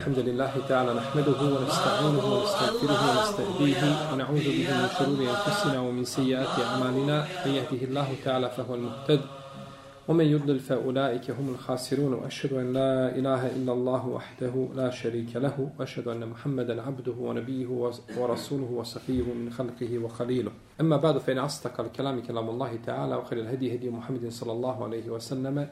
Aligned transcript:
الحمد 0.00 0.18
لله 0.18 0.52
تعالى 0.68 0.94
نحمده 0.94 1.40
ونستعينه 1.54 2.24
ونستغفره 2.32 3.00
ونستهديه 3.10 4.12
ونعوذ 4.12 4.44
به 4.56 4.68
من 4.80 4.88
شرور 4.98 5.20
أنفسنا 5.30 5.80
ومن 5.80 6.04
سيئات 6.04 6.54
أعمالنا. 6.64 7.26
من 7.46 7.52
يهده 7.52 7.84
الله 7.84 8.08
تعالى 8.24 8.50
فهو 8.50 8.74
المهتد 8.74 9.20
ومن 10.08 10.24
يضلل 10.24 10.58
فأولئك 10.60 11.30
هم 11.30 11.48
الخاسرون 11.48 12.12
وأشهد 12.12 12.52
أن 12.52 12.72
لا 12.72 13.16
إله 13.18 13.46
إلا 13.46 13.72
الله 13.72 14.06
وحده 14.06 14.68
لا 14.74 14.90
شريك 14.90 15.36
له 15.36 15.70
وأشهد 15.78 16.08
أن 16.08 16.28
محمدا 16.28 16.82
عبده 16.82 17.14
ونبيه 17.18 17.66
ورسوله 18.18 18.70
وصفيه 18.72 19.22
من 19.22 19.52
خلقه 19.52 19.98
وخليله. 19.98 20.52
أما 20.80 20.96
بعد 20.96 21.18
فإن 21.18 21.38
أصدق 21.38 21.80
الكلام 21.80 22.22
كلام 22.22 22.48
الله 22.50 22.78
تعالى 22.86 23.14
وخير 23.16 23.38
الهدي 23.38 23.74
هدي 23.74 23.90
محمد 23.90 24.28
صلى 24.28 24.52
الله 24.52 24.84
عليه 24.84 25.10
وسلم. 25.10 25.68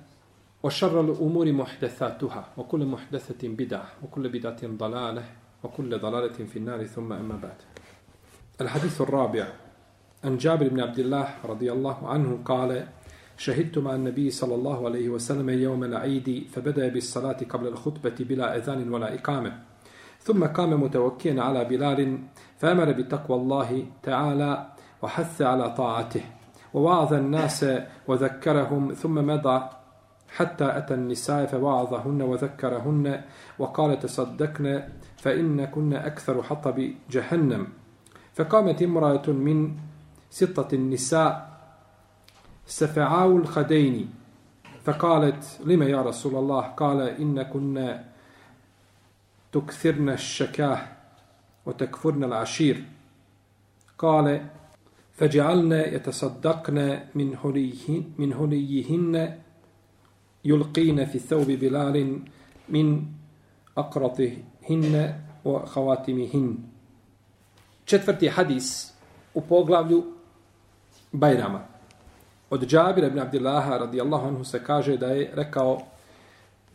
وشر 0.62 1.00
الأمور 1.00 1.52
محدثاتها 1.52 2.44
وكل 2.56 2.86
محدثة 2.86 3.48
بدعة 3.48 3.86
وكل 4.02 4.28
بدعة 4.28 4.66
ضلالة 4.66 5.24
وكل 5.64 5.98
ضلالة 5.98 6.44
في 6.44 6.56
النار 6.56 6.84
ثم 6.84 7.12
أما 7.12 7.36
بعد. 7.36 7.56
الحديث 8.60 9.00
الرابع 9.00 9.46
عن 10.24 10.36
جابر 10.36 10.68
بن 10.68 10.80
عبد 10.80 10.98
الله 10.98 11.34
رضي 11.44 11.72
الله 11.72 12.08
عنه 12.08 12.38
قال 12.44 12.86
شهدت 13.36 13.78
مع 13.78 13.94
النبي 13.94 14.30
صلى 14.30 14.54
الله 14.54 14.84
عليه 14.86 15.08
وسلم 15.08 15.50
يوم 15.50 15.84
العيد 15.84 16.46
فبدأ 16.52 16.88
بالصلاة 16.88 17.36
قبل 17.48 17.66
الخطبة 17.66 18.14
بلا 18.20 18.56
أذان 18.56 18.92
ولا 18.92 19.14
إقامة 19.14 19.62
ثم 20.20 20.44
قام 20.44 20.82
متوكيا 20.82 21.42
على 21.42 21.64
بلال 21.64 22.18
فأمر 22.58 22.92
بتقوى 22.92 23.36
الله 23.36 23.86
تعالى 24.02 24.72
وحث 25.02 25.42
على 25.42 25.70
طاعته 25.70 26.22
ووعظ 26.74 27.14
الناس 27.14 27.66
وذكرهم 28.08 28.92
ثم 28.92 29.14
مضى 29.14 29.77
حتى 30.28 30.78
أتى 30.78 30.94
النساء 30.94 31.46
فوعظهن 31.46 32.22
وذكرهن 32.22 33.22
وقال 33.58 33.98
تصدقن 33.98 34.88
فإن 35.16 35.64
كن 35.64 35.94
أكثر 35.94 36.42
حطب 36.42 36.90
جهنم. 37.10 37.66
فقامت 38.34 38.82
امرأة 38.82 39.26
من 39.26 39.76
ستة 40.30 40.74
النساء 40.74 41.58
سفعاو 42.66 43.36
الخدين 43.36 44.10
فقالت 44.84 45.60
لما 45.64 45.84
يا 45.84 46.02
رسول 46.02 46.34
الله؟ 46.34 46.60
قال 46.60 47.00
إن 47.00 47.42
كنا 47.42 48.04
تكثرن 49.52 50.08
الشكاة 50.08 50.78
وتكفرن 51.66 52.24
العشير. 52.24 52.84
قال 53.98 54.46
فجعلنا 55.12 55.86
يتصدقن 55.86 57.00
من 57.14 57.36
هليهن, 57.44 58.04
من 58.18 58.32
هليهن 58.32 59.38
يلقين 60.45 61.05
في 61.05 61.19
ثوب 61.19 61.47
بلال 61.47 62.19
من 62.69 63.05
أقرطهن 63.77 65.19
وخواتمهن 65.45 66.57
četvrti 67.85 68.29
hadis 68.29 68.93
u 69.33 69.41
poglavlju 69.41 70.03
Bajrama. 71.11 71.61
Od 72.49 72.67
Džabira 72.67 73.07
ibn 73.07 73.19
Abdillaha 73.19 73.77
radijallahu 73.77 74.27
anhu 74.27 74.43
se 74.43 74.63
kaže 74.63 74.97
da 74.97 75.07
je 75.07 75.31
rekao 75.33 75.81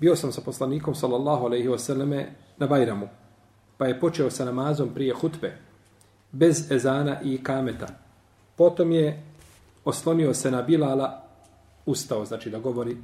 bio 0.00 0.16
sam 0.16 0.32
sa 0.32 0.40
poslanikom 0.40 0.94
sallallahu 0.94 1.44
alaihi 1.44 1.68
wasallame 1.68 2.24
na 2.58 2.66
Bajramu 2.66 3.08
pa 3.78 3.86
je 3.86 4.00
počeo 4.00 4.30
sa 4.30 4.44
namazom 4.44 4.94
prije 4.94 5.14
hutbe 5.14 5.56
bez 6.32 6.70
ezana 6.70 7.20
i 7.22 7.42
kameta. 7.42 7.86
Potom 8.56 8.92
je 8.92 9.22
oslonio 9.84 10.34
se 10.34 10.50
na 10.50 10.62
Bilala 10.62 11.22
ustao, 11.86 12.24
znači 12.24 12.50
da 12.50 12.58
govori 12.58 12.96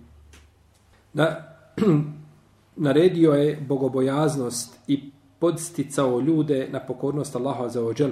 na, 1.13 1.35
naredio 2.75 3.31
je 3.31 3.65
bogobojaznost 3.67 4.79
i 4.87 5.11
podsticao 5.39 6.19
ljude 6.19 6.67
na 6.71 6.79
pokornost 6.79 7.35
Allaha 7.35 7.69
za 7.69 7.85
ođel. 7.85 8.11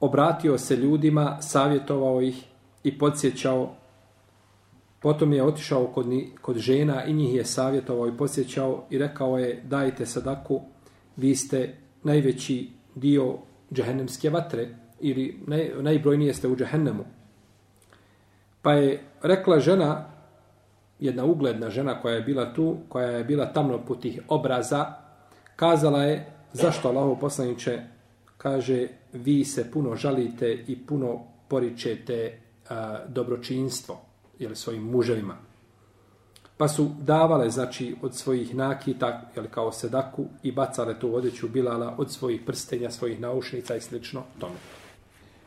Obratio 0.00 0.58
se 0.58 0.76
ljudima, 0.76 1.42
savjetovao 1.42 2.22
ih 2.22 2.44
i 2.84 2.98
podsjećao. 2.98 3.74
Potom 5.00 5.32
je 5.32 5.44
otišao 5.44 5.86
kod, 5.86 6.06
kod 6.40 6.56
žena 6.56 7.04
i 7.04 7.12
njih 7.12 7.34
je 7.34 7.44
savjetovao 7.44 8.08
i 8.08 8.16
podsjećao 8.16 8.84
i 8.90 8.98
rekao 8.98 9.38
je 9.38 9.62
dajte 9.64 10.06
sadaku, 10.06 10.60
vi 11.16 11.36
ste 11.36 11.78
najveći 12.02 12.70
dio 12.94 13.38
džahennemske 13.72 14.30
vatre 14.30 14.68
ili 15.00 15.40
naj, 15.46 15.70
najbrojnije 15.80 16.34
ste 16.34 16.48
u 16.48 16.56
džahennemu. 16.56 17.04
Pa 18.62 18.72
je 18.72 19.02
rekla 19.22 19.60
žena, 19.60 20.13
jedna 21.04 21.24
ugledna 21.24 21.70
žena 21.70 22.00
koja 22.00 22.14
je 22.14 22.22
bila 22.22 22.52
tu, 22.52 22.76
koja 22.88 23.08
je 23.08 23.24
bila 23.24 23.46
tamno 23.46 23.84
putih 23.84 24.20
obraza, 24.28 24.86
kazala 25.56 26.02
je 26.02 26.26
zašto 26.52 26.88
Allahu 26.88 27.20
poslaniče 27.20 27.82
kaže 28.38 28.88
vi 29.12 29.44
se 29.44 29.70
puno 29.70 29.96
žalite 29.96 30.52
i 30.66 30.86
puno 30.86 31.20
poričete 31.48 32.38
a, 32.68 32.98
dobročinstvo 33.08 34.00
ili 34.38 34.56
svojim 34.56 34.82
muževima. 34.82 35.36
Pa 36.56 36.68
su 36.68 36.90
davale 37.00 37.50
znači 37.50 37.96
od 38.02 38.14
svojih 38.14 38.54
nakita 38.54 39.30
jel, 39.36 39.46
kao 39.50 39.72
sedaku 39.72 40.26
i 40.42 40.52
bacale 40.52 41.00
tu 41.00 41.16
odeću 41.16 41.48
Bilala 41.48 41.94
od 41.98 42.12
svojih 42.12 42.40
prstenja, 42.46 42.90
svojih 42.90 43.20
naušnica 43.20 43.76
i 43.76 43.80
slično 43.80 44.22
tome. 44.38 44.54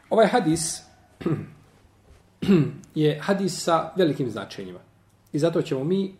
Ovaj 0.09 0.27
hadis 0.27 0.81
je 2.95 3.19
hadis 3.21 3.63
sa 3.63 3.91
velikim 3.95 4.29
značenjima. 4.29 4.86
I 5.33 5.39
zato 5.39 5.61
ćemo 5.61 5.83
mi 5.83 6.15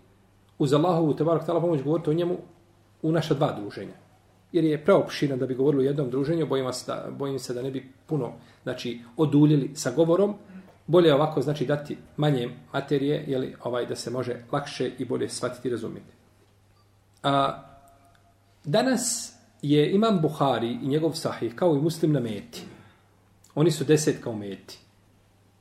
uz 0.57 0.73
Allahovu 0.73 1.13
tebarak 1.13 1.45
tala 1.45 1.61
pomoć 1.61 1.83
govoriti 1.83 2.09
o 2.09 2.13
njemu 2.13 2.37
u 3.01 3.11
naša 3.11 3.33
dva 3.33 3.53
druženja. 3.59 3.93
Jer 4.51 4.63
je 4.63 4.85
preopšina 4.85 5.35
da 5.35 5.45
bi 5.45 5.55
govorili 5.55 5.83
u 5.83 5.87
jednom 5.87 6.09
druženju, 6.09 6.47
bojim, 6.47 6.73
se 6.73 6.91
da, 6.91 7.07
bojim 7.11 7.39
se 7.39 7.53
da 7.53 7.61
ne 7.61 7.71
bi 7.71 7.91
puno 8.05 8.31
znači, 8.63 9.01
oduljili 9.17 9.71
sa 9.75 9.91
govorom. 9.91 10.35
Bolje 10.87 11.13
ovako 11.13 11.41
znači 11.41 11.65
dati 11.65 11.97
manje 12.17 12.49
materije, 12.73 13.23
jeli, 13.27 13.55
ovaj, 13.63 13.85
da 13.85 13.95
se 13.95 14.11
može 14.11 14.35
lakše 14.51 14.91
i 14.97 15.05
bolje 15.05 15.29
shvatiti 15.29 15.67
i 15.67 15.71
razumjeti. 15.71 16.13
A, 17.23 17.63
danas 18.63 19.33
je 19.61 19.91
Imam 19.91 20.21
Buhari 20.21 20.79
i 20.83 20.87
njegov 20.87 21.13
sahih 21.13 21.55
kao 21.55 21.75
i 21.75 21.81
muslim 21.81 22.11
na 22.11 22.19
meti. 22.19 22.63
Oni 23.55 23.71
su 23.71 23.83
desetka 23.83 24.29
u 24.29 24.35
meti. 24.35 24.79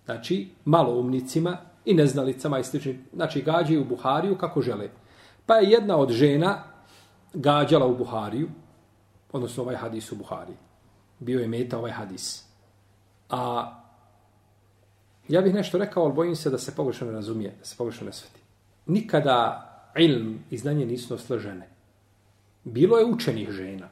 Znači, 0.04 0.48
malo 0.64 1.00
umnicima 1.00 1.58
i 1.86 1.94
neznalicama 1.94 2.58
i 2.58 2.64
slični. 2.64 2.98
Znači, 3.14 3.42
gađaju 3.42 3.80
u 3.80 3.84
Buhariju 3.84 4.38
kako 4.38 4.62
žele. 4.62 4.88
Pa 5.46 5.54
je 5.54 5.70
jedna 5.70 5.96
od 5.96 6.10
žena 6.10 6.62
gađala 7.34 7.86
u 7.86 7.96
Buhariju, 7.96 8.48
odnosno 9.32 9.62
ovaj 9.62 9.76
hadis 9.76 10.12
u 10.12 10.16
Buhariji. 10.16 10.56
Bio 11.18 11.40
je 11.40 11.48
meta 11.48 11.78
ovaj 11.78 11.92
hadis. 11.92 12.44
A 13.30 13.72
ja 15.28 15.40
bih 15.40 15.54
nešto 15.54 15.78
rekao, 15.78 16.04
ali 16.04 16.12
bojim 16.12 16.36
se 16.36 16.50
da 16.50 16.58
se 16.58 16.74
pogrešno 16.76 17.06
ne 17.06 17.12
razumije, 17.12 17.54
da 17.58 17.64
se 17.64 17.76
pogrešno 17.78 18.06
ne 18.06 18.12
sveti. 18.12 18.40
Nikada 18.86 19.62
ilm 19.98 20.38
i 20.50 20.58
znanje 20.58 20.86
nisu 20.86 21.14
nosile 21.14 21.38
žene. 21.38 21.68
Bilo 22.64 22.98
je 22.98 23.04
učenih 23.04 23.50
žena. 23.50 23.88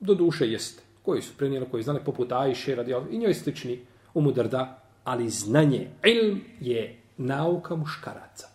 Do 0.00 0.14
duše 0.14 0.46
jeste. 0.46 0.82
Koji 1.02 1.22
su 1.22 1.36
prenijeli, 1.36 1.66
koji 1.70 1.82
znali 1.82 2.00
poput 2.04 2.32
Ajše, 2.32 2.74
radi, 2.74 2.94
i 3.10 3.18
njoj 3.18 3.34
slični 3.34 3.80
umudrda, 4.14 4.82
ali 5.04 5.30
znanje, 5.30 5.90
ilm 6.04 6.40
je 6.60 6.97
nauka 7.18 7.76
muškaraca, 7.76 8.48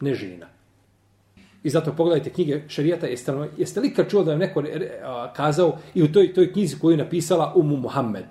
ne 0.00 0.14
žena. 0.14 0.46
I 1.62 1.70
zato 1.70 1.92
pogledajte 1.92 2.30
knjige 2.30 2.62
šarijata, 2.68 3.06
jeste, 3.06 3.32
jeste 3.56 3.80
li 3.80 3.94
kad 3.94 4.10
čuo 4.10 4.24
da 4.24 4.32
je 4.32 4.38
neko 4.38 4.62
a, 5.02 5.32
kazao 5.32 5.78
i 5.94 6.02
u 6.02 6.12
toj, 6.12 6.34
toj 6.34 6.52
knjizi 6.52 6.78
koju 6.78 6.90
je 6.90 7.04
napisala 7.04 7.52
Umu 7.56 7.76
Muhammed, 7.76 8.26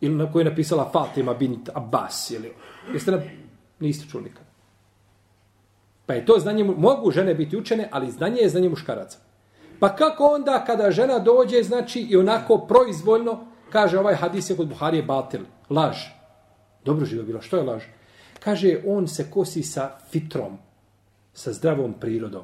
ili 0.00 0.14
na 0.14 0.32
koju 0.32 0.40
je 0.40 0.50
napisala 0.50 0.90
Fatima 0.92 1.34
bint 1.34 1.68
Abbas, 1.74 2.30
ili, 2.30 2.52
jeste 2.92 3.10
na, 3.10 3.22
niste 3.80 4.08
čuli 4.10 4.24
nikad. 4.24 4.42
Pa 6.06 6.14
je 6.14 6.26
to 6.26 6.38
znanje, 6.38 6.64
mogu 6.64 7.10
žene 7.10 7.34
biti 7.34 7.56
učene, 7.56 7.88
ali 7.92 8.10
znanje 8.10 8.40
je 8.40 8.48
znanje 8.48 8.68
muškaraca. 8.68 9.18
Pa 9.80 9.96
kako 9.96 10.24
onda 10.24 10.64
kada 10.64 10.90
žena 10.90 11.18
dođe, 11.18 11.62
znači, 11.62 12.00
i 12.00 12.16
onako 12.16 12.58
proizvoljno, 12.58 13.46
kaže 13.70 13.98
ovaj 13.98 14.14
hadis 14.14 14.50
je 14.50 14.56
kod 14.56 14.68
Buharije 14.68 15.02
batil, 15.02 15.40
laž. 15.70 15.96
Dobro 16.84 17.06
živo 17.06 17.24
bilo, 17.24 17.42
što 17.42 17.56
je 17.56 17.62
laž? 17.62 17.82
Kaže, 18.44 18.82
on 18.86 19.08
se 19.08 19.30
kosi 19.30 19.62
sa 19.62 19.90
fitrom, 20.10 20.58
sa 21.34 21.52
zdravom 21.52 21.94
prirodom. 22.00 22.42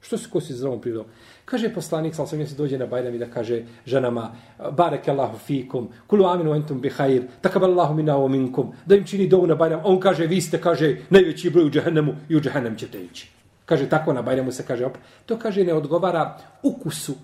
Što 0.00 0.18
se 0.18 0.30
kosi 0.30 0.52
sa 0.52 0.58
zdravom 0.58 0.80
prirodom? 0.80 1.06
Kaže 1.44 1.74
poslanik, 1.74 2.14
sam 2.14 2.26
se 2.26 2.54
dođe 2.56 2.78
na 2.78 2.86
Bajram 2.86 3.14
i 3.14 3.18
da 3.18 3.26
kaže 3.30 3.64
ženama, 3.86 4.32
barek 4.72 5.08
Allahu 5.08 5.38
fikum, 5.38 5.88
kulu 6.06 6.24
aminu 6.24 6.54
entum 6.54 6.80
bihajir, 6.80 7.28
takab 7.40 7.64
Allahu 7.64 7.94
minna 7.94 8.16
o 8.16 8.28
minkum, 8.28 8.72
da 8.86 8.94
im 8.94 9.04
čini 9.04 9.28
dovu 9.28 9.46
na 9.46 9.54
Bajram. 9.54 9.80
On 9.84 10.00
kaže, 10.00 10.26
vi 10.26 10.40
ste, 10.40 10.60
kaže, 10.60 10.96
najveći 11.10 11.50
broj 11.50 11.66
u 11.66 11.70
džahennemu 11.70 12.14
i 12.28 12.36
u 12.36 12.40
džahennem 12.40 12.76
ćete 12.76 13.04
ići. 13.04 13.30
Kaže, 13.64 13.88
tako 13.88 14.12
na 14.12 14.22
Bajramu 14.22 14.52
se 14.52 14.66
kaže, 14.66 14.86
op. 14.86 14.96
to 15.26 15.38
kaže, 15.38 15.64
ne 15.64 15.74
odgovara 15.74 16.38
ukusu. 16.62 17.14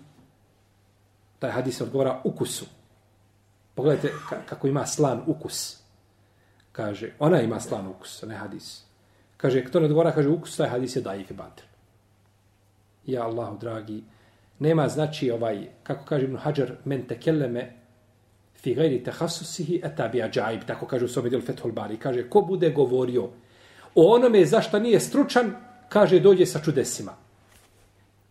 Taj 1.39 1.51
hadis 1.51 1.81
odgovara 1.81 2.21
ukusu. 2.25 2.67
Pogledajte 3.75 4.13
kako 4.49 4.69
ima 4.69 4.87
slan 4.87 5.23
ukus 5.27 5.88
kaže, 6.79 7.11
ona 7.19 7.41
ima 7.43 7.59
slan 7.61 7.89
ukus, 7.91 8.23
ne 8.23 8.37
hadis. 8.39 8.85
Kaže, 9.37 9.65
kto 9.67 9.81
ne 9.81 9.91
odgovara, 9.91 10.13
kaže, 10.15 10.31
ukus, 10.31 10.55
taj 10.57 10.69
hadis 10.71 10.95
je 10.97 11.03
daif 11.03 11.31
i 11.31 11.35
batil. 11.35 11.67
ja 13.07 13.25
Allahu 13.27 13.59
dragi, 13.59 14.03
nema 14.59 14.89
znači 14.89 15.31
ovaj, 15.31 15.67
kako 15.83 16.05
kaže 16.05 16.25
Ibn 16.25 16.37
Hajar, 16.37 16.73
men 16.85 17.03
tekelleme 17.07 17.73
fi 18.63 18.75
gajri 18.75 19.03
tehasusihi 19.05 19.81
eta 19.85 20.09
bi 20.09 20.23
tako 20.67 20.87
kaže 20.87 21.05
u 21.05 21.09
svome 21.09 21.31
djelu 21.31 21.43
Fethul 21.43 21.73
Bari. 21.73 21.97
Kaže, 21.97 22.29
ko 22.31 22.41
bude 22.43 22.71
govorio 22.71 23.29
o 23.95 24.15
onome 24.15 24.45
zašto 24.45 24.79
nije 24.79 25.01
stručan, 25.01 25.53
kaže, 25.89 26.21
dođe 26.21 26.47
sa 26.47 26.61
čudesima. 26.61 27.17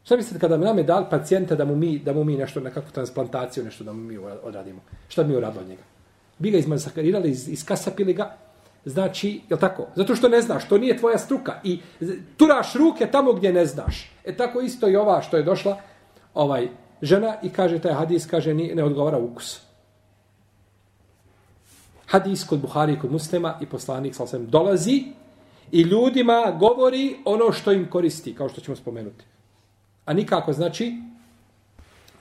Šta 0.03 0.15
mislite 0.15 0.39
kada 0.39 0.57
nam 0.57 0.77
je 0.77 0.83
dal 0.83 1.09
pacijenta 1.09 1.55
da 1.55 1.65
mu 1.65 1.75
mi, 1.75 1.99
da 1.99 2.13
mu 2.13 2.23
mi 2.23 2.38
nešto, 2.38 2.59
nekakvu 2.59 2.91
transplantaciju, 2.91 3.63
nešto 3.63 3.83
da 3.83 3.94
mu 3.94 4.01
mi 4.01 4.17
odradimo? 4.17 4.81
Šta 5.07 5.23
bi 5.23 5.29
mi 5.29 5.38
uradilo 5.38 5.61
od 5.61 5.69
njega? 5.69 5.96
Bi 6.39 6.51
ga 6.51 6.57
izmasakarili, 6.57 7.30
iz, 7.30 7.50
iskasapili 7.50 8.13
ga, 8.13 8.38
znači, 8.86 9.42
je 9.50 9.60
tako? 9.60 9.88
Zato 9.95 10.16
što 10.16 10.30
ne 10.30 10.42
znaš, 10.42 10.68
to 10.68 10.78
nije 10.78 10.98
tvoja 10.98 11.18
struka. 11.18 11.60
I 11.63 11.80
turaš 12.38 12.74
ruke 12.74 13.07
tamo 13.12 13.34
gdje 13.34 13.54
ne 13.54 13.66
znaš. 13.66 14.12
E 14.25 14.38
tako 14.38 14.62
isto 14.62 14.89
i 14.89 14.95
ova 14.95 15.22
što 15.22 15.38
je 15.38 15.44
došla, 15.44 15.78
ovaj 16.34 16.68
žena 17.01 17.36
i 17.44 17.50
kaže 17.50 17.80
taj 17.80 17.94
hadis, 17.94 18.25
kaže, 18.25 18.54
ni, 18.54 18.75
ne 18.75 18.84
odgovara 18.84 19.18
ukus. 19.18 19.62
Hadis 22.06 22.44
kod 22.44 22.60
Buhari 22.60 22.94
i 22.94 23.00
kod 23.00 23.12
muslima 23.12 23.57
i 23.62 23.66
poslanik 23.66 24.16
sa 24.16 24.24
osvijem 24.24 24.50
dolazi 24.50 25.04
i 25.72 25.81
ljudima 25.81 26.57
govori 26.60 27.16
ono 27.25 27.51
što 27.51 27.72
im 27.72 27.90
koristi, 27.90 28.36
kao 28.36 28.50
što 28.50 28.62
ćemo 28.62 28.75
spomenuti. 28.75 29.25
A 30.06 30.13
nikako 30.13 30.54
znači 30.54 30.94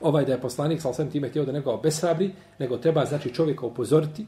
ovaj 0.00 0.24
da 0.24 0.32
je 0.32 0.40
poslanik 0.40 0.80
sa 0.80 0.88
osvijem 0.88 1.10
time 1.10 1.28
htio 1.28 1.44
da 1.44 1.52
nekoga 1.52 1.76
obesrabri, 1.76 2.30
nego 2.58 2.76
treba 2.76 3.04
znači 3.04 3.34
čovjeka 3.34 3.66
upozoriti 3.66 4.26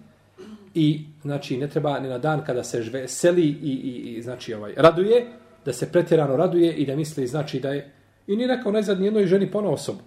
i 0.75 1.05
znači 1.23 1.56
ne 1.56 1.69
treba 1.69 2.00
ni 2.00 2.09
na 2.09 2.19
dan 2.19 2.44
kada 2.47 2.65
se 2.65 2.82
žve, 2.82 3.09
seli 3.09 3.43
i, 3.43 3.73
i, 3.73 4.17
i 4.17 4.23
znači 4.23 4.55
ovaj 4.55 4.75
raduje, 4.76 5.26
da 5.65 5.73
se 5.73 5.93
pretjerano 5.93 6.37
raduje 6.37 6.75
i 6.75 6.87
da 6.87 6.97
misli 6.97 7.26
znači 7.26 7.61
da 7.61 7.70
je 7.70 7.93
i 8.26 8.37
ni 8.37 8.47
rekao 8.47 8.73
najzad 8.73 9.00
nijednoj 9.00 9.26
ženi 9.26 9.50
pona 9.50 9.67
ono 9.67 9.75
osobu. 9.75 9.99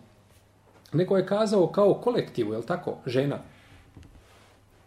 Neko 0.93 1.17
je 1.17 1.25
kazao 1.25 1.67
kao 1.67 1.93
kolektivu, 1.93 2.53
je 2.53 2.57
li 2.57 2.65
tako, 2.65 2.97
žena. 3.05 3.39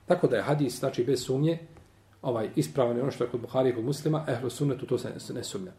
Tako 0.07 0.27
da 0.27 0.37
je 0.37 0.43
hadis, 0.43 0.79
znači 0.79 1.05
bez 1.05 1.25
sumnje, 1.25 1.59
ovaj 2.23 2.49
ispravan 2.57 2.97
je 2.97 3.03
ono 3.03 3.11
što 3.11 3.25
je 3.25 3.31
kod 3.31 3.41
Buhari 3.41 3.71
i 3.71 3.75
kod 3.75 3.85
muslima, 3.85 4.25
ehlu 4.29 4.51
sunnetu 4.51 4.87
to 4.87 4.99
se 4.99 5.09
ne, 5.09 5.35
ne 5.35 5.45
sumnja. 5.45 5.73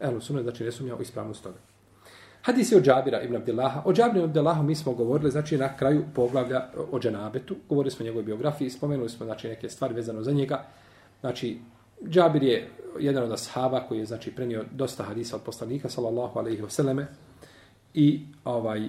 Ehlu 0.00 0.20
sunnet 0.20 0.42
znači 0.42 0.64
ne 0.64 0.72
sumnja 0.72 0.96
u 0.96 1.02
ispravnost 1.02 1.42
toga. 1.42 1.58
Hadis 2.42 2.72
je 2.72 2.78
od 2.78 2.84
Džabira 2.84 3.22
ibn 3.22 3.36
Abdillaha. 3.36 3.82
O 3.84 3.92
Džabiru 3.92 4.18
ibn 4.18 4.28
Abdillaha 4.28 4.62
mi 4.62 4.74
smo 4.74 4.92
govorili, 4.92 5.30
znači 5.30 5.58
na 5.58 5.76
kraju 5.76 6.04
poglavlja 6.14 6.68
o 6.92 6.98
dženabetu. 6.98 7.56
Govorili 7.68 7.90
smo 7.90 8.02
o 8.02 8.04
njegovoj 8.04 8.24
biografiji, 8.24 8.70
spomenuli 8.70 9.08
smo 9.08 9.26
znači, 9.26 9.48
neke 9.48 9.68
stvari 9.68 9.94
vezano 9.94 10.22
za 10.22 10.32
njega. 10.32 10.64
Znači, 11.20 11.58
Džabir 12.08 12.42
je 12.42 12.70
jedan 12.98 13.24
od 13.24 13.32
ashaba 13.32 13.80
koji 13.88 13.98
je 13.98 14.06
znači 14.06 14.34
prenio 14.34 14.64
dosta 14.72 15.04
hadisa 15.04 15.36
od 15.36 15.42
poslanika 15.42 15.88
sallallahu 15.88 16.38
alejhi 16.38 16.62
ve 16.62 16.70
selleme 16.70 17.06
i 17.94 18.20
ovaj 18.44 18.88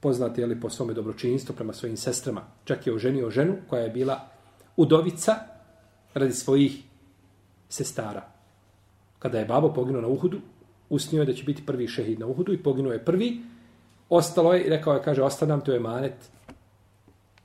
poznat 0.00 0.38
je 0.38 0.46
li 0.46 0.60
po 0.60 0.70
svome 0.70 0.94
dobročinstvu 0.94 1.54
prema 1.54 1.72
svojim 1.72 1.96
sestrama. 1.96 2.42
Čak 2.64 2.86
je 2.86 2.94
oženio 2.94 3.30
ženu 3.30 3.56
koja 3.68 3.82
je 3.82 3.90
bila 3.90 4.20
udovica 4.76 5.34
radi 6.14 6.32
svojih 6.32 6.82
sestara. 7.68 8.22
Kada 9.18 9.38
je 9.38 9.44
babo 9.44 9.72
poginuo 9.72 10.02
na 10.02 10.08
Uhudu, 10.08 10.40
usnio 10.88 11.22
je 11.22 11.26
da 11.26 11.32
će 11.32 11.44
biti 11.44 11.66
prvi 11.66 11.88
šehid 11.88 12.20
na 12.20 12.26
Uhudu 12.26 12.52
i 12.52 12.62
poginuo 12.62 12.92
je 12.92 13.04
prvi. 13.04 13.40
Ostalo 14.08 14.54
je 14.54 14.68
rekao 14.68 14.94
je, 14.94 15.02
kaže, 15.02 15.22
ostanam, 15.22 15.60
to 15.60 15.72
je 15.72 15.80
manet 15.80 16.30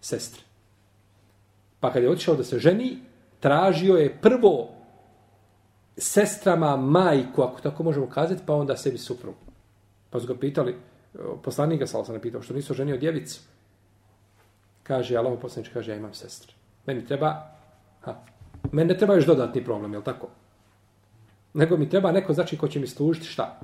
sestre. 0.01 0.41
Pa 1.79 1.93
kad 1.93 2.03
je 2.03 2.09
otišao 2.09 2.35
da 2.35 2.43
se 2.43 2.59
ženi, 2.59 2.97
tražio 3.39 3.95
je 3.95 4.17
prvo 4.21 4.69
sestrama 5.97 6.77
majku, 6.77 7.41
ako 7.41 7.61
tako 7.61 7.83
možemo 7.83 8.09
kazati, 8.09 8.41
pa 8.45 8.53
onda 8.53 8.77
sebi 8.77 8.97
suprugu. 8.97 9.37
Pa 10.09 10.19
su 10.19 10.27
ga 10.27 10.35
pitali, 10.35 10.75
poslanik 11.43 11.79
ga 11.79 11.87
sal 11.87 12.05
sam 12.05 12.19
pitao, 12.19 12.41
što 12.41 12.53
nisu 12.53 12.73
ženio 12.73 12.97
djevicu. 12.97 13.41
Kaže, 14.83 15.17
Allah 15.17 15.39
poslanič 15.41 15.69
kaže, 15.73 15.91
ja 15.91 15.97
imam 15.97 16.13
sestre. 16.13 16.53
Meni 16.85 17.05
treba, 17.05 17.51
ha, 18.01 18.15
meni 18.71 18.93
ne 18.93 18.97
treba 18.97 19.15
još 19.15 19.25
dodatni 19.25 19.63
problem, 19.63 19.93
je 19.93 20.03
tako? 20.03 20.27
Nego 21.53 21.77
mi 21.77 21.89
treba 21.89 22.11
neko, 22.11 22.33
znači, 22.33 22.57
ko 22.57 22.67
će 22.67 22.79
mi 22.79 22.87
služiti 22.87 23.25
šta? 23.25 23.59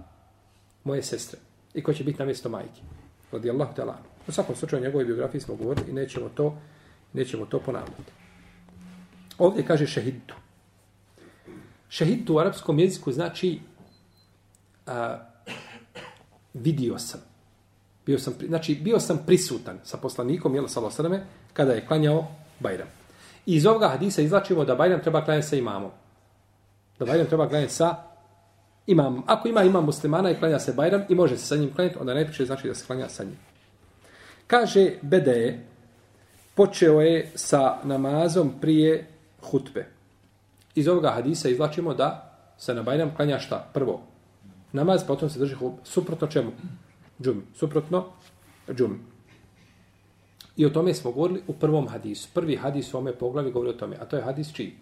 Moje 0.83 1.03
sestre. 1.03 1.39
I 1.73 1.83
ko 1.83 1.93
će 1.93 2.03
biti 2.03 2.19
na 2.19 2.25
mjesto 2.25 2.49
majke. 2.49 2.81
Radi 3.31 3.49
Allahu 3.49 3.75
te 3.75 3.83
lanu. 3.83 4.03
U 4.27 4.31
svakom 4.31 4.55
slučaju, 4.55 4.83
njegove 4.83 5.05
biografije 5.05 5.41
smo 5.41 5.55
govorili 5.55 5.89
i 5.89 5.93
nećemo 5.93 6.29
to, 6.29 6.57
nećemo 7.13 7.45
to 7.45 7.59
ponavljati. 7.59 8.11
Ovdje 9.37 9.65
kaže 9.65 9.87
šehidu. 9.87 10.33
Šehidu 11.89 12.33
u 12.33 12.39
arapskom 12.39 12.79
jeziku 12.79 13.11
znači 13.11 13.59
a, 14.85 15.17
vidio 16.53 16.99
sam. 16.99 17.19
Bio 18.05 18.19
sam, 18.19 18.33
znači, 18.47 18.75
bio 18.75 18.99
sam 18.99 19.23
prisutan 19.25 19.79
sa 19.83 19.97
poslanikom, 19.97 20.55
jel, 20.55 20.67
sa 20.67 20.81
kada 21.53 21.73
je 21.73 21.85
klanjao 21.85 22.27
Bajram. 22.59 22.87
I 23.45 23.55
iz 23.55 23.65
ovoga 23.65 23.87
hadisa 23.87 24.21
izlačimo 24.21 24.65
da 24.65 24.75
Bajram 24.75 25.01
treba 25.01 25.25
klanjati 25.25 25.47
sa 25.47 25.55
imamom. 25.55 25.91
Da 26.99 27.05
Bajram 27.05 27.27
treba 27.27 27.49
klanjati 27.49 27.73
sa 27.73 27.95
imam. 28.87 29.23
Ako 29.25 29.47
ima 29.47 29.63
imam 29.63 29.85
muslimana 29.85 30.31
i 30.31 30.35
klanja 30.35 30.59
se 30.59 30.73
Bajram 30.73 31.03
i 31.09 31.15
može 31.15 31.37
se 31.37 31.45
sa 31.45 31.55
njim 31.55 31.73
klanjati, 31.73 31.97
onda 31.99 32.13
najpriče 32.13 32.45
znači 32.45 32.67
da 32.67 32.75
se 32.75 32.85
klanja 32.85 33.09
sa 33.09 33.23
njim. 33.23 33.37
Kaže 34.47 34.91
Bedeje, 35.01 35.65
počeo 36.55 37.01
je 37.01 37.31
sa 37.35 37.77
namazom 37.83 38.53
prije 38.61 39.07
hutbe 39.41 39.97
iz 40.77 40.87
ovoga 40.87 41.09
hadisa 41.09 41.49
izvlačimo 41.49 41.93
da 41.93 42.37
se 42.57 42.73
na 42.73 42.83
Bajram 42.83 43.15
klanja 43.15 43.39
šta? 43.39 43.69
Prvo, 43.73 44.01
namaz, 44.71 45.01
pa 45.01 45.07
potom 45.07 45.29
se 45.29 45.39
drži 45.39 45.55
hub. 45.55 45.73
Suprotno 45.83 46.27
čemu? 46.27 46.51
Džumi. 47.21 47.41
Suprotno 47.55 48.05
džumi. 48.73 48.99
I 50.57 50.65
o 50.65 50.69
tome 50.69 50.93
smo 50.93 51.11
govorili 51.11 51.41
u 51.47 51.53
prvom 51.53 51.87
hadisu. 51.87 52.29
Prvi 52.33 52.55
hadis 52.55 52.93
u 52.93 52.97
ome 52.97 53.13
poglavi 53.13 53.51
govori 53.51 53.69
o 53.69 53.73
tome. 53.73 53.97
A 54.01 54.05
to 54.05 54.15
je 54.15 54.23
hadis 54.23 54.53
čiji? 54.53 54.75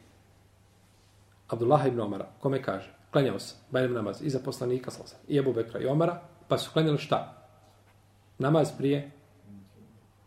Abdullah 1.47 1.87
ibn 1.87 1.99
Omara. 1.99 2.27
Kome 2.39 2.61
kaže? 2.61 2.93
Klanjao 3.11 3.39
se 3.39 3.55
Bajram 3.71 3.93
namaz 3.93 4.21
iza 4.21 4.39
poslanika 4.39 4.91
Slasa. 4.91 5.15
I 5.27 5.37
Ebu 5.37 5.53
Bekra 5.53 5.79
i 5.79 5.85
Omara. 5.85 6.21
Pa 6.47 6.57
su 6.57 6.71
klanjali 6.73 6.97
šta? 6.97 7.33
Namaz 8.37 8.71
prije. 8.77 9.11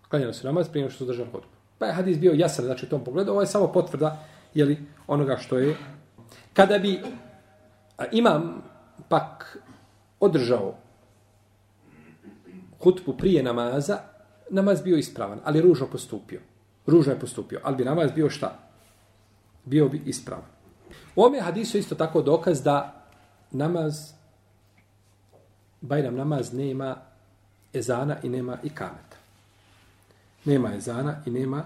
Klanjali 0.08 0.34
su 0.34 0.46
namaz 0.46 0.68
prije 0.68 0.90
što 0.90 0.98
su 0.98 1.06
držali 1.06 1.30
hodbu. 1.30 1.48
Pa 1.78 1.86
je 1.86 1.92
hadis 1.92 2.18
bio 2.18 2.32
jasan, 2.32 2.64
znači 2.64 2.86
u 2.86 2.88
tom 2.88 3.04
pogledu. 3.04 3.32
Ovo 3.32 3.40
je 3.40 3.46
samo 3.46 3.72
potvrda 3.72 4.24
jeli, 4.54 4.78
onoga 5.06 5.36
što 5.36 5.58
je. 5.58 5.76
Kada 6.52 6.78
bi 6.78 7.00
a, 7.98 8.04
imam 8.12 8.62
pak 9.08 9.58
održao 10.20 10.74
hutbu 12.82 13.16
prije 13.16 13.42
namaza, 13.42 13.98
namaz 14.50 14.82
bio 14.82 14.96
ispravan, 14.96 15.40
ali 15.44 15.60
ružno 15.60 15.86
postupio. 15.86 16.40
Ružno 16.86 17.12
je 17.12 17.20
postupio, 17.20 17.60
ali 17.62 17.76
bi 17.76 17.84
namaz 17.84 18.10
bio 18.12 18.30
šta? 18.30 18.58
Bio 19.64 19.88
bi 19.88 20.02
ispravan. 20.06 20.57
U 21.16 21.22
ome 21.22 21.40
hadisu 21.40 21.78
isto 21.78 21.94
tako 21.94 22.22
dokaz 22.22 22.62
da 22.62 23.04
namaz, 23.50 24.12
Bajram 25.80 26.16
namaz 26.16 26.52
nema 26.52 26.96
ezana 27.72 28.16
i 28.22 28.28
nema 28.28 28.58
i 28.62 28.68
kameta. 28.68 29.16
Nema 30.44 30.74
ezana 30.74 31.22
i 31.26 31.30
nema 31.30 31.62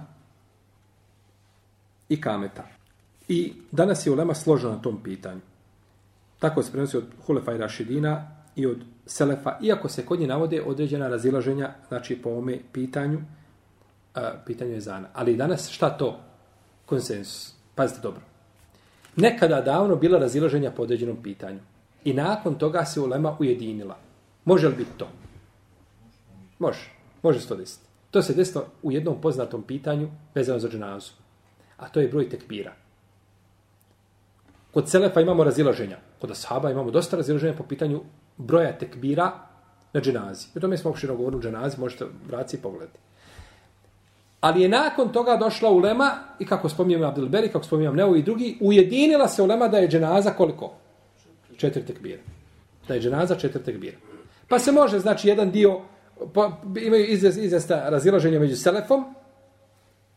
i 2.09 2.21
kameta. 2.21 2.65
I 3.29 3.53
danas 3.71 4.07
je 4.07 4.13
ulema 4.13 4.35
složena 4.35 4.73
na 4.73 4.83
tom 4.83 5.03
pitanju. 5.03 5.41
Tako 6.39 6.63
se 6.63 6.73
prenosi 6.73 6.97
od 6.97 7.05
Hulefa 7.27 7.53
i 7.53 7.59
Rašidina 7.59 8.27
i 8.57 8.67
od 8.67 8.79
Selefa, 9.07 9.59
iako 9.63 9.89
se 9.89 10.07
kod 10.07 10.21
nje 10.21 10.27
navode 10.27 10.63
određena 10.63 11.09
razilaženja, 11.09 11.75
znači 11.89 12.23
po 12.23 12.31
ome 12.31 12.59
pitanju, 12.73 13.21
a, 14.15 14.33
pitanju 14.47 14.73
je 14.73 14.81
zana. 14.81 15.09
Ali 15.13 15.37
danas 15.37 15.71
šta 15.71 15.91
to? 15.91 16.21
Konsensus. 16.87 17.55
Pazite 17.75 18.01
dobro. 18.01 18.32
Nekada 19.17 19.61
davno 19.61 19.97
bila 19.97 20.19
razilaženja 20.19 20.71
po 20.71 20.83
određenom 20.83 21.23
pitanju. 21.23 21.61
I 22.05 22.13
nakon 22.13 22.55
toga 22.55 22.85
se 22.85 23.01
ulema 23.01 23.37
ujedinila. 23.41 23.97
Može 24.45 24.69
li 24.69 24.75
biti 24.75 24.91
to? 24.97 25.09
Može. 26.59 26.91
Može 27.23 27.41
se 27.41 27.49
to 27.49 27.57
desiti. 27.57 27.87
To 28.11 28.23
se 28.23 28.35
desilo 28.35 28.65
u 28.83 28.93
jednom 28.93 29.21
poznatom 29.21 29.63
pitanju 29.63 30.09
vezano 30.35 30.59
za 30.59 30.69
dženazu. 30.69 31.13
A 31.77 31.89
to 31.89 32.01
je 32.01 32.09
broj 32.09 32.29
tekbira. 32.29 32.73
Kod 34.73 34.91
Selefa 34.91 35.21
imamo 35.21 35.45
razilaženja. 35.45 35.99
Kod 36.21 36.31
Ashaba 36.31 36.71
imamo 36.71 36.91
dosta 36.91 37.17
razilaženja 37.17 37.55
po 37.57 37.65
pitanju 37.65 38.03
broja 38.37 38.79
tekbira 38.79 39.33
na 39.93 40.01
dženazi. 40.01 40.47
O 40.55 40.61
tome 40.61 40.77
smo 40.77 40.91
opširno 40.91 41.17
govorili 41.17 41.39
u 41.39 41.43
dženazi, 41.43 41.81
možete 41.81 42.07
vratiti 42.29 42.57
i 42.57 42.61
pogledati. 42.61 42.99
Ali 44.43 44.63
je 44.63 44.69
nakon 44.69 45.13
toga 45.13 45.37
došla 45.37 45.71
ulema, 45.71 46.11
i 46.39 46.47
kako 46.47 46.69
spominjamo 46.69 47.07
Abdelberi, 47.07 47.49
kako 47.49 47.65
spominjem 47.65 47.97
Neo 47.97 48.17
i 48.17 48.23
drugi, 48.23 48.57
ujedinila 48.61 49.29
se 49.29 49.43
ulema 49.43 49.69
da 49.69 49.79
je 49.79 49.89
dženaza 49.89 50.31
koliko? 50.31 50.73
Četiri 51.57 51.85
tekbira. 51.87 52.23
Da 52.89 52.95
je 52.95 53.01
dženaza 53.01 53.37
četiri 53.37 53.63
tekbira. 53.63 53.97
Pa 54.49 54.59
se 54.59 54.73
može, 54.73 54.99
znači, 54.99 55.29
jedan 55.29 55.51
dio, 55.51 55.81
pa, 56.35 56.61
imaju 56.83 57.07
izvest, 57.07 57.39
izvesta 57.39 57.89
razilaženja 57.89 58.41
među 58.41 58.57
Selefom, 58.57 59.15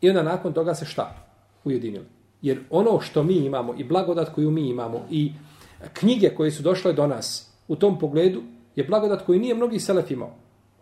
i 0.01 0.09
onda 0.09 0.23
nakon 0.23 0.53
toga 0.53 0.75
se 0.75 0.85
šta? 0.85 1.15
Ujedinili. 1.63 2.05
Jer 2.41 2.59
ono 2.69 2.99
što 3.01 3.23
mi 3.23 3.33
imamo 3.33 3.75
i 3.77 3.83
blagodat 3.83 4.33
koju 4.35 4.51
mi 4.51 4.69
imamo 4.69 5.05
i 5.09 5.31
knjige 5.93 6.29
koje 6.29 6.51
su 6.51 6.63
došle 6.63 6.93
do 6.93 7.07
nas 7.07 7.51
u 7.67 7.75
tom 7.75 7.99
pogledu 7.99 8.41
je 8.75 8.83
blagodat 8.83 9.25
koju 9.25 9.39
nije 9.39 9.55
mnogi 9.55 9.79
selef 9.79 10.11
imao. 10.11 10.33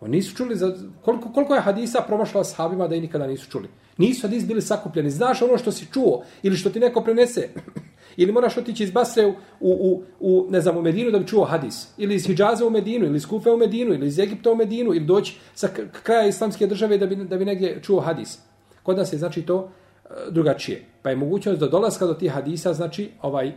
Oni 0.04 0.16
nisu 0.16 0.36
čuli 0.36 0.56
za, 0.56 0.76
koliko, 1.02 1.32
koliko 1.32 1.54
je 1.54 1.60
hadisa 1.60 2.00
promašla 2.06 2.44
sahabima 2.44 2.88
da 2.88 2.94
i 2.94 3.00
nikada 3.00 3.26
nisu 3.26 3.50
čuli. 3.50 3.68
Nisu 3.98 4.26
hadis 4.26 4.46
bili 4.46 4.62
sakupljeni. 4.62 5.10
Znaš 5.10 5.42
ono 5.42 5.58
što 5.58 5.72
si 5.72 5.86
čuo 5.92 6.24
ili 6.42 6.56
što 6.56 6.70
ti 6.70 6.80
neko 6.80 7.00
prenese. 7.00 7.48
ili 8.16 8.32
moraš 8.32 8.56
otići 8.56 8.84
iz 8.84 8.90
Basre 8.90 9.26
u, 9.26 9.34
u, 9.60 10.02
u, 10.20 10.46
ne 10.50 10.60
znam, 10.60 10.76
u 10.76 10.82
Medinu 10.82 11.10
da 11.10 11.18
bi 11.18 11.26
čuo 11.26 11.44
hadis. 11.44 11.88
Ili 11.98 12.14
iz 12.14 12.26
Hidžaza 12.26 12.66
u 12.66 12.70
Medinu, 12.70 13.06
ili 13.06 13.16
iz 13.16 13.26
Kufe 13.26 13.50
u 13.50 13.56
Medinu, 13.56 13.94
ili 13.94 14.06
iz 14.06 14.18
Egipta 14.18 14.52
u 14.52 14.56
Medinu, 14.56 14.94
ili 14.94 15.04
doći 15.04 15.38
sa 15.54 15.68
kraja 16.02 16.28
islamske 16.28 16.66
države 16.66 16.98
da 16.98 17.06
bi, 17.06 17.16
da 17.16 17.36
bi 17.36 17.44
negdje 17.44 17.80
čuo 17.82 18.00
hadis. 18.00 18.38
Kod 18.82 18.96
nas 18.96 19.12
je 19.12 19.18
znači 19.18 19.42
to 19.42 19.68
e, 20.04 20.08
drugačije. 20.30 20.82
Pa 21.02 21.10
je 21.10 21.16
mogućnost 21.16 21.60
do 21.60 21.68
dolaska 21.68 22.06
do 22.06 22.14
tih 22.14 22.32
hadisa, 22.32 22.72
znači 22.72 23.10
ovaj, 23.22 23.52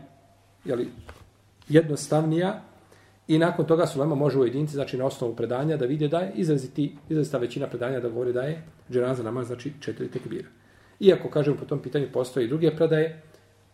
jeli, 0.65 0.87
jednostavnija 1.69 2.61
i 3.27 3.37
nakon 3.39 3.65
toga 3.65 3.87
su 3.87 3.99
lema 3.99 4.15
može 4.15 4.39
ujediniti, 4.39 4.73
znači 4.73 4.97
na 4.97 5.05
osnovu 5.05 5.35
predanja 5.35 5.77
da 5.77 5.85
vide 5.85 6.07
da 6.07 6.19
je 6.19 6.31
izraziti, 6.35 6.95
izrazita 7.09 7.37
većina 7.37 7.67
predanja 7.67 7.99
da 7.99 8.09
govori 8.09 8.33
da 8.33 8.41
je 8.41 8.63
dženaza 8.91 9.23
namaz, 9.23 9.47
znači 9.47 9.73
četiri 9.79 10.11
tekbira. 10.11 10.47
Iako, 10.99 11.29
kažem, 11.29 11.57
po 11.57 11.65
tom 11.65 11.79
pitanju 11.79 12.07
postoje 12.13 12.45
i 12.45 12.47
druge 12.47 12.75
predaje, 12.75 13.21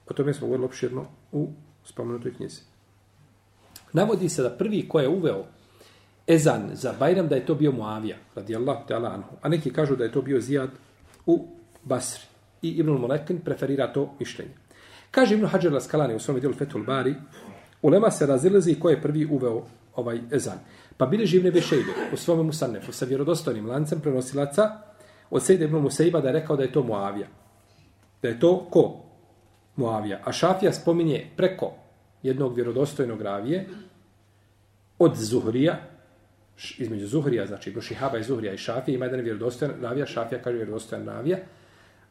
o 0.07 0.13
tome 0.13 0.33
smo 0.33 0.47
govorili 0.47 0.65
opširno 0.65 1.05
u 1.31 1.49
spomenutoj 1.83 2.33
knjizi. 2.33 2.61
Navodi 3.93 4.29
se 4.29 4.43
da 4.43 4.49
prvi 4.49 4.87
ko 4.87 4.99
je 4.99 5.07
uveo 5.07 5.45
ezan 6.27 6.69
za 6.73 6.93
Bajram, 6.99 7.27
da 7.27 7.35
je 7.35 7.45
to 7.45 7.55
bio 7.55 7.71
Muavija, 7.71 8.17
radijallahu 8.35 8.87
ta'ala 8.87 9.13
anhu. 9.13 9.35
A 9.41 9.49
neki 9.49 9.73
kažu 9.73 9.95
da 9.95 10.03
je 10.03 10.11
to 10.11 10.21
bio 10.21 10.41
Zijad 10.41 10.69
u 11.25 11.47
Basri. 11.83 12.23
I 12.61 12.69
Ibn 12.69 12.91
Mulekin 12.91 13.41
preferira 13.41 13.93
to 13.93 14.15
mišljenje. 14.19 14.51
Kaže 15.11 15.35
Ibn 15.35 15.45
Hajar 15.45 15.73
Laskalani 15.73 16.15
u 16.15 16.19
svom 16.19 16.39
djelu 16.39 16.53
Fethul 16.53 16.83
Bari, 16.83 17.15
Ulema 17.83 18.11
se 18.11 18.25
razilazi 18.25 18.79
ko 18.79 18.89
je 18.89 19.01
prvi 19.01 19.25
uveo 19.25 19.63
ovaj 19.95 20.19
ezan. 20.31 20.59
Pa 20.97 21.05
bili 21.05 21.25
živne 21.25 21.51
Bešejbe 21.51 21.91
u 22.13 22.17
svom 22.17 22.45
Musanefu 22.45 22.91
sa 22.91 23.05
vjerodostojnim 23.05 23.67
lancem 23.69 23.99
prenosilaca 24.01 24.71
od 25.29 25.43
Sejde 25.43 25.65
Ibn 25.65 25.75
Musejba 25.75 26.21
da 26.21 26.27
je 26.27 26.33
rekao 26.33 26.55
da 26.55 26.63
je 26.63 26.71
to 26.71 26.83
Muavija. 26.83 27.27
Da 28.21 28.27
je 28.27 28.39
to 28.39 28.67
ko? 28.69 29.03
Muavija. 29.75 30.21
A 30.23 30.31
Šafija 30.31 30.73
spominje 30.73 31.27
preko 31.37 31.73
jednog 32.23 32.55
vjerodostojnog 32.55 33.21
ravije 33.21 33.67
od 34.99 35.15
Zuhrija, 35.15 35.79
između 36.77 37.07
Zuhrija, 37.07 37.45
znači 37.47 37.69
Ibn 37.69 37.81
Šihaba 37.81 38.17
i 38.17 38.23
Zuhrija 38.23 38.53
i 38.53 38.57
Šafija, 38.57 38.95
ima 38.95 39.05
jedan 39.05 39.19
vjerodostojan 39.19 39.73
ravija, 39.81 40.05
Šafija 40.05 40.41
kaže 40.41 40.57
vjerodostojan 40.57 41.05
ravija, 41.05 41.37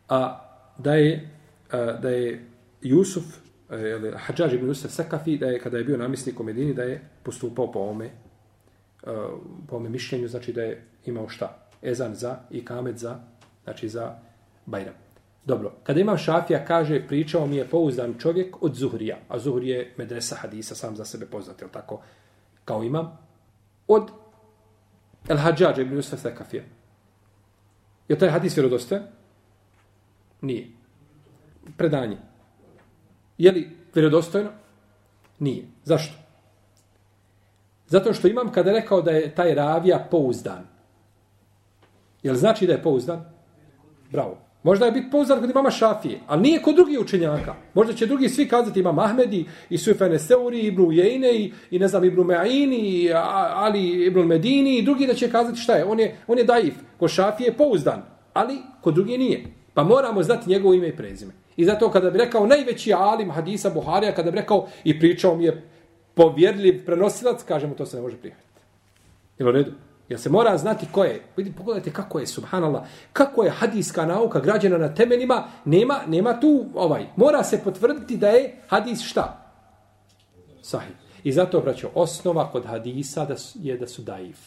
a 0.08 0.48
da 0.78 0.94
je, 0.94 1.30
da 2.02 2.08
je 2.08 2.44
Jusuf, 2.82 3.24
E, 3.72 3.90
ili 3.90 4.12
Hadžaž 4.16 4.52
ibn 4.54 4.66
Jusuf 4.66 4.92
Sakafi, 4.92 5.38
da 5.38 5.46
je, 5.46 5.58
kada 5.58 5.78
je 5.78 5.84
bio 5.84 5.96
namisnik 5.96 6.40
u 6.40 6.44
Medini, 6.44 6.74
da 6.74 6.82
je 6.82 7.00
postupao 7.22 7.72
po 7.72 7.80
ome, 7.80 8.04
e, 8.04 8.10
po 9.68 9.76
ome 9.76 9.88
mišljenju, 9.88 10.28
znači 10.28 10.52
da 10.52 10.62
je 10.62 10.82
imao 11.06 11.28
šta? 11.28 11.68
Ezan 11.82 12.14
za 12.14 12.36
i 12.50 12.64
kamet 12.64 12.98
za, 12.98 13.20
znači 13.64 13.88
za 13.88 14.14
Bajram. 14.66 14.94
Dobro, 15.44 15.72
kada 15.82 16.00
imam 16.00 16.18
šafija, 16.18 16.64
kaže, 16.64 17.06
pričao 17.08 17.46
mi 17.46 17.56
je 17.56 17.64
pouzdan 17.64 18.14
čovjek 18.18 18.62
od 18.62 18.74
Zuhrija, 18.74 19.18
a 19.28 19.38
Zuhri 19.38 19.68
je 19.68 19.94
medresa 19.96 20.36
hadisa, 20.36 20.74
sam 20.74 20.96
za 20.96 21.04
sebe 21.04 21.26
poznat, 21.26 21.62
je 21.62 21.68
tako? 21.72 22.00
Kao 22.64 22.82
imam, 22.82 23.18
od 23.88 24.10
El 25.28 25.36
Hadžađa 25.36 25.82
ibn 25.82 25.96
Jusuf 25.96 26.20
Sekafija. 26.20 26.62
Je 28.08 28.18
taj 28.18 28.30
hadis 28.30 28.56
vjerodostojan? 28.56 29.02
Nije. 30.40 30.66
Predanje. 31.76 32.31
Je 33.42 33.52
li 33.52 33.68
vjerodostojno? 33.94 34.50
Nije. 35.38 35.64
Zašto? 35.84 36.14
Zato 37.87 38.12
što 38.12 38.28
imam 38.28 38.52
kada 38.52 38.72
rekao 38.72 39.02
da 39.02 39.11
je 39.11 39.34
taj 39.34 39.54
ravija 39.54 40.08
pouzdan. 40.11 40.66
Je 42.22 42.32
li 42.32 42.38
znači 42.38 42.66
da 42.66 42.72
je 42.72 42.82
pouzdan? 42.82 43.25
Bravo. 44.12 44.38
Možda 44.62 44.87
je 44.87 44.92
biti 44.92 45.11
pouzdan 45.11 45.40
kod 45.40 45.50
imama 45.50 45.70
Šafije, 45.70 46.20
ali 46.26 46.42
nije 46.42 46.62
kod 46.62 46.75
drugih 46.75 47.00
učenjaka. 47.00 47.54
Možda 47.75 47.92
će 47.92 48.06
drugi 48.06 48.28
svi 48.28 48.49
kazati 48.49 48.80
imam 48.80 48.99
Ahmedi, 48.99 49.44
i 49.70 49.78
Sufene 49.78 50.18
Seuri, 50.18 50.61
i 50.61 50.66
Ibnu 50.66 50.92
Jejne, 50.92 51.34
i, 51.34 51.52
i 51.70 51.78
ne 51.78 51.88
znam, 51.88 52.04
Ibnu 52.04 52.25
Me'ini, 52.25 52.78
i 52.78 53.12
Ali 53.54 54.06
Ibnu 54.06 54.25
Medini, 54.25 54.78
i 54.78 54.82
drugi 54.82 55.06
da 55.06 55.14
će 55.14 55.30
kazati 55.30 55.58
šta 55.58 55.72
je. 55.72 55.84
On 55.84 56.00
je, 56.00 56.16
on 56.26 56.38
je 56.38 56.44
daif. 56.44 56.75
Kod 56.99 57.11
Šafije 57.11 57.46
je 57.46 57.56
pouzdan, 57.56 58.02
ali 58.32 58.58
kod 58.80 58.94
drugih 58.94 59.18
nije. 59.18 59.44
Pa 59.75 59.84
moramo 59.84 60.22
znati 60.22 60.50
njegovo 60.50 60.75
ime 60.75 60.88
i 60.88 60.96
prezime. 60.96 61.41
I 61.56 61.64
zato 61.64 61.90
kada 61.90 62.11
bi 62.11 62.18
rekao 62.18 62.47
najveći 62.47 62.92
alim 62.92 63.30
hadisa 63.30 63.71
Buharija, 63.71 64.14
kada 64.14 64.30
bi 64.30 64.37
rekao 64.37 64.68
i 64.85 65.00
pričao 65.00 65.37
mi 65.37 65.44
je 65.44 65.62
povjerljiv 66.14 66.85
prenosilac, 66.87 67.42
kažemo 67.42 67.75
to 67.75 67.87
se 67.87 67.97
ne 67.97 68.02
može 68.02 68.16
prihvatiti. 68.16 68.61
Jel 69.38 69.49
u 69.49 69.52
redu? 69.52 69.73
Jer 70.09 70.21
se 70.21 70.30
mora 70.30 70.59
znati 70.59 70.87
ko 70.92 71.04
je. 71.04 71.23
Vidi, 71.37 71.52
pogledajte 71.52 71.92
kako 71.92 72.18
je, 72.18 72.26
subhanallah, 72.26 72.82
kako 73.12 73.44
je 73.44 73.50
hadijska 73.50 74.06
nauka 74.06 74.40
građena 74.40 74.78
na 74.78 74.94
temeljima, 74.94 75.44
nema, 75.64 76.00
nema 76.06 76.40
tu, 76.40 76.66
ovaj, 76.75 77.06
mora 77.16 77.44
se 77.44 77.61
potvrditi 77.64 78.16
da 78.16 78.28
je 78.28 78.56
hadis 78.68 79.00
šta? 79.00 79.52
Sahih. 80.62 80.97
I 81.25 81.32
zato, 81.32 81.61
braćo, 81.61 81.90
osnova 81.94 82.50
kod 82.50 82.64
hadisa 82.64 83.25
da 83.25 83.38
su, 83.38 83.59
je 83.62 83.76
da 83.78 83.87
su 83.87 84.02
daif. 84.02 84.38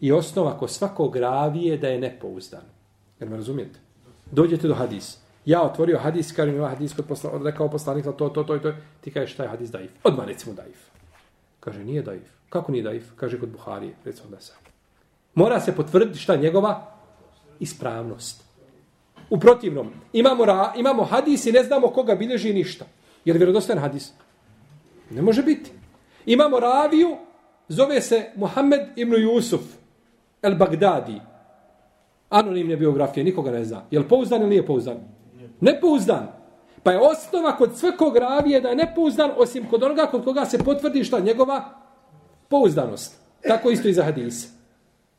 I 0.00 0.12
osnova 0.12 0.58
kod 0.58 0.70
svakog 0.70 1.16
ravije 1.16 1.76
da 1.78 1.88
je 1.88 2.00
nepouzdan. 2.00 2.62
Jer 3.20 3.30
me 3.30 3.36
razumijete? 3.36 3.78
Dođete 4.30 4.68
do 4.68 4.74
hadisa. 4.74 5.18
Ja 5.48 5.62
otvorio 5.62 5.98
hadis, 5.98 6.32
kažem 6.36 6.56
ima 6.56 6.68
hadis 6.68 6.92
kod 6.92 7.06
posla, 7.08 7.30
rekao 7.44 7.70
poslanik 7.70 8.04
to, 8.04 8.12
to, 8.12 8.28
to, 8.28 8.42
to, 8.44 8.58
to, 8.58 8.72
ti 9.00 9.10
kažeš 9.10 9.32
šta 9.32 9.42
je 9.42 9.48
hadis 9.48 9.70
daif. 9.70 9.90
Odmah 10.04 10.26
recimo 10.26 10.54
daif. 10.54 10.76
Kaže, 11.60 11.84
nije 11.84 12.02
daif. 12.02 12.28
Kako 12.48 12.72
nije 12.72 12.84
daif? 12.84 13.06
Kaže 13.16 13.40
kod 13.40 13.48
Buharije, 13.48 13.94
recimo 14.04 14.28
da 14.30 14.40
sam. 14.40 14.56
Mora 15.34 15.60
se 15.60 15.72
potvrditi 15.76 16.18
šta 16.18 16.36
njegova 16.36 16.92
ispravnost. 17.60 18.44
U 19.30 19.40
protivnom, 19.40 19.90
imamo, 20.12 20.44
ra, 20.44 20.72
imamo 20.76 21.04
hadis 21.04 21.46
i 21.46 21.52
ne 21.52 21.62
znamo 21.64 21.88
koga 21.88 22.14
bilježi 22.14 22.52
ništa. 22.52 22.84
Je 23.24 23.32
li 23.32 23.38
vjerodostojan 23.38 23.80
hadis? 23.80 24.12
Ne 25.10 25.22
može 25.22 25.42
biti. 25.42 25.70
Imamo 26.26 26.60
raviju, 26.60 27.16
zove 27.68 28.00
se 28.00 28.30
Muhammed 28.36 28.80
ibn 28.96 29.14
Jusuf 29.14 29.62
el 30.42 30.56
Bagdadi. 30.56 31.20
Anonimne 32.28 32.76
biografije, 32.76 33.24
nikoga 33.24 33.50
ne 33.50 33.64
zna. 33.64 33.82
Je 33.90 33.98
li 33.98 34.08
pouzdan 34.08 34.40
ili 34.40 34.50
nije 34.50 34.66
pouzdan? 34.66 35.17
Nepouzdan. 35.60 36.28
Pa 36.82 36.92
je 36.92 37.00
osnova 37.00 37.56
kod 37.56 37.76
svakog 37.76 38.16
ravije 38.16 38.60
da 38.60 38.68
je 38.68 38.76
nepouzdan, 38.76 39.30
osim 39.36 39.66
kod 39.70 39.82
onoga 39.82 40.06
kod 40.06 40.24
koga 40.24 40.44
se 40.44 40.58
potvrdi 40.58 41.04
šta 41.04 41.20
njegova 41.20 41.64
pouzdanost. 42.48 43.18
Tako 43.42 43.70
isto 43.70 43.88
i 43.88 43.92
za 43.92 44.04
hadis. 44.04 44.48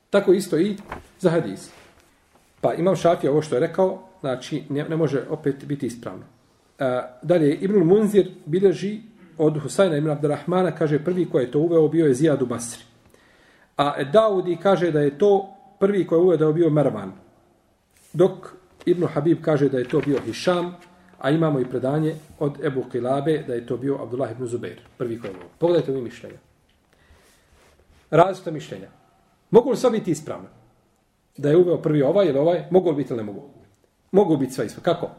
Tako 0.10 0.34
isto 0.34 0.58
i 0.58 0.78
za 1.20 1.30
hadis. 1.30 1.70
Pa 2.62 2.74
imam 2.74 2.96
šafija 2.96 3.32
ovo 3.32 3.42
što 3.42 3.56
je 3.56 3.60
rekao, 3.60 4.00
znači 4.20 4.64
ne, 4.70 4.84
ne 4.84 4.96
može 4.96 5.24
opet 5.30 5.66
biti 5.66 5.86
ispravno. 5.86 6.24
Uh, 6.24 6.86
dalje, 7.22 7.56
Ibn 7.56 7.84
Munzir 7.84 8.32
bilježi 8.46 9.02
od 9.38 9.62
Husajna 9.62 9.98
ibn 9.98 10.10
Abdurrahmana, 10.10 10.72
kaže 10.72 11.04
prvi 11.04 11.30
ko 11.30 11.40
je 11.40 11.52
to 11.52 11.60
uveo 11.60 11.88
bio 11.88 12.06
je 12.06 12.14
Zijad 12.14 12.42
u 12.42 12.46
Basri. 12.46 12.84
A 13.78 14.04
Daudi 14.04 14.58
kaže 14.64 14.92
da 14.92 15.00
je 15.00 15.18
to 15.18 15.56
prvi 15.80 16.08
ko 16.08 16.16
je 16.16 16.22
uveo 16.22 16.38
da 16.38 16.46
je 16.46 16.54
bio 16.54 16.70
Mervan. 16.70 17.12
Dok 18.14 18.59
Ibn 18.86 19.06
Habib 19.06 19.42
kaže 19.42 19.70
da 19.70 19.78
je 19.78 19.90
to 19.90 20.00
bio 20.00 20.20
Hišam, 20.26 20.76
a 21.20 21.32
imamo 21.32 21.60
i 21.60 21.66
predanje 21.66 22.16
od 22.40 22.66
Ebu 22.66 22.84
Kilabe 22.92 23.44
da 23.48 23.54
je 23.54 23.66
to 23.66 23.78
bio 23.78 23.98
Abdullah 24.02 24.32
ibn 24.32 24.48
Zubair, 24.48 24.80
prvi 24.98 25.20
koji 25.20 25.32
je 25.32 25.36
ovo. 25.38 25.50
Pogledajte 25.60 25.92
mi 25.92 26.02
mišljenja 26.02 26.38
različita 28.10 28.52
mišljenja. 28.52 28.88
Mogu 29.52 29.70
li 29.70 29.78
sva 29.78 29.90
biti 29.90 30.12
ispravna? 30.12 30.50
Da 31.38 31.50
je 31.50 31.58
uveo 31.58 31.78
prvi 31.78 32.02
ovaj 32.02 32.28
ili 32.28 32.40
ovaj? 32.40 32.64
Mogu 32.72 32.90
li 32.90 32.96
biti 32.96 33.14
ili 33.14 33.18
ne 33.18 33.24
mogu? 33.24 33.50
Mogu 34.12 34.38
biti 34.38 34.54
sva 34.54 34.64
ispravna. 34.64 34.94
Kako? 34.94 35.14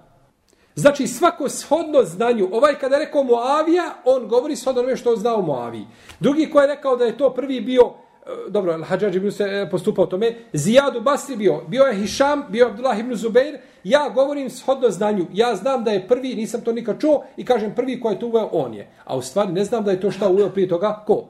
Znači 0.75 1.07
svako 1.07 1.49
shodno 1.49 2.03
znanju, 2.05 2.49
ovaj 2.53 2.75
kada 2.79 2.97
je 2.97 3.05
rekao 3.05 3.25
Moavija, 3.25 3.95
on 4.05 4.29
govori 4.29 4.57
shodno 4.57 4.81
onome 4.81 4.97
što 4.97 5.11
on 5.11 5.17
znao 5.17 5.43
Moaviji. 5.43 5.87
Drugi 6.21 6.51
koji 6.51 6.63
je 6.63 6.75
rekao 6.75 6.97
da 6.97 7.05
je 7.05 7.19
to 7.19 7.35
prvi 7.35 7.61
bio, 7.61 7.93
Eh, 8.27 8.51
dobro, 8.51 8.83
Hadžađ 8.85 9.17
ibn 9.17 9.31
se 9.31 9.45
eh, 9.45 9.71
postupao 9.71 10.07
tome, 10.07 10.35
Zijad 10.53 10.97
u 10.97 11.01
Basri 11.01 11.37
bio, 11.37 11.61
bio 11.69 11.83
je 11.85 11.95
Hišam, 11.95 12.43
bio 12.49 12.65
je 12.65 12.71
Abdullah 12.71 12.99
ibn 12.99 13.15
Zubeir, 13.15 13.59
ja 13.85 14.09
govorim 14.15 14.51
shodno 14.51 14.91
znanju, 14.91 15.27
ja 15.33 15.55
znam 15.57 15.85
da 15.85 15.91
je 15.91 16.09
prvi, 16.09 16.35
nisam 16.35 16.61
to 16.61 16.73
nikad 16.73 17.01
čuo 17.01 17.25
i 17.37 17.45
kažem 17.45 17.75
prvi 17.75 18.01
ko 18.01 18.11
je 18.11 18.19
to 18.19 18.27
uveo, 18.27 18.49
on 18.53 18.75
je. 18.75 18.91
A 19.05 19.17
u 19.17 19.23
stvari 19.23 19.53
ne 19.53 19.65
znam 19.65 19.85
da 19.85 19.91
je 19.91 20.01
to 20.01 20.11
šta 20.11 20.29
uveo 20.29 20.49
prije 20.49 20.69
toga, 20.69 21.05
ko? 21.07 21.25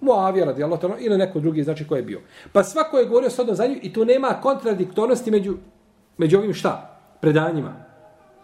Muavija 0.00 0.44
radi 0.44 0.64
Allah 0.64 0.80
ili 1.00 1.18
neko 1.18 1.40
drugi, 1.40 1.62
znači 1.62 1.86
ko 1.86 1.96
je 1.96 2.02
bio. 2.02 2.20
Pa 2.52 2.64
svako 2.64 2.98
je 2.98 3.06
govorio 3.06 3.30
shodno 3.30 3.54
znanju 3.54 3.76
i 3.82 3.92
tu 3.92 4.04
nema 4.04 4.28
kontradiktornosti 4.42 5.30
među, 5.30 5.56
među 6.18 6.38
ovim 6.38 6.54
šta? 6.54 7.00
Predanjima. 7.20 7.84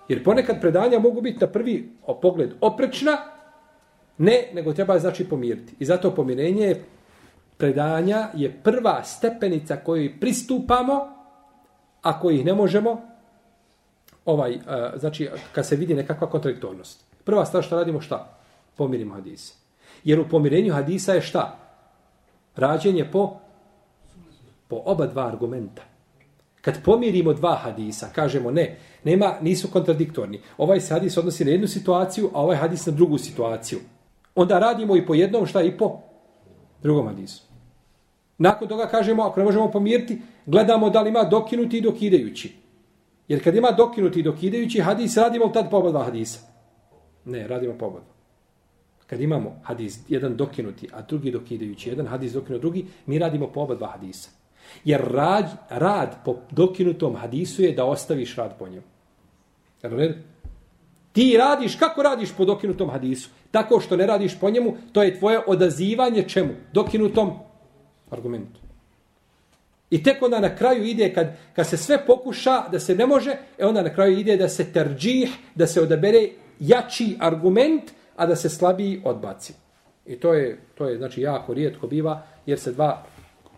Jer 0.09 0.25
ponekad 0.25 0.61
predanja 0.61 0.99
mogu 0.99 1.21
biti 1.21 1.39
na 1.41 1.47
prvi 1.47 1.93
pogled 2.23 2.51
oprečna, 2.61 3.17
ne, 4.19 4.51
nego 4.55 4.73
treba 4.73 4.99
znači 4.99 5.29
pomiriti. 5.29 5.75
I 5.79 5.85
zato 5.85 6.11
pomirenje 6.11 6.67
je 6.67 6.85
predanja 7.57 8.29
je 8.35 8.61
prva 8.63 9.05
stepenica 9.05 9.77
kojoj 9.77 10.21
pristupamo, 10.21 11.17
a 12.03 12.21
ih 12.33 12.45
ne 12.45 12.55
možemo, 12.55 13.01
ovaj, 14.25 14.55
eh, 14.55 14.59
znači, 14.97 15.29
kad 15.53 15.67
se 15.67 15.77
vidi 15.77 15.95
nekakva 15.95 16.31
kontradiktornost. 16.31 17.05
Prva 17.25 17.47
stvar 17.47 17.63
što 17.63 17.77
radimo 17.77 18.01
šta? 18.01 18.39
Pomirimo 18.77 19.15
hadise. 19.15 19.55
Jer 20.05 20.21
u 20.21 20.29
pomirenju 20.29 20.73
hadisa 20.73 21.15
je 21.15 21.21
šta? 21.21 21.59
Rađenje 22.57 23.09
po, 23.13 23.37
po 24.69 24.83
oba 24.85 25.07
dva 25.07 25.27
argumenta. 25.27 25.83
Kad 26.61 26.83
pomirimo 26.85 27.33
dva 27.33 27.55
hadisa, 27.55 28.09
kažemo 28.15 28.51
ne, 28.51 28.79
nema, 29.05 29.35
nisu 29.41 29.69
kontradiktorni. 29.71 30.41
Ovaj 30.59 30.81
se 30.81 30.95
hadis 30.95 31.17
odnosi 31.17 31.45
na 31.45 31.51
jednu 31.51 31.69
situaciju, 31.69 32.31
a 32.35 32.43
ovaj 32.43 32.57
hadis 32.57 32.87
na 32.87 32.93
drugu 32.93 33.19
situaciju. 33.19 33.79
Onda 34.35 34.59
radimo 34.59 34.97
i 34.97 35.07
po 35.07 35.15
jednom 35.15 35.47
šta 35.47 35.63
i 35.63 35.77
po 35.79 36.01
drugom 36.87 37.07
hadisu. 37.07 37.43
Nakon 38.39 38.69
toga 38.69 38.87
kažemo, 38.87 39.23
ako 39.23 39.41
ne 39.41 39.45
možemo 39.45 39.71
pomiriti, 39.71 40.19
gledamo 40.47 40.91
da 40.91 41.03
li 41.03 41.11
ima 41.11 41.25
dokinuti 41.25 41.79
i 41.79 41.81
dokidajući. 41.81 42.53
Jer 43.29 43.45
kad 43.45 43.55
ima 43.55 43.71
dokinuti 43.71 44.21
i 44.21 44.23
dokidajući 44.23 44.81
hadis, 44.81 45.17
radimo 45.17 45.49
tad 45.49 45.71
po 45.71 45.77
oba 45.77 45.91
dva 45.91 46.05
hadisa. 46.05 46.41
Ne, 47.25 47.47
radimo 47.49 47.75
po 47.79 47.87
oba. 47.87 48.01
Kad 49.07 49.21
imamo 49.21 49.61
hadis, 49.63 49.99
jedan 50.09 50.37
dokinuti, 50.37 50.89
a 50.93 51.03
drugi 51.03 51.31
dokidajući, 51.31 51.89
jedan 51.89 52.07
hadis 52.07 52.33
dokinut 52.33 52.61
drugi, 52.61 52.87
mi 53.07 53.19
radimo 53.19 53.47
po 53.47 53.61
oba 53.61 53.75
dva 53.75 53.89
hadisa. 53.89 54.31
Jer 54.85 55.01
rad, 55.01 55.51
rad 55.71 56.17
po 56.25 56.37
dokinutom 56.51 57.17
hadisu 57.17 57.63
je 57.63 57.73
da 57.73 57.85
ostaviš 57.85 58.37
rad 58.37 58.59
po 58.59 58.69
njemu. 58.69 58.87
Jer 59.83 60.19
Ti 61.17 61.37
radiš, 61.39 61.77
kako 61.77 62.03
radiš 62.03 62.33
po 62.37 62.45
dokinutom 62.45 62.91
hadisu? 62.91 63.31
Tako 63.51 63.81
što 63.81 63.97
ne 63.97 64.07
radiš 64.07 64.41
po 64.41 64.51
njemu, 64.51 64.77
to 64.93 65.03
je 65.03 65.19
tvoje 65.19 65.41
odazivanje 65.47 66.23
čemu? 66.29 66.51
Dokinutom 66.73 67.31
argumentu. 68.11 68.61
I 69.91 70.03
tek 70.03 70.23
onda 70.23 70.41
na 70.41 70.57
kraju 70.57 70.85
ide, 70.85 71.15
kad, 71.15 71.37
kad 71.53 71.67
se 71.67 71.77
sve 71.77 72.07
pokuša 72.07 72.69
da 72.69 72.81
se 72.81 72.95
ne 72.95 73.07
može, 73.07 73.37
e 73.59 73.67
onda 73.67 73.83
na 73.83 73.95
kraju 73.95 74.19
ide 74.19 74.37
da 74.37 74.49
se 74.49 74.73
terđih, 74.73 75.31
da 75.55 75.67
se 75.67 75.81
odabere 75.81 76.29
jači 76.61 77.17
argument, 77.21 77.83
a 78.17 78.27
da 78.27 78.37
se 78.37 78.49
slabiji 78.49 79.01
odbaci. 79.05 79.55
I 80.07 80.17
to 80.17 80.35
je, 80.35 80.59
to 80.75 80.89
je 80.89 80.99
znači, 80.99 81.21
jako 81.23 81.55
rijetko 81.55 81.87
biva, 81.87 82.23
jer 82.47 82.61
se 82.61 82.73
dva 82.73 83.07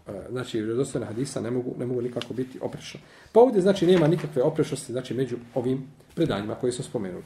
e, 0.06 0.12
znači 0.30 0.60
vjerodostojna 0.60 1.06
hadisa 1.06 1.40
ne 1.40 1.50
mogu 1.50 1.74
ne 1.78 1.86
mogu 1.86 2.02
nikako 2.02 2.34
biti 2.34 2.58
oprešno. 2.62 3.00
Pa 3.32 3.40
ovdje 3.40 3.62
znači 3.62 3.86
nema 3.86 4.06
nikakve 4.06 4.42
oprešnosti 4.42 4.92
znači 4.92 5.14
među 5.14 5.36
ovim 5.54 5.90
predanjima 6.14 6.54
koje 6.54 6.72
su 6.72 6.82
spomenuli. 6.82 7.24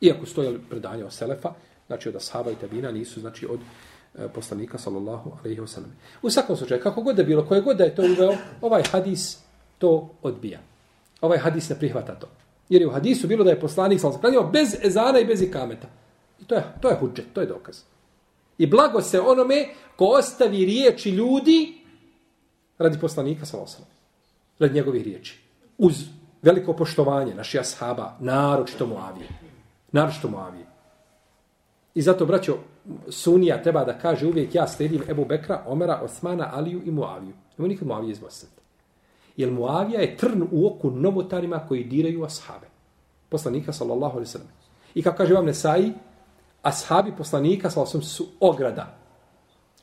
Iako 0.00 0.26
stojali 0.26 0.60
predanja 0.70 1.06
o 1.06 1.10
selefa, 1.10 1.52
znači 1.86 2.08
od 2.08 2.16
ashaba 2.16 2.50
i 2.50 2.54
tabina 2.54 2.90
nisu 2.90 3.20
znači 3.20 3.46
od 3.46 3.60
e, 4.18 4.28
poslanika 4.28 4.78
sallallahu 4.78 5.32
alejhi 5.40 5.60
ve 5.60 5.66
sellem. 5.66 5.92
U 6.22 6.30
svakom 6.30 6.56
slučaju 6.56 6.82
kako 6.82 7.02
god 7.02 7.16
da 7.16 7.22
bilo, 7.22 7.46
koje 7.46 7.60
god 7.60 7.76
da 7.76 7.84
je 7.84 7.94
to 7.94 8.02
uveo, 8.02 8.36
ovaj 8.60 8.82
hadis 8.92 9.38
to 9.78 10.10
odbija. 10.22 10.60
Ovaj 11.20 11.38
hadis 11.38 11.68
ne 11.68 11.78
prihvata 11.78 12.14
to. 12.14 12.26
Jer 12.68 12.82
je 12.82 12.88
u 12.88 12.90
hadisu 12.90 13.26
bilo 13.26 13.44
da 13.44 13.50
je 13.50 13.60
poslanik 13.60 14.00
sallallahu 14.00 14.26
alejhi 14.26 14.52
bez 14.52 14.76
ezana 14.84 15.18
i 15.18 15.24
bez 15.24 15.42
ikameta. 15.42 15.88
I 16.40 16.44
to 16.44 16.54
je 16.54 16.64
to 16.80 16.88
je 16.88 16.96
hudžet, 16.96 17.26
to 17.32 17.40
je 17.40 17.46
dokaz. 17.46 17.82
I 18.58 18.66
blago 18.66 19.02
se 19.02 19.20
onome 19.20 19.68
ko 19.96 20.04
ostavi 20.04 20.64
riječi 20.64 21.10
ljudi 21.10 21.74
radi 22.78 22.98
poslanika 23.00 23.46
sallallahu 23.46 23.72
alejhi 23.76 23.94
radi 24.58 24.74
njegovih 24.74 25.04
riječi. 25.04 25.38
Uz 25.78 26.04
veliko 26.42 26.72
poštovanje 26.72 27.34
naših 27.34 27.60
ashaba, 27.60 28.16
naročito 28.20 28.86
Muavije. 28.86 29.49
Naročito 29.92 30.28
Moavije. 30.28 30.66
I 31.94 32.02
zato, 32.02 32.26
braćo, 32.26 32.56
Sunija 33.08 33.62
treba 33.62 33.84
da 33.84 33.98
kaže 33.98 34.26
uvijek 34.26 34.54
ja 34.54 34.68
slijedim 34.68 35.02
Ebu 35.08 35.24
Bekra, 35.24 35.64
Omera, 35.66 36.00
Osmana, 36.02 36.50
Aliju 36.52 36.82
i 36.84 36.90
Muaviju. 36.90 37.32
Nemo 37.58 37.68
nikad 37.68 37.88
Moavije 37.88 38.12
izbosati. 38.12 38.60
Jer 39.36 39.50
Muavija 39.50 40.00
je 40.00 40.16
trn 40.16 40.42
u 40.50 40.66
oku 40.66 40.90
novotarima 40.90 41.66
koji 41.68 41.84
diraju 41.84 42.24
ashabe. 42.24 42.66
Poslanika, 43.28 43.72
sallallahu 43.72 44.12
alaihi 44.12 44.30
sallam. 44.30 44.48
I 44.94 45.02
kao 45.02 45.12
kaže 45.12 45.34
vam 45.34 45.46
Nesai, 45.46 45.92
ashabi 46.62 47.12
poslanika, 47.18 47.70
sallallahu 47.70 47.96
alaihi 47.96 48.10
su 48.10 48.26
ograda. 48.40 48.96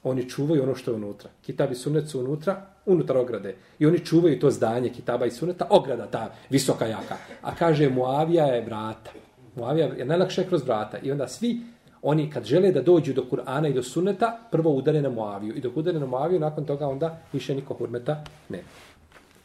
Oni 0.04 0.30
čuvaju 0.30 0.64
ono 0.64 0.76
što 0.76 0.92
je 0.92 0.96
unutra. 0.96 1.30
Kitabi 1.42 1.76
sunet 1.76 2.10
su 2.10 2.20
unutra, 2.20 2.66
unutar 2.86 3.18
ograde. 3.18 3.56
I 3.80 3.86
oni 3.86 4.06
čuvaju 4.06 4.40
to 4.40 4.52
zdanje 4.52 4.90
kitaba 4.90 5.26
i 5.26 5.32
suneta, 5.32 5.68
ograda 5.70 6.08
ta 6.08 6.32
visoka 6.50 6.86
jaka. 6.86 7.18
A 7.42 7.56
kaže 7.56 7.90
Muavija 7.90 8.46
je 8.46 8.66
vrata. 8.66 9.12
Muavija 9.58 9.88
je 9.88 10.06
najlakše 10.06 10.48
kroz 10.48 10.64
vrata. 10.64 10.98
I 10.98 11.12
onda 11.12 11.28
svi 11.28 11.62
oni 12.02 12.30
kad 12.30 12.46
žele 12.46 12.72
da 12.72 12.82
dođu 12.82 13.14
do 13.14 13.26
Kur'ana 13.32 13.70
i 13.70 13.74
do 13.74 13.84
sunneta, 13.84 14.40
prvo 14.52 14.72
udare 14.72 15.02
na 15.02 15.10
Muaviju. 15.10 15.56
I 15.56 15.62
dok 15.62 15.78
udare 15.78 16.00
na 16.00 16.06
Muaviju, 16.06 16.40
nakon 16.40 16.66
toga 16.66 16.88
onda 16.88 17.18
više 17.34 17.56
niko 17.56 17.74
hurmeta 17.74 18.24
ne. 18.50 18.64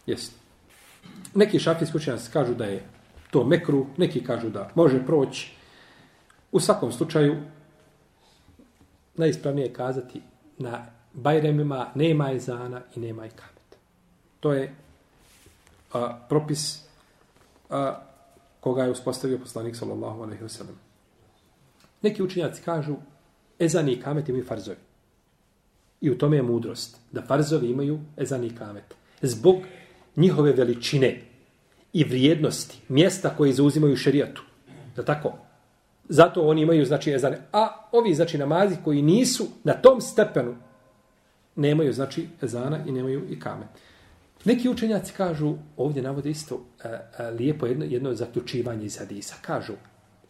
Jest. 0.06 0.32
Neki 1.34 1.58
šafijski 1.58 1.96
učenjaci 1.96 2.32
kažu 2.32 2.54
da 2.54 2.64
je 2.64 2.82
to 3.30 3.44
mekru, 3.44 3.86
neki 3.96 4.24
kažu 4.24 4.50
da 4.50 4.70
može 4.74 5.06
proći. 5.06 5.52
U 6.52 6.60
svakom 6.60 6.92
slučaju, 6.92 7.36
najispravnije 9.14 9.66
je 9.66 9.72
kazati 9.72 10.22
na 10.58 10.86
Bajremima 11.12 11.86
nema 11.94 12.32
ezana 12.32 12.80
i 12.96 13.00
nema 13.00 13.26
ikameta. 13.26 13.76
To 14.40 14.52
je 14.52 14.74
a, 15.92 16.18
propis 16.28 16.84
a, 17.70 18.00
koga 18.62 18.84
je 18.84 18.90
uspostavio 18.90 19.38
poslanik 19.38 19.76
sallallahu 19.76 20.22
alaihi 20.22 20.44
wasallam. 20.44 20.78
Neki 22.02 22.22
učinjaci 22.22 22.62
kažu 22.62 22.94
ezan 23.58 23.88
i 23.88 24.00
kamet 24.00 24.28
imaju 24.28 24.44
farzovi. 24.44 24.76
I 26.00 26.10
u 26.10 26.18
tome 26.18 26.36
je 26.36 26.42
mudrost. 26.42 26.96
Da 27.12 27.22
farzovi 27.22 27.70
imaju 27.70 27.98
ezan 28.16 28.44
i 28.44 28.54
kamet. 28.54 28.94
Zbog 29.22 29.56
njihove 30.16 30.52
veličine 30.52 31.20
i 31.92 32.04
vrijednosti, 32.04 32.78
mjesta 32.88 33.36
koje 33.36 33.52
zauzimaju 33.52 33.96
šerijatu. 33.96 34.42
Da 34.96 35.04
tako? 35.04 35.32
Zato 36.08 36.42
oni 36.42 36.62
imaju 36.62 36.84
znači 36.86 37.12
ezane. 37.12 37.38
A 37.52 37.88
ovi 37.92 38.14
znači 38.14 38.38
namazi 38.38 38.76
koji 38.84 39.02
nisu 39.02 39.46
na 39.64 39.72
tom 39.72 40.00
stepenu 40.00 40.56
nemaju 41.56 41.92
znači 41.92 42.28
ezana 42.42 42.84
i 42.86 42.92
nemaju 42.92 43.26
i 43.30 43.40
kamet. 43.40 43.68
Neki 44.44 44.68
učenjaci 44.68 45.12
kažu, 45.16 45.54
ovdje 45.76 46.02
navode 46.02 46.30
isto 46.30 46.60
a, 46.84 46.88
e, 46.88 47.08
a, 47.18 47.22
e, 47.22 47.30
lijepo 47.30 47.66
jedno, 47.66 47.84
jedno 47.84 48.14
zaključivanje 48.14 48.84
iz 48.84 48.98
hadisa. 48.98 49.34
Kažu, 49.42 49.72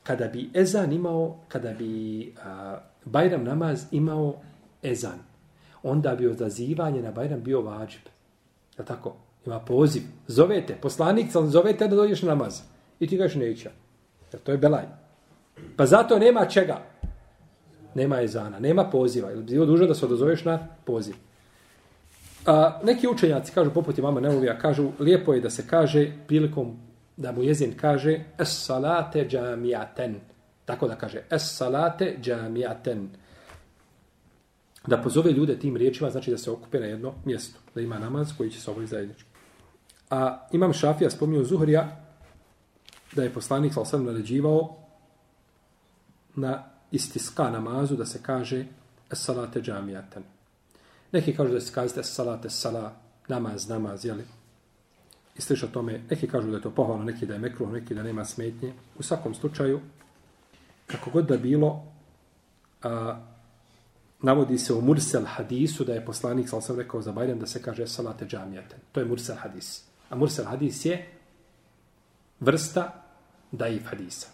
kada 0.03 0.29
bi 0.29 0.51
ezan 0.55 0.93
imao, 0.93 1.39
kada 1.49 1.73
bi 1.73 2.33
a, 2.45 2.79
Bajram 3.05 3.45
namaz 3.45 3.85
imao 3.91 4.35
ezan, 4.83 5.19
onda 5.83 6.15
bi 6.15 6.27
odazivanje 6.27 7.03
na 7.03 7.11
Bajram 7.11 7.43
bio 7.43 7.61
vađib. 7.61 8.03
Je 8.79 8.85
tako? 8.85 9.17
Ima 9.47 9.61
poziv. 9.61 10.03
Zovete, 10.27 10.77
poslanik, 10.83 11.27
zovete 11.33 11.89
da 11.89 11.97
dođeš 11.97 12.23
na 12.23 12.29
namaz. 12.29 12.61
I 13.01 13.07
ti 13.07 13.19
kažeš 13.19 13.37
neće. 13.37 13.71
Jer 14.33 14.43
to 14.43 14.53
je 14.53 14.59
belaj. 14.59 14.85
Pa 15.77 15.87
zato 15.87 16.19
nema 16.19 16.47
čega 16.47 16.93
nema 17.95 18.23
ezana, 18.23 18.59
nema 18.59 18.85
poziva. 18.85 19.33
Ili 19.33 19.43
bi 19.43 19.53
bilo 19.53 19.67
dužo 19.67 19.87
da 19.87 19.95
se 19.95 20.07
odazoveš 20.07 20.45
na 20.45 20.69
poziv. 20.85 21.15
A, 22.47 22.81
neki 22.85 23.09
učenjaci 23.09 23.53
kažu, 23.53 23.71
poput 23.71 23.99
imama 23.99 24.21
Neuvija, 24.21 24.59
kažu, 24.59 24.91
lijepo 24.99 25.35
je 25.35 25.41
da 25.41 25.51
se 25.51 25.67
kaže 25.67 26.13
prilikom 26.27 26.77
da 27.17 27.33
mu 27.33 27.43
jezin 27.43 27.77
kaže 27.77 28.25
es 28.39 28.65
salate 28.65 29.27
džamijaten. 29.29 30.21
Tako 30.65 30.89
da 30.89 30.97
kaže 30.97 31.23
es 31.31 31.57
salate 31.57 32.17
džamijaten. 32.21 33.09
Da 34.87 34.97
pozove 34.97 35.33
ljude 35.33 35.59
tim 35.59 35.77
riječima, 35.77 36.11
znači 36.11 36.31
da 36.31 36.39
se 36.39 36.51
okupe 36.51 36.81
na 36.81 36.87
jedno 36.87 37.15
mjesto. 37.25 37.59
Da 37.75 37.81
ima 37.81 37.99
namaz 37.99 38.33
koji 38.37 38.51
će 38.51 38.61
se 38.61 38.71
obaviti 38.71 38.91
zajednički. 38.91 39.29
A 40.11 40.47
imam 40.53 40.73
Šafija 40.73 41.11
spominio 41.11 41.45
Zuhrija 41.45 41.97
da 43.13 43.23
je 43.23 43.33
poslanik 43.33 43.75
sa 43.75 43.81
osam 43.81 44.05
naređivao 44.05 44.77
na 46.35 46.65
istiska 46.91 47.51
namazu 47.51 47.97
da 47.97 48.07
se 48.07 48.23
kaže 48.23 48.65
salate 49.13 49.61
džamijaten. 49.61 50.23
Neki 51.13 51.37
kažu 51.37 51.53
da 51.53 51.61
se 51.61 51.73
kaže 51.75 52.03
salate 52.03 52.51
sala, 52.51 52.93
namaz, 53.29 53.69
namaz, 53.69 54.05
jeli? 54.05 54.25
I 55.37 55.41
sliša 55.41 55.67
tome, 55.67 56.01
neki 56.11 56.27
kažu 56.27 56.51
da 56.51 56.57
je 56.57 56.63
to 56.63 56.71
pohvalno, 56.71 57.05
neki 57.05 57.27
da 57.27 57.35
je 57.35 57.41
mekruh, 57.41 57.73
neki 57.73 57.95
da 57.95 58.03
nema 58.03 58.25
smetnje. 58.25 58.73
U 58.99 59.03
svakom 59.03 59.35
slučaju, 59.35 59.81
kako 60.87 61.11
god 61.11 61.27
da 61.27 61.37
bilo, 61.37 61.85
a, 62.83 63.21
navodi 64.23 64.59
se 64.59 64.73
u 64.73 64.81
Mursel 64.81 65.25
hadisu 65.27 65.85
da 65.85 65.95
je 65.95 66.05
poslanik, 66.05 66.49
sal 66.49 66.61
sam 66.61 66.79
rekao 66.79 67.03
za 67.03 67.13
Bajram, 67.13 67.39
da 67.39 67.47
se 67.47 67.63
kaže 67.63 67.87
salate 67.87 68.27
džamijatan. 68.27 68.79
To 68.93 69.01
je 69.01 69.07
Mursel 69.07 69.37
hadis. 69.37 69.85
A 70.11 70.17
Mursel 70.17 70.45
hadis 70.45 70.85
je 70.85 71.07
vrsta 72.41 73.05
daif 73.53 73.85
hadisa. 73.85 74.29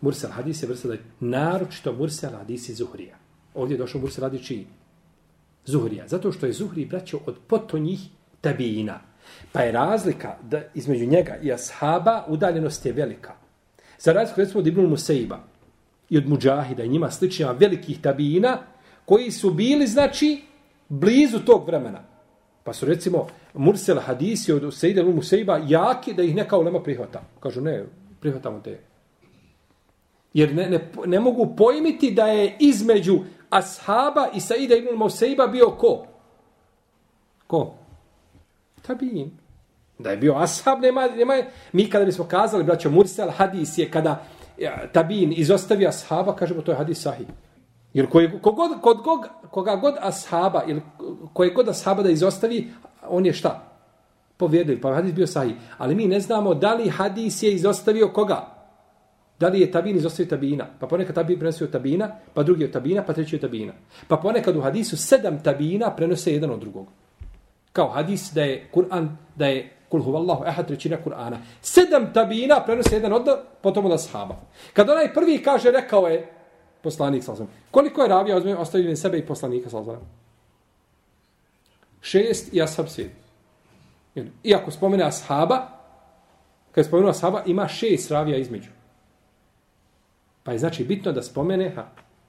Mursel 0.00 0.30
hadis 0.30 0.62
je 0.62 0.68
vrsta 0.68 0.88
da 0.88 0.96
naročito 1.20 1.92
Mursel 1.92 2.30
hadis 2.30 2.70
Zuhrija. 2.70 3.16
Ovdje 3.54 3.74
je 3.74 3.78
došao 3.78 4.00
Mursel 4.00 4.24
hadis 4.24 4.46
čiji? 4.46 4.66
Zuhrija. 5.64 6.08
Zato 6.08 6.32
što 6.32 6.46
je 6.46 6.52
Zuhri 6.52 6.86
braćo 6.86 7.18
od 7.26 7.36
potonjih 7.46 8.00
tabijina. 8.40 9.00
Pa 9.52 9.60
je 9.60 9.72
razlika 9.72 10.36
da 10.42 10.62
između 10.74 11.06
njega 11.06 11.36
i 11.42 11.52
ashaba 11.52 12.24
udaljenost 12.28 12.86
je 12.86 12.92
velika. 12.92 13.32
Za 13.98 14.12
razliku 14.12 14.40
recimo 14.40 14.60
od 14.60 14.66
Ibn 14.66 14.80
Musaiba 14.80 15.38
i 16.10 16.18
od 16.18 16.28
Mujahida 16.28 16.84
i 16.84 16.88
njima 16.88 17.10
sličnjama 17.10 17.52
velikih 17.52 18.00
tabijina 18.00 18.58
koji 19.04 19.30
su 19.30 19.50
bili 19.50 19.86
znači 19.86 20.42
blizu 20.88 21.38
tog 21.38 21.66
vremena. 21.66 22.00
Pa 22.64 22.72
su 22.72 22.86
recimo 22.86 23.26
Mursel 23.54 23.98
hadisi 23.98 24.52
od 24.52 24.74
Sejda 24.74 25.00
Ibn 25.00 25.14
Musaiba 25.14 25.60
jaki 25.68 26.14
da 26.14 26.22
ih 26.22 26.34
neka 26.34 26.58
ulema 26.58 26.82
prihvata. 26.82 27.22
Kažu 27.40 27.60
ne, 27.60 27.84
prihvatamo 28.20 28.60
te 28.60 28.78
Jer 30.34 30.54
ne, 30.54 30.70
ne, 30.70 30.88
ne 31.06 31.20
mogu 31.20 31.56
pojmiti 31.56 32.10
da 32.10 32.26
je 32.26 32.56
između 32.60 33.18
ashaba 33.50 34.28
i 34.34 34.40
Saida 34.40 34.76
ibn 34.76 34.96
Moseiba 34.96 35.46
bio 35.46 35.70
ko? 35.70 36.06
Ko? 37.46 37.74
Tabin. 38.82 39.30
Da 39.98 40.10
je 40.10 40.16
bio 40.16 40.36
ashab, 40.36 40.80
nema, 40.80 41.06
nema, 41.06 41.34
mi 41.72 41.90
kada 41.90 42.04
bismo 42.04 42.24
kazali, 42.24 42.64
braćo, 42.64 42.90
Mursel 42.90 43.30
hadis 43.30 43.78
je 43.78 43.90
kada 43.90 44.24
Tabin 44.92 45.32
izostavi 45.36 45.86
ashaba, 45.86 46.36
kažemo 46.36 46.62
to 46.62 46.72
je 46.72 46.76
hadis 46.76 47.02
sahih. 47.02 47.26
Jer 47.94 48.08
koji, 48.10 48.30
kogod, 48.42 48.70
kod, 48.80 49.02
kog, 49.02 49.26
koga 49.50 49.76
god 49.76 49.94
ashaba, 50.00 50.62
ili 50.66 50.82
koje 51.32 51.50
god 51.50 51.68
ashaba 51.68 52.02
da 52.02 52.10
izostavi, 52.10 52.70
on 53.08 53.26
je 53.26 53.32
šta? 53.32 53.64
Povjedljiv, 54.36 54.80
pa 54.80 54.94
hadis 54.94 55.12
bio 55.14 55.26
sahih. 55.26 55.54
Ali 55.78 55.94
mi 55.94 56.06
ne 56.06 56.20
znamo 56.20 56.54
da 56.54 56.74
li 56.74 56.88
hadis 56.88 57.42
je 57.42 57.52
izostavio 57.52 58.08
koga? 58.08 58.57
Da 59.38 59.48
li 59.48 59.60
je 59.60 59.70
tabin 59.70 59.96
izostavio 59.96 60.30
tabina? 60.30 60.66
Pa 60.80 60.86
ponekad 60.86 61.14
tabin 61.14 61.38
prenosio 61.38 61.66
tabina, 61.66 62.10
pa 62.34 62.42
drugi 62.42 62.64
od 62.64 62.70
tabina, 62.70 63.02
pa 63.02 63.12
treći 63.12 63.36
od 63.36 63.40
tabina. 63.40 63.72
Pa 64.08 64.16
ponekad 64.16 64.56
u 64.56 64.60
hadisu 64.60 64.96
sedam 64.96 65.42
tabina 65.42 65.90
prenose 65.96 66.32
jedan 66.32 66.50
od 66.50 66.60
drugog. 66.60 66.86
Kao 67.72 67.88
hadis 67.88 68.32
da 68.32 68.42
je 68.42 68.68
Kur'an, 68.74 69.08
da 69.36 69.46
je 69.46 69.70
kul 69.88 70.02
huvallahu 70.02 70.44
ehad 70.44 70.66
trećina 70.66 70.96
Kur'ana. 71.04 71.36
Sedam 71.62 72.12
tabina 72.12 72.62
prenose 72.64 72.96
jedan 72.96 73.12
od 73.12 73.28
potom 73.62 73.86
od 73.86 73.92
ashaba. 73.92 74.36
Kad 74.72 74.90
onaj 74.90 75.14
prvi 75.14 75.42
kaže, 75.42 75.70
rekao 75.70 76.08
je 76.08 76.32
poslanik 76.82 77.24
sa 77.24 77.34
Koliko 77.70 78.02
je 78.02 78.08
ravija 78.08 78.58
ostavio 78.58 78.96
sebe 78.96 79.18
i 79.18 79.26
poslanika 79.26 79.70
sa 79.70 79.98
Šest 82.00 82.54
i 82.54 82.62
ashab 82.62 82.86
sedam. 82.88 83.12
Iako 84.44 84.70
spomene 84.70 85.04
ashaba, 85.04 85.66
kad 86.72 86.84
je 86.84 86.88
spomenuo 86.88 87.10
ashaba, 87.10 87.42
ima 87.46 87.68
šest 87.68 88.10
ravija 88.10 88.38
između. 88.38 88.77
Pa 90.48 90.52
je 90.52 90.58
znači 90.58 90.84
bitno 90.84 91.12
da 91.12 91.22
spomene, 91.22 91.70
ha, 91.70 91.86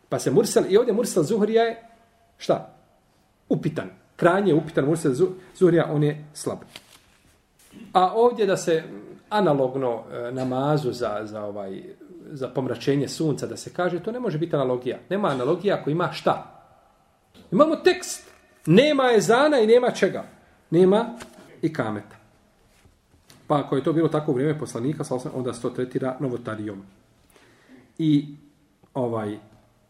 pa 0.09 0.19
se 0.19 0.31
Mursel, 0.31 0.63
i 0.69 0.77
ovdje 0.77 0.93
Mursel 0.93 1.23
Zuhrija 1.23 1.63
je, 1.63 1.83
šta? 2.37 2.75
Upitan. 3.49 3.89
Krajnje 4.15 4.53
upitan 4.53 4.85
Mursel 4.85 5.13
Zuhrija, 5.55 5.87
on 5.91 6.03
je 6.03 6.25
slab. 6.33 6.57
A 7.93 8.13
ovdje 8.15 8.45
da 8.45 8.57
se 8.57 8.83
analogno 9.29 10.03
e, 10.11 10.31
namazu 10.31 10.91
za, 10.91 11.21
za, 11.23 11.45
ovaj, 11.45 11.83
za 12.31 12.47
pomračenje 12.47 13.07
sunca, 13.07 13.47
da 13.47 13.57
se 13.57 13.73
kaže, 13.73 14.03
to 14.03 14.11
ne 14.11 14.19
može 14.19 14.37
biti 14.37 14.55
analogija. 14.55 14.97
Nema 15.09 15.27
analogija 15.27 15.75
ako 15.75 15.89
ima 15.89 16.11
šta? 16.11 16.63
Imamo 17.51 17.75
tekst. 17.75 18.27
Nema 18.65 19.11
ezana 19.15 19.59
i 19.59 19.67
nema 19.67 19.91
čega. 19.91 20.23
Nema 20.69 21.05
i 21.61 21.73
kameta. 21.73 22.15
Pa 23.47 23.59
ako 23.59 23.75
je 23.75 23.83
to 23.83 23.93
bilo 23.93 24.07
tako 24.07 24.31
u 24.31 24.35
vrijeme 24.35 24.59
poslanika, 24.59 25.03
onda 25.33 25.53
se 25.53 25.61
to 25.61 25.69
tretira 25.69 26.17
novotarijom. 26.19 26.98
I 27.99 28.35
ovaj 28.93 29.37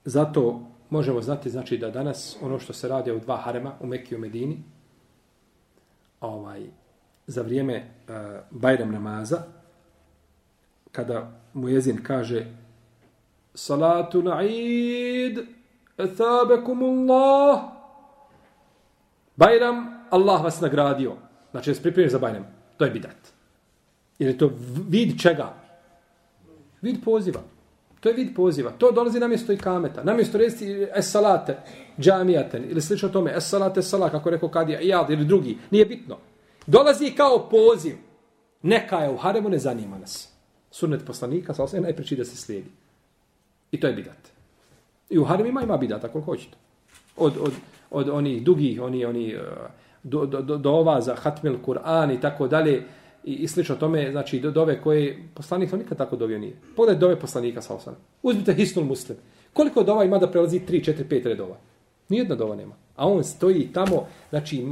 zato 0.06 0.62
možemo 0.90 1.22
znati 1.22 1.50
znači 1.50 1.78
da 1.78 1.90
danas 1.90 2.38
ono 2.42 2.60
što 2.60 2.74
se 2.74 2.88
radi 2.88 3.12
u 3.12 3.20
dva 3.20 3.38
harema 3.38 3.74
u 3.80 3.88
Mekki 3.88 4.16
i 4.16 4.18
u 4.18 4.22
Medini 4.22 4.64
ovaj 6.22 6.62
za 7.28 7.42
vrijeme 7.42 7.76
uh, 7.76 8.16
Bajram 8.52 8.92
namaza 8.92 9.44
kada 10.92 11.32
mu 11.54 11.70
jezin 11.70 12.04
kaže 12.04 12.46
salatu 13.54 14.22
na'id 14.22 15.46
ethabekumullah 15.98 17.80
Bajram 19.40 20.00
Allah 20.10 20.44
vas 20.44 20.62
nagradio. 20.62 21.16
Znači 21.52 21.74
se 21.74 21.82
pripremiš 21.82 22.12
za 22.12 22.20
Bajram. 22.20 22.46
To 22.78 22.86
je 22.86 22.92
bidat. 22.92 23.34
Jer 24.20 24.30
je 24.30 24.38
to 24.38 24.52
vid 24.90 25.22
čega? 25.22 25.54
Vid 26.82 27.04
poziva. 27.04 27.42
To 28.00 28.10
je 28.10 28.16
vid 28.16 28.36
poziva. 28.36 28.72
To 28.72 28.92
dolazi 28.92 29.20
na 29.20 29.28
mjesto 29.28 29.54
i 29.54 29.58
kameta. 29.58 30.04
Na 30.04 30.14
mjesto 30.14 30.38
resti 30.38 30.88
es 30.96 31.12
salate, 31.12 31.58
džamijaten, 32.00 32.66
ili 32.70 32.82
slično 32.82 33.10
tome, 33.10 33.34
es 33.38 33.50
salate 33.50 33.82
kako 34.12 34.30
rekao 34.30 34.50
Kadija, 34.50 34.80
jad, 34.82 35.10
ili 35.10 35.26
drugi. 35.26 35.58
Nije 35.72 35.86
bitno. 35.86 36.18
Dolazi 36.68 37.12
kao 37.12 37.50
poziv. 37.50 37.96
Neka 38.62 38.98
je 38.98 39.10
u 39.10 39.18
haremu, 39.18 39.50
ne 39.50 39.58
zanima 39.58 39.98
nas. 39.98 40.30
Sunnet 40.72 41.06
poslanika, 41.06 41.54
sa 41.54 41.64
osvijem, 41.64 41.84
najpreći 41.84 42.16
da 42.16 42.26
se 42.26 42.38
slijedi. 42.38 42.70
I 43.72 43.80
to 43.80 43.88
je 43.88 43.94
bidat. 43.94 44.30
I 45.10 45.18
u 45.18 45.26
haremima 45.26 45.62
ima 45.62 45.78
bidata, 45.78 46.08
koliko 46.08 46.32
hoćete. 46.32 46.58
Od, 47.18 47.34
od, 47.42 47.54
od 47.92 48.10
onih 48.10 48.44
dugih, 48.44 48.82
oni, 48.82 49.06
oni, 49.06 49.32
eh, 49.34 49.40
do, 50.04 50.26
do, 50.26 50.42
do, 50.42 50.58
do 50.58 50.72
ova 50.72 51.02
za 51.02 51.16
hatmil 51.16 51.58
Kur'an 51.66 52.14
i 52.14 52.22
tako 52.22 52.48
dalje, 52.48 52.84
i, 53.24 53.34
i 53.34 53.48
slično 53.48 53.76
tome, 53.76 54.12
znači 54.12 54.40
do 54.40 54.52
dove 54.52 54.82
koje 54.82 55.24
poslanik 55.34 55.72
nikad 55.72 55.98
tako 55.98 56.16
dovio 56.16 56.40
nije. 56.40 56.56
Pogledaj 56.76 57.00
dove 57.00 57.20
poslanika 57.20 57.62
sa 57.62 57.76
osam. 57.76 57.96
Uzmite 58.24 58.54
hisnul 58.54 58.86
muslim. 58.86 59.18
Koliko 59.54 59.84
dova 59.84 60.04
ima 60.04 60.18
da 60.18 60.32
prelazi 60.32 60.60
3, 60.60 60.94
4, 60.94 61.04
5 61.10 61.24
redova? 61.24 61.58
Nijedna 62.10 62.36
dova 62.36 62.56
nema. 62.56 62.76
A 62.96 63.08
on 63.08 63.24
stoji 63.24 63.70
tamo, 63.74 64.08
znači 64.30 64.64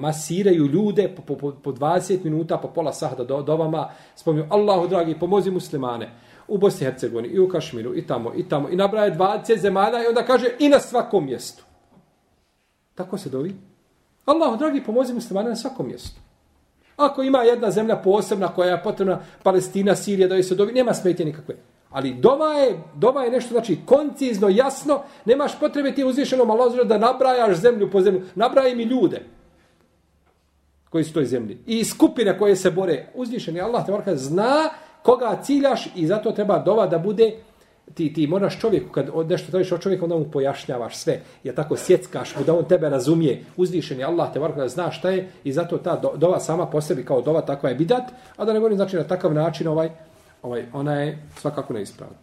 masiraju 0.00 0.66
ljude 0.66 1.08
po, 1.16 1.34
po, 1.34 1.52
po 1.62 1.72
20 1.72 2.24
minuta, 2.24 2.58
po 2.58 2.68
pola 2.68 2.92
sahda 2.92 3.24
do, 3.24 3.42
dovama, 3.42 3.90
spominju 4.16 4.46
Allahu 4.50 4.88
dragi, 4.88 5.18
pomozi 5.18 5.50
muslimane 5.50 6.10
u 6.48 6.58
Bosni 6.58 6.86
i 6.86 6.90
Hercegovini, 6.90 7.28
i 7.28 7.38
u 7.38 7.48
Kašmiru, 7.48 7.96
i 7.96 8.06
tamo, 8.06 8.32
i 8.36 8.48
tamo. 8.48 8.68
I 8.68 8.76
nabraje 8.76 9.16
20 9.16 9.58
zemalja 9.58 10.02
i 10.02 10.06
onda 10.06 10.22
kaže 10.22 10.46
i 10.58 10.68
na 10.68 10.80
svakom 10.80 11.24
mjestu. 11.24 11.64
Tako 12.94 13.18
se 13.18 13.30
dovi. 13.30 13.54
Allahu 14.24 14.56
dragi, 14.56 14.84
pomozi 14.84 15.14
muslimane 15.14 15.48
na 15.48 15.56
svakom 15.56 15.86
mjestu. 15.86 16.20
Ako 16.98 17.22
ima 17.22 17.42
jedna 17.42 17.70
zemlja 17.70 17.96
posebna 17.96 18.48
koja 18.48 18.70
je 18.70 18.82
potrebna, 18.82 19.20
Palestina, 19.42 19.96
Sirija, 19.96 20.28
da 20.28 20.34
joj 20.34 20.42
se 20.42 20.54
dovi, 20.54 20.72
nema 20.72 20.94
smetje 20.94 21.26
nikakve. 21.26 21.54
Ali 21.90 22.14
dova 22.14 22.52
je, 22.52 22.78
dova 22.94 23.24
je 23.24 23.30
nešto, 23.30 23.54
znači, 23.54 23.78
koncizno, 23.86 24.48
jasno, 24.48 25.02
nemaš 25.24 25.60
potrebe 25.60 25.94
ti 25.94 26.04
uzvišeno 26.04 26.44
malo 26.44 26.84
da 26.84 26.98
nabrajaš 26.98 27.56
zemlju 27.56 27.90
po 27.90 28.00
zemlju. 28.00 28.22
Nabraj 28.34 28.74
mi 28.74 28.82
ljude 28.82 29.22
koji 30.90 31.04
su 31.04 31.12
toj 31.12 31.24
zemlji. 31.24 31.58
I 31.66 31.84
skupine 31.84 32.38
koje 32.38 32.56
se 32.56 32.70
bore. 32.70 33.06
Uzvišeni 33.14 33.60
Allah 33.60 33.86
te 34.04 34.16
zna 34.16 34.70
koga 35.02 35.38
ciljaš 35.42 35.88
i 35.94 36.06
zato 36.06 36.32
treba 36.32 36.58
dova 36.58 36.86
da 36.86 36.98
bude 36.98 37.32
ti, 37.94 38.12
ti 38.12 38.26
moraš 38.26 38.60
čovjeku, 38.60 38.92
kad 38.92 39.10
nešto 39.28 39.50
tražiš 39.50 39.72
od 39.72 39.80
čovjeka, 39.80 40.04
onda 40.04 40.16
mu 40.16 40.30
pojašnjavaš 40.30 40.96
sve. 40.96 41.20
Ja 41.44 41.54
tako 41.54 41.76
sjeckaš 41.76 42.36
mu 42.36 42.44
da 42.44 42.58
on 42.58 42.64
tebe 42.64 42.88
razumije. 42.88 43.44
Uzvišen 43.56 43.98
je 43.98 44.04
Allah, 44.04 44.32
te 44.32 44.38
varko 44.38 44.60
da 44.60 44.68
zna 44.68 44.90
šta 44.90 45.10
je 45.10 45.28
i 45.44 45.52
zato 45.52 45.78
ta 45.78 45.96
do, 45.96 46.12
dova 46.16 46.40
sama 46.40 46.66
po 46.66 46.80
sebi 46.80 47.04
kao 47.04 47.22
dova 47.22 47.40
takva 47.40 47.68
je 47.68 47.74
bidat, 47.74 48.10
a 48.36 48.44
da 48.44 48.52
ne 48.52 48.58
govorim 48.58 48.76
znači 48.76 48.96
na 48.96 49.04
takav 49.04 49.34
način 49.34 49.68
ovaj, 49.68 49.90
ovaj, 50.42 50.64
ona 50.72 50.94
je 50.94 51.18
svakako 51.36 51.72
neispravna. 51.72 52.16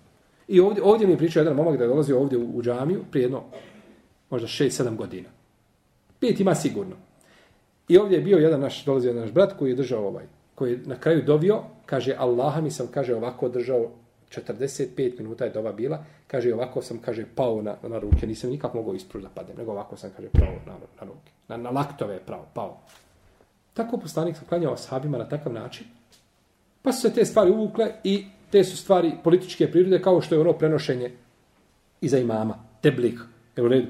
I 0.47 0.59
ovdje, 0.59 0.83
ovdje 0.83 1.07
mi 1.07 1.13
je 1.13 1.17
pričao 1.17 1.41
jedan 1.41 1.55
momak 1.55 1.77
da 1.77 1.83
je 1.83 1.87
dolazio 1.87 2.19
ovdje 2.19 2.37
u, 2.37 2.57
u 2.57 2.61
džamiju 2.61 3.03
prije 3.11 3.23
jedno, 3.23 3.43
možda 4.29 4.47
6-7 4.47 4.95
godina. 4.95 5.29
Pet 6.19 6.39
ima 6.39 6.55
sigurno. 6.55 6.95
I 7.87 7.97
ovdje 7.97 8.17
je 8.17 8.21
bio 8.21 8.37
jedan 8.37 8.59
naš, 8.59 8.85
dolazio 8.85 9.09
jedan 9.09 9.21
naš 9.21 9.31
brat 9.31 9.53
koji 9.59 9.69
je 9.69 9.75
držao 9.75 10.07
ovaj, 10.07 10.25
koji 10.55 10.71
je 10.71 10.79
na 10.85 10.95
kraju 10.95 11.23
dovio, 11.25 11.61
kaže, 11.85 12.15
Allaha 12.17 12.61
mi 12.61 12.71
sam, 12.71 12.87
kaže, 12.87 13.15
ovako 13.15 13.49
držao 13.49 13.89
45 14.41 15.19
minuta 15.19 15.45
je 15.45 15.51
doba 15.51 15.71
bila, 15.71 16.03
kaže 16.27 16.53
ovako 16.53 16.81
sam, 16.81 16.97
kaže, 16.97 17.25
pao 17.35 17.61
na, 17.61 17.75
na 17.83 17.99
ruke, 17.99 18.27
nisam 18.27 18.49
nikak 18.49 18.73
mogao 18.73 18.93
ispruž 18.93 19.23
da 19.23 19.29
padem, 19.29 19.55
nego 19.57 19.71
ovako 19.71 19.97
sam, 19.97 20.11
kaže, 20.15 20.29
pao 20.29 20.55
na, 20.65 20.73
na 20.73 21.07
ruke, 21.07 21.31
na, 21.47 21.57
na 21.57 21.69
laktove 21.69 22.13
je 22.13 22.19
pravo, 22.19 22.45
pao. 22.53 22.77
Tako 23.73 23.97
poslanik 23.97 24.37
sam 24.37 24.47
klanjao 24.47 24.77
sahabima 24.77 25.17
na 25.17 25.29
takav 25.29 25.53
način, 25.53 25.87
pa 26.81 26.91
su 26.91 27.01
se 27.01 27.13
te 27.13 27.25
stvari 27.25 27.51
uvukle 27.51 27.91
i 28.03 28.25
te 28.51 28.63
su 28.63 28.77
stvari 28.77 29.11
političke 29.23 29.71
prirode, 29.71 30.01
kao 30.01 30.21
što 30.21 30.35
je 30.35 30.41
ono 30.41 30.53
prenošenje 30.53 31.11
iza 32.01 32.17
imama, 32.17 32.55
teblik, 32.81 33.19
je 33.55 33.63
u 33.63 33.67
redu. 33.67 33.87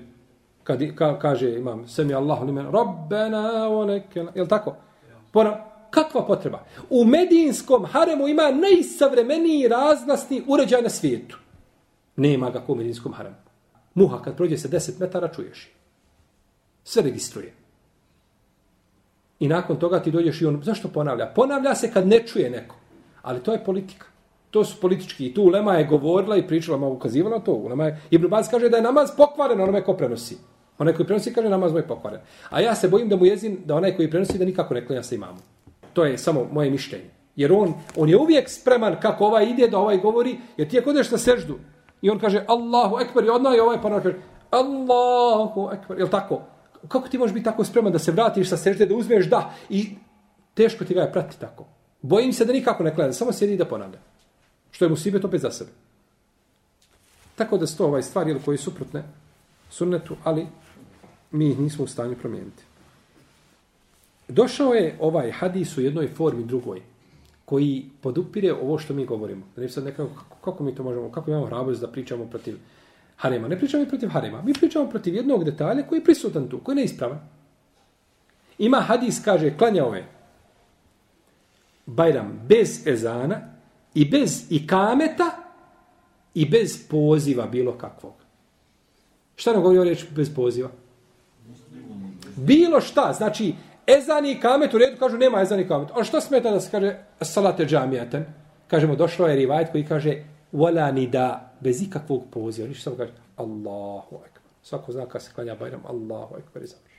Kad 0.64 0.96
ka, 0.96 1.20
kaže 1.20 1.58
imam, 1.58 1.88
semi 1.88 2.14
Allahu 2.14 2.46
limen, 2.46 2.72
rabbena, 2.72 3.70
onekel, 3.70 4.28
je 4.36 4.48
tako? 4.48 4.76
Pona, 5.32 5.58
Kakva 5.96 6.26
potreba? 6.26 6.64
U 6.90 7.06
medijinskom 7.06 7.86
haremu 7.86 8.28
ima 8.28 8.52
najsavremeniji 8.52 9.68
raznasni 9.68 10.44
uređaj 10.48 10.82
na 10.82 10.90
svijetu. 10.90 11.38
Nema 12.16 12.50
ga 12.50 12.64
u 12.68 12.76
medijinskom 12.76 13.14
haremu. 13.14 13.36
Muha 13.94 14.22
kad 14.22 14.38
prođe 14.38 14.58
se 14.58 14.70
10 14.70 15.00
metara 15.00 15.28
čuješ. 15.28 15.72
Sve 16.84 17.04
registruje. 17.04 17.54
I 19.40 19.48
nakon 19.48 19.80
toga 19.80 20.00
ti 20.00 20.12
dođeš 20.12 20.42
i 20.42 20.46
on, 20.46 20.62
zašto 20.64 20.88
ponavlja? 20.88 21.32
Ponavlja 21.36 21.76
se 21.76 21.92
kad 21.92 22.08
ne 22.08 22.28
čuje 22.28 22.50
neko. 22.50 22.76
Ali 23.22 23.44
to 23.44 23.54
je 23.54 23.64
politika. 23.64 24.06
To 24.52 24.66
su 24.66 24.82
politički. 24.82 25.26
I 25.26 25.34
tu 25.34 25.44
Ulema 25.44 25.74
je 25.74 25.88
govorila 25.88 26.38
i 26.38 26.48
pričala, 26.48 26.78
ma 26.78 26.88
ukazivala 26.88 27.40
to. 27.40 27.54
Ulema 27.54 27.86
je, 27.86 28.02
Ibn 28.12 28.28
Baz 28.28 28.50
kaže 28.52 28.70
da 28.70 28.78
je 28.78 28.84
namaz 28.84 29.10
pokvaren 29.18 29.62
onome 29.62 29.84
ko 29.84 29.94
prenosi. 29.94 30.38
Onaj 30.78 30.94
koji 30.94 31.06
prenosi 31.08 31.34
kaže 31.34 31.50
namaz 31.50 31.74
moj 31.74 31.88
pokvaren. 31.88 32.20
A 32.50 32.62
ja 32.62 32.76
se 32.76 32.90
bojim 32.90 33.10
da 33.10 33.16
mu 33.16 33.26
jezin, 33.26 33.58
da 33.66 33.76
onaj 33.76 33.96
koji 33.96 34.12
prenosi 34.12 34.38
da 34.38 34.46
nikako 34.46 34.74
ne 34.74 34.86
klanja 34.88 35.04
sa 35.04 35.16
imamom. 35.16 35.55
To 35.96 36.06
je 36.06 36.18
samo 36.18 36.48
moje 36.52 36.70
mišljenje. 36.70 37.10
Jer 37.36 37.54
on, 37.54 37.74
on 37.96 38.10
je 38.10 38.18
uvijek 38.18 38.50
spreman 38.50 38.96
kako 39.02 39.26
ovaj 39.26 39.46
ide 39.46 39.68
da 39.68 39.80
ovaj 39.80 39.98
govori, 39.98 40.38
jer 40.58 40.70
ti 40.70 40.76
je 40.76 40.84
odeš 40.86 41.12
na 41.12 41.18
seždu. 41.18 41.60
I 42.02 42.10
on 42.10 42.20
kaže 42.20 42.44
Allahu 42.48 43.00
ekber 43.00 43.24
i 43.24 43.30
odmah 43.30 43.56
i 43.56 43.60
ovaj 43.60 43.82
pa 43.82 43.90
kaže 43.90 44.14
Allahu 44.52 45.70
ekber. 45.74 45.98
Jel 45.98 46.08
tako? 46.08 46.42
Kako 46.88 47.08
ti 47.08 47.18
možeš 47.18 47.34
biti 47.34 47.44
tako 47.44 47.64
spreman 47.64 47.92
da 47.92 48.00
se 48.00 48.12
vratiš 48.12 48.50
sa 48.50 48.58
sežde, 48.58 48.86
da 48.86 48.96
uzmeš 48.96 49.30
da 49.30 49.54
i 49.70 49.96
teško 50.54 50.86
ti 50.86 50.94
ga 50.94 51.02
je 51.02 51.12
prati 51.12 51.40
tako. 51.40 51.66
Bojim 52.02 52.34
se 52.34 52.46
da 52.46 52.54
nikako 52.54 52.84
ne 52.84 52.94
gleda, 52.96 53.14
samo 53.14 53.32
sjedi 53.32 53.58
da 53.58 53.66
ponavlja. 53.66 54.00
Što 54.72 54.86
je 54.86 54.90
mu 54.90 54.96
sibet 54.96 55.26
opet 55.26 55.42
za 55.42 55.52
sebe. 55.52 55.72
Tako 57.36 57.58
da 57.58 57.68
sto 57.68 57.86
ovaj 57.86 58.04
stvari 58.04 58.32
ili 58.32 58.42
koji 58.46 58.58
suprotne, 58.58 59.04
sunnetu, 59.70 60.16
ali 60.24 60.48
mi 61.32 61.50
ih 61.50 61.60
nismo 61.60 61.84
u 61.84 61.88
stanju 61.88 62.16
promijeniti. 62.16 62.64
Došao 64.28 64.74
je 64.74 64.98
ovaj 65.00 65.32
hadis 65.32 65.78
u 65.78 65.82
jednoj 65.82 66.08
formi 66.08 66.44
drugoj, 66.44 66.82
koji 67.46 67.86
podupire 68.02 68.54
ovo 68.54 68.78
što 68.78 68.94
mi 68.94 69.06
govorimo. 69.06 69.46
Da 69.56 69.62
ne 69.62 69.70
sad 69.70 69.84
nekako, 69.84 70.16
kako, 70.16 70.52
kako 70.52 70.64
mi 70.64 70.76
to 70.76 70.84
možemo, 70.84 71.12
kako 71.12 71.32
imamo 71.32 71.46
hrabrost 71.46 71.82
da 71.82 71.92
pričamo 71.92 72.26
protiv 72.26 72.58
harema. 73.16 73.48
Ne 73.48 73.60
pričamo 73.60 73.84
i 73.84 73.88
protiv 73.88 74.10
harema. 74.10 74.42
Mi 74.42 74.54
pričamo 74.54 74.90
protiv 74.90 75.16
jednog 75.16 75.44
detalja 75.44 75.88
koji 75.88 76.00
je 76.00 76.04
prisutan 76.04 76.50
tu, 76.50 76.60
koji 76.60 76.74
je 76.74 76.76
neispravan. 76.76 77.20
Ima 78.58 78.80
hadis, 78.80 79.22
kaže, 79.26 79.58
klanja 79.58 79.86
ove 79.86 80.06
Bajram 81.86 82.40
bez 82.48 82.88
ezana 82.88 83.42
i 83.94 84.06
bez 84.06 84.46
ikameta 84.50 85.32
i 86.34 86.46
bez 86.50 86.88
poziva 86.88 87.48
bilo 87.48 87.78
kakvog. 87.78 88.14
Šta 89.36 89.54
nam 89.54 89.62
govori 89.62 89.80
o 89.80 89.84
riječ 89.84 90.06
bez 90.16 90.36
poziva? 90.36 90.70
Bilo 92.36 92.82
šta. 92.82 93.14
Znači, 93.18 93.54
ezani 93.88 94.32
i 94.32 94.40
kamet 94.40 94.74
u 94.74 94.78
redu 94.78 94.98
kažu 95.00 95.18
nema 95.18 95.42
ezani 95.42 95.64
i 95.64 95.68
kamet. 95.68 95.90
A 95.96 96.04
što 96.04 96.22
smeta 96.22 96.52
da 96.52 96.60
se 96.60 96.72
kaže 96.72 96.96
salate 97.22 97.66
džamijaten? 97.66 98.26
Kažemo, 98.68 98.96
došlo 98.96 99.28
je 99.28 99.36
rivajt 99.36 99.72
koji 99.72 99.86
kaže 99.86 100.24
wala 100.54 100.94
ni 100.94 101.08
da 101.08 101.54
bez 101.60 101.82
ikakvog 101.82 102.24
poziva. 102.32 102.68
Ništa 102.68 102.84
samo 102.84 102.98
kaže 102.98 103.12
Allahu 103.36 104.16
ekber. 104.26 104.42
Svako 104.64 104.92
zna 104.92 105.06
kada 105.06 105.20
se 105.20 105.32
klanja 105.36 105.56
Bajram, 105.56 105.82
Allahu 105.86 106.36
ekber 106.38 106.64
i 106.64 106.68
završi. 106.68 106.96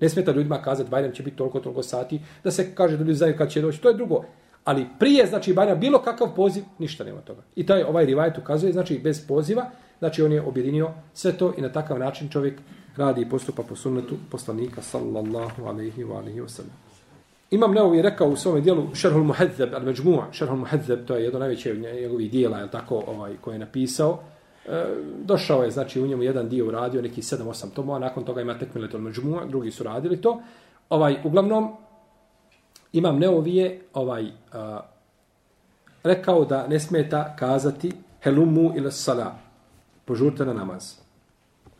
Ne 0.00 0.08
smeta 0.08 0.32
ljudima 0.32 0.62
kazati 0.62 0.90
Bajram 0.90 1.12
će 1.12 1.22
biti 1.22 1.36
toliko, 1.36 1.60
toliko 1.60 1.82
sati, 1.82 2.20
da 2.44 2.50
se 2.50 2.74
kaže 2.74 2.96
da 2.96 3.04
ljudi 3.04 3.14
znaju 3.14 3.34
kad 3.38 3.50
će 3.50 3.60
doći. 3.60 3.80
To 3.80 3.88
je 3.88 3.94
drugo. 3.94 4.24
Ali 4.64 4.86
prije, 4.98 5.26
znači, 5.26 5.54
Bajram, 5.54 5.80
bilo 5.80 6.02
kakav 6.02 6.34
poziv, 6.36 6.64
ništa 6.78 7.04
nema 7.04 7.20
toga. 7.20 7.42
I 7.56 7.66
taj 7.66 7.82
ovaj 7.82 8.04
rivajt 8.04 8.38
ukazuje, 8.38 8.72
znači, 8.72 8.98
bez 8.98 9.26
poziva, 9.26 9.70
znači, 9.98 10.22
on 10.22 10.32
je 10.32 10.42
objedinio 10.42 10.90
sve 11.14 11.32
to 11.32 11.54
i 11.58 11.60
na 11.60 11.72
takav 11.72 11.98
način 11.98 12.28
čovjek 12.28 12.60
radi 12.98 13.22
i 13.22 13.28
postupa 13.28 13.62
po 13.62 13.76
sunnetu 13.76 14.16
poslanika, 14.30 14.82
sallallahu 14.82 15.66
alaihi 15.66 16.04
wa 16.04 16.18
alaihi 16.18 16.40
wa 16.40 16.48
sallam. 16.48 16.72
Imam 17.50 17.72
Neovi 17.72 18.02
rekao 18.02 18.28
u 18.28 18.36
svom 18.36 18.62
dijelu 18.62 18.94
Šerhul 18.94 19.24
Muhadzeb, 19.24 19.74
al 19.74 19.82
Međmu'a, 19.82 20.32
Šerhul 20.32 20.56
Muhadzeb, 20.56 21.06
to 21.06 21.16
je 21.16 21.24
jedno 21.24 21.38
najveće 21.38 21.74
njegovih 21.74 22.30
dijela, 22.30 22.58
je 22.58 22.70
tako, 22.70 23.04
ovaj, 23.06 23.36
koje 23.40 23.54
je 23.54 23.58
napisao. 23.58 24.18
E, 24.66 24.84
došao 25.24 25.62
je, 25.62 25.70
znači, 25.70 26.00
u 26.00 26.06
njemu 26.06 26.22
jedan 26.22 26.48
dio 26.48 26.66
uradio, 26.66 27.02
neki 27.02 27.22
7-8 27.22 27.70
tomova, 27.74 27.98
nakon 27.98 28.24
toga 28.24 28.40
ima 28.40 28.58
Tekmiletul 28.58 29.00
Međmu'a, 29.00 29.48
drugi 29.48 29.70
su 29.70 29.84
radili 29.84 30.20
to. 30.20 30.42
Ovaj, 30.90 31.16
uglavnom, 31.24 31.76
Imam 32.92 33.18
Neovije 33.18 33.80
ovaj, 33.94 34.26
a, 34.52 34.80
rekao 36.02 36.44
da 36.44 36.66
ne 36.66 36.80
smeta 36.80 37.36
kazati 37.38 37.92
helumu 38.22 38.72
ila 38.76 38.90
sala, 38.90 39.38
požurte 40.04 40.44
na 40.44 40.52
namaz. 40.52 40.94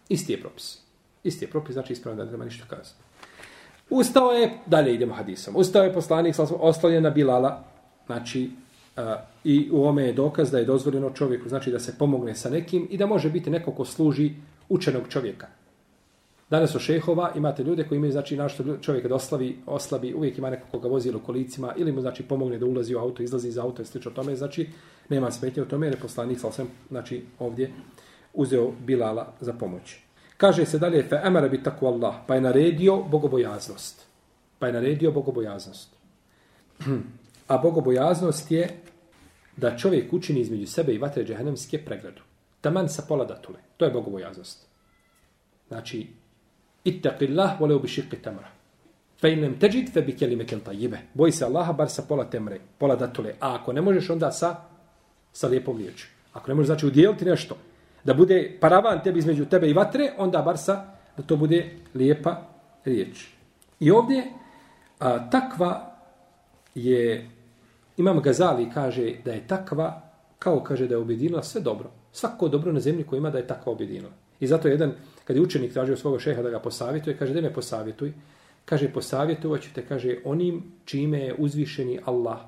Isti 0.09 0.33
je 0.33 0.40
propis. 0.40 0.88
Isti 1.24 1.44
je 1.44 1.50
propis, 1.50 1.72
znači 1.72 1.92
ispravno 1.92 2.24
da 2.24 2.31
nema 2.31 2.44
ništa 2.44 2.64
kazati. 2.68 3.02
Ustao 3.90 4.31
je, 4.31 4.59
dalje 4.66 4.94
idemo 4.94 5.14
hadisom, 5.14 5.57
ustao 5.57 5.83
je 5.83 5.92
poslanik, 5.92 6.35
ostavljen 6.61 7.02
na 7.02 7.11
Bilala, 7.11 7.64
znači, 8.07 8.50
a, 8.96 9.16
i 9.44 9.68
u 9.72 9.85
ome 9.85 10.04
je 10.04 10.12
dokaz 10.12 10.50
da 10.50 10.59
je 10.59 10.64
dozvoljeno 10.64 11.11
čovjeku, 11.11 11.48
znači 11.48 11.70
da 11.70 11.78
se 11.78 11.98
pomogne 11.98 12.35
sa 12.35 12.50
nekim 12.50 12.88
i 12.90 12.96
da 12.96 13.07
može 13.07 13.31
biti 13.31 13.50
neko 13.50 13.72
ko 13.72 13.85
služi 13.85 14.31
učenog 14.68 15.02
čovjeka. 15.09 15.46
Danas 16.50 16.74
u 16.74 16.78
šehova 16.78 17.33
imate 17.37 17.64
ljude 17.64 17.85
koji 17.88 17.96
imaju, 17.96 18.12
znači, 18.12 18.37
našto 18.37 18.76
čovjek 18.81 19.07
da 19.07 19.14
oslavi, 19.14 19.59
oslabi, 19.66 20.14
uvijek 20.14 20.38
ima 20.38 20.50
neko 20.50 20.66
koga 20.70 20.88
vozi 20.88 21.11
u 21.11 21.20
kolicima, 21.20 21.74
ili 21.76 21.92
mu, 21.92 22.00
znači, 22.00 22.22
pomogne 22.22 22.59
da 22.59 22.66
ulazi 22.66 22.94
u 22.94 22.98
auto, 22.98 23.22
izlazi 23.22 23.48
iz 23.48 23.59
auto 23.59 23.83
i 23.83 23.85
slično 23.85 24.11
tome, 24.11 24.37
znači, 24.37 24.68
nema 25.09 25.31
smetnje 25.31 25.62
u 25.62 25.66
tome, 25.66 25.87
jer 25.87 25.94
je 25.94 26.00
poslanik, 26.00 26.38
sam, 26.40 26.68
znači, 26.88 27.22
ovdje 27.38 27.70
uzeo 28.35 28.72
Bilala 28.87 29.33
za 29.40 29.52
pomoć. 29.52 30.08
Kaže 30.38 30.66
se 30.66 30.79
dalje, 30.79 31.03
fe 31.03 31.20
emara 31.24 31.48
bi 31.48 31.62
takva 31.62 31.88
Allah, 31.90 32.14
pa 32.27 32.35
je 32.35 32.40
naredio 32.40 32.96
bogobojaznost. 33.03 34.07
Pa 34.59 34.66
je 34.66 34.72
naredio 34.72 35.12
bogobojaznost. 35.12 35.96
A 37.48 37.59
bogobojaznost 37.59 38.51
je 38.51 38.68
da 39.57 39.77
čovjek 39.77 40.12
učini 40.12 40.40
između 40.40 40.66
sebe 40.66 40.94
i 40.94 40.98
vatre 40.98 41.24
džehennemske 41.24 41.79
pregradu. 41.85 42.22
Taman 42.61 42.88
sa 42.88 43.03
pola 43.09 43.24
datule. 43.24 43.59
To 43.77 43.85
je 43.85 43.90
bogobojaznost. 43.90 44.66
Znači, 45.68 46.07
ittaqillah 46.85 47.61
voleo 47.61 47.79
bi 47.79 47.88
šiqi 47.88 48.22
tamra. 48.22 48.48
Fe 49.20 49.33
in 49.33 49.40
lem 49.40 49.59
teđid, 49.59 49.92
fe 49.92 50.03
bi 50.03 50.16
kelime 50.16 50.44
tayyibah. 50.44 50.64
tajibe. 50.64 50.98
Boj 51.14 51.33
se 51.33 51.44
Allaha 51.44 51.72
bar 51.72 51.90
sa 51.90 52.03
pola 52.09 52.24
temre, 52.31 52.61
pola 52.79 52.96
datule. 52.96 53.35
A 53.40 53.55
ako 53.55 53.72
ne 53.72 53.81
možeš, 53.81 54.11
onda 54.11 54.31
sa, 54.31 54.57
sa 55.33 55.46
lijepom 55.48 55.79
riječi. 55.79 56.09
Ako 56.33 56.48
ne 56.48 56.55
možeš, 56.55 56.66
znači 56.66 56.87
udjeliti 56.87 57.24
nešto, 57.24 57.57
da 58.04 58.14
bude 58.14 58.56
paravan 58.61 59.02
tebi 59.02 59.18
između 59.18 59.44
tebe 59.44 59.68
i 59.70 59.72
vatre, 59.72 60.12
onda 60.18 60.42
bar 60.42 60.58
sa, 60.58 60.84
da 61.16 61.22
to 61.22 61.37
bude 61.37 61.70
lijepa 61.94 62.42
riječ. 62.84 63.26
I 63.80 63.90
ovdje, 63.90 64.24
a, 64.98 65.30
takva 65.30 65.96
je, 66.74 67.30
imam 67.96 68.20
Gazali 68.20 68.70
kaže 68.74 69.14
da 69.24 69.32
je 69.32 69.46
takva, 69.46 70.02
kao 70.38 70.62
kaže 70.62 70.87
da 70.87 70.94
je 70.94 70.98
objedinila 70.98 71.42
sve 71.42 71.61
dobro. 71.61 71.90
Svako 72.12 72.48
dobro 72.48 72.72
na 72.72 72.80
zemlji 72.80 73.04
koji 73.04 73.18
ima 73.18 73.30
da 73.30 73.38
je 73.38 73.46
takva 73.46 73.72
objedinila. 73.72 74.11
I 74.40 74.46
zato 74.46 74.68
jedan, 74.68 74.92
kad 75.24 75.37
je 75.37 75.42
učenik 75.42 75.72
tražio 75.72 75.96
svog 75.96 76.20
šeha 76.20 76.42
da 76.42 76.50
ga 76.50 76.58
posavjetuje, 76.58 77.16
kaže, 77.16 77.34
da 77.34 77.40
me 77.40 77.52
posavjetuj. 77.52 78.12
Kaže, 78.64 78.92
posavjetovat 78.92 79.61
ću 79.61 79.68
te, 79.74 79.82
kaže, 79.87 80.16
onim 80.24 80.62
čime 80.84 81.18
je 81.18 81.34
uzvišeni 81.38 82.00
Allah. 82.04 82.38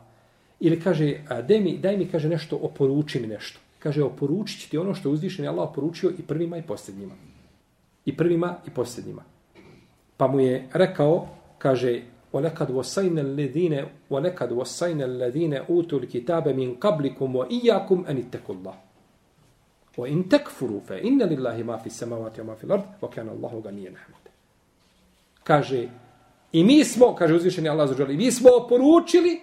Ili 0.60 0.80
kaže, 0.80 1.14
daj 1.48 1.60
mi, 1.60 1.78
daj 1.78 1.96
mi 1.96 2.06
kaže, 2.06 2.28
nešto, 2.28 2.56
oporuči 2.56 3.20
mi 3.20 3.26
nešto 3.26 3.60
Kaže, 3.79 4.03
oporučit 4.03 4.69
ti 4.69 4.77
ono 4.77 4.95
što 4.95 5.09
je 5.09 5.13
uzvišeni 5.13 5.47
Allah 5.47 5.69
oporučio 5.69 6.11
i 6.17 6.21
prvima 6.21 6.57
i 6.57 6.61
posljednjima. 6.61 7.13
I 8.05 8.17
prvima 8.17 8.55
i 8.67 8.69
posljednjima. 8.69 9.23
Pa 10.17 10.27
mu 10.27 10.39
je 10.39 10.67
rekao, 10.73 11.27
kaže, 11.57 12.01
وَلَكَدْ 12.33 12.71
وَسَيْنَ 12.71 13.19
الَّذِينَ 13.19 13.85
وَلَكَدْ 14.09 14.51
وَسَيْنَ 14.51 15.01
الَّذِينَ 15.01 15.53
أُوتُوا 15.69 15.99
الْكِتَابَ 15.99 16.47
مِنْ 16.47 16.75
قَبْلِكُمْ 16.75 17.35
وَإِيَّاكُمْ 17.35 18.05
أَنِ 18.07 18.17
اتَّكُوا 18.17 18.55
اللَّهِ 18.55 18.75
Wa 19.97 20.07
in 20.07 20.27
takfuru 20.29 20.81
fa 20.81 20.99
inna 20.99 21.25
lillahi 21.25 21.63
ma 21.63 21.77
fi 21.79 21.89
samawati 21.89 22.41
wa 22.41 22.47
ma 22.47 22.55
fi 22.55 22.65
al-ard 22.65 22.83
wa 23.01 23.09
kana 23.09 23.31
Allahu 23.31 23.61
ganiyan 23.61 23.95
hamid. 23.95 24.25
Kaže 25.43 25.87
i 26.51 26.63
mi 26.63 26.83
smo, 26.83 27.15
kaže 27.15 27.33
uzvišeni 27.33 27.69
Allah 27.69 27.89
za 27.89 28.05
i 28.11 28.17
mi 28.17 28.31
smo 28.31 28.49
poručili 28.69 29.41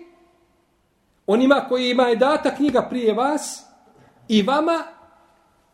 onima 1.27 1.65
koji 1.69 1.91
ima 1.91 2.03
je 2.03 2.17
data 2.17 2.55
knjiga 2.55 2.87
prije 2.91 3.15
vas 3.15 3.65
i 4.28 4.44
vama 4.44 4.84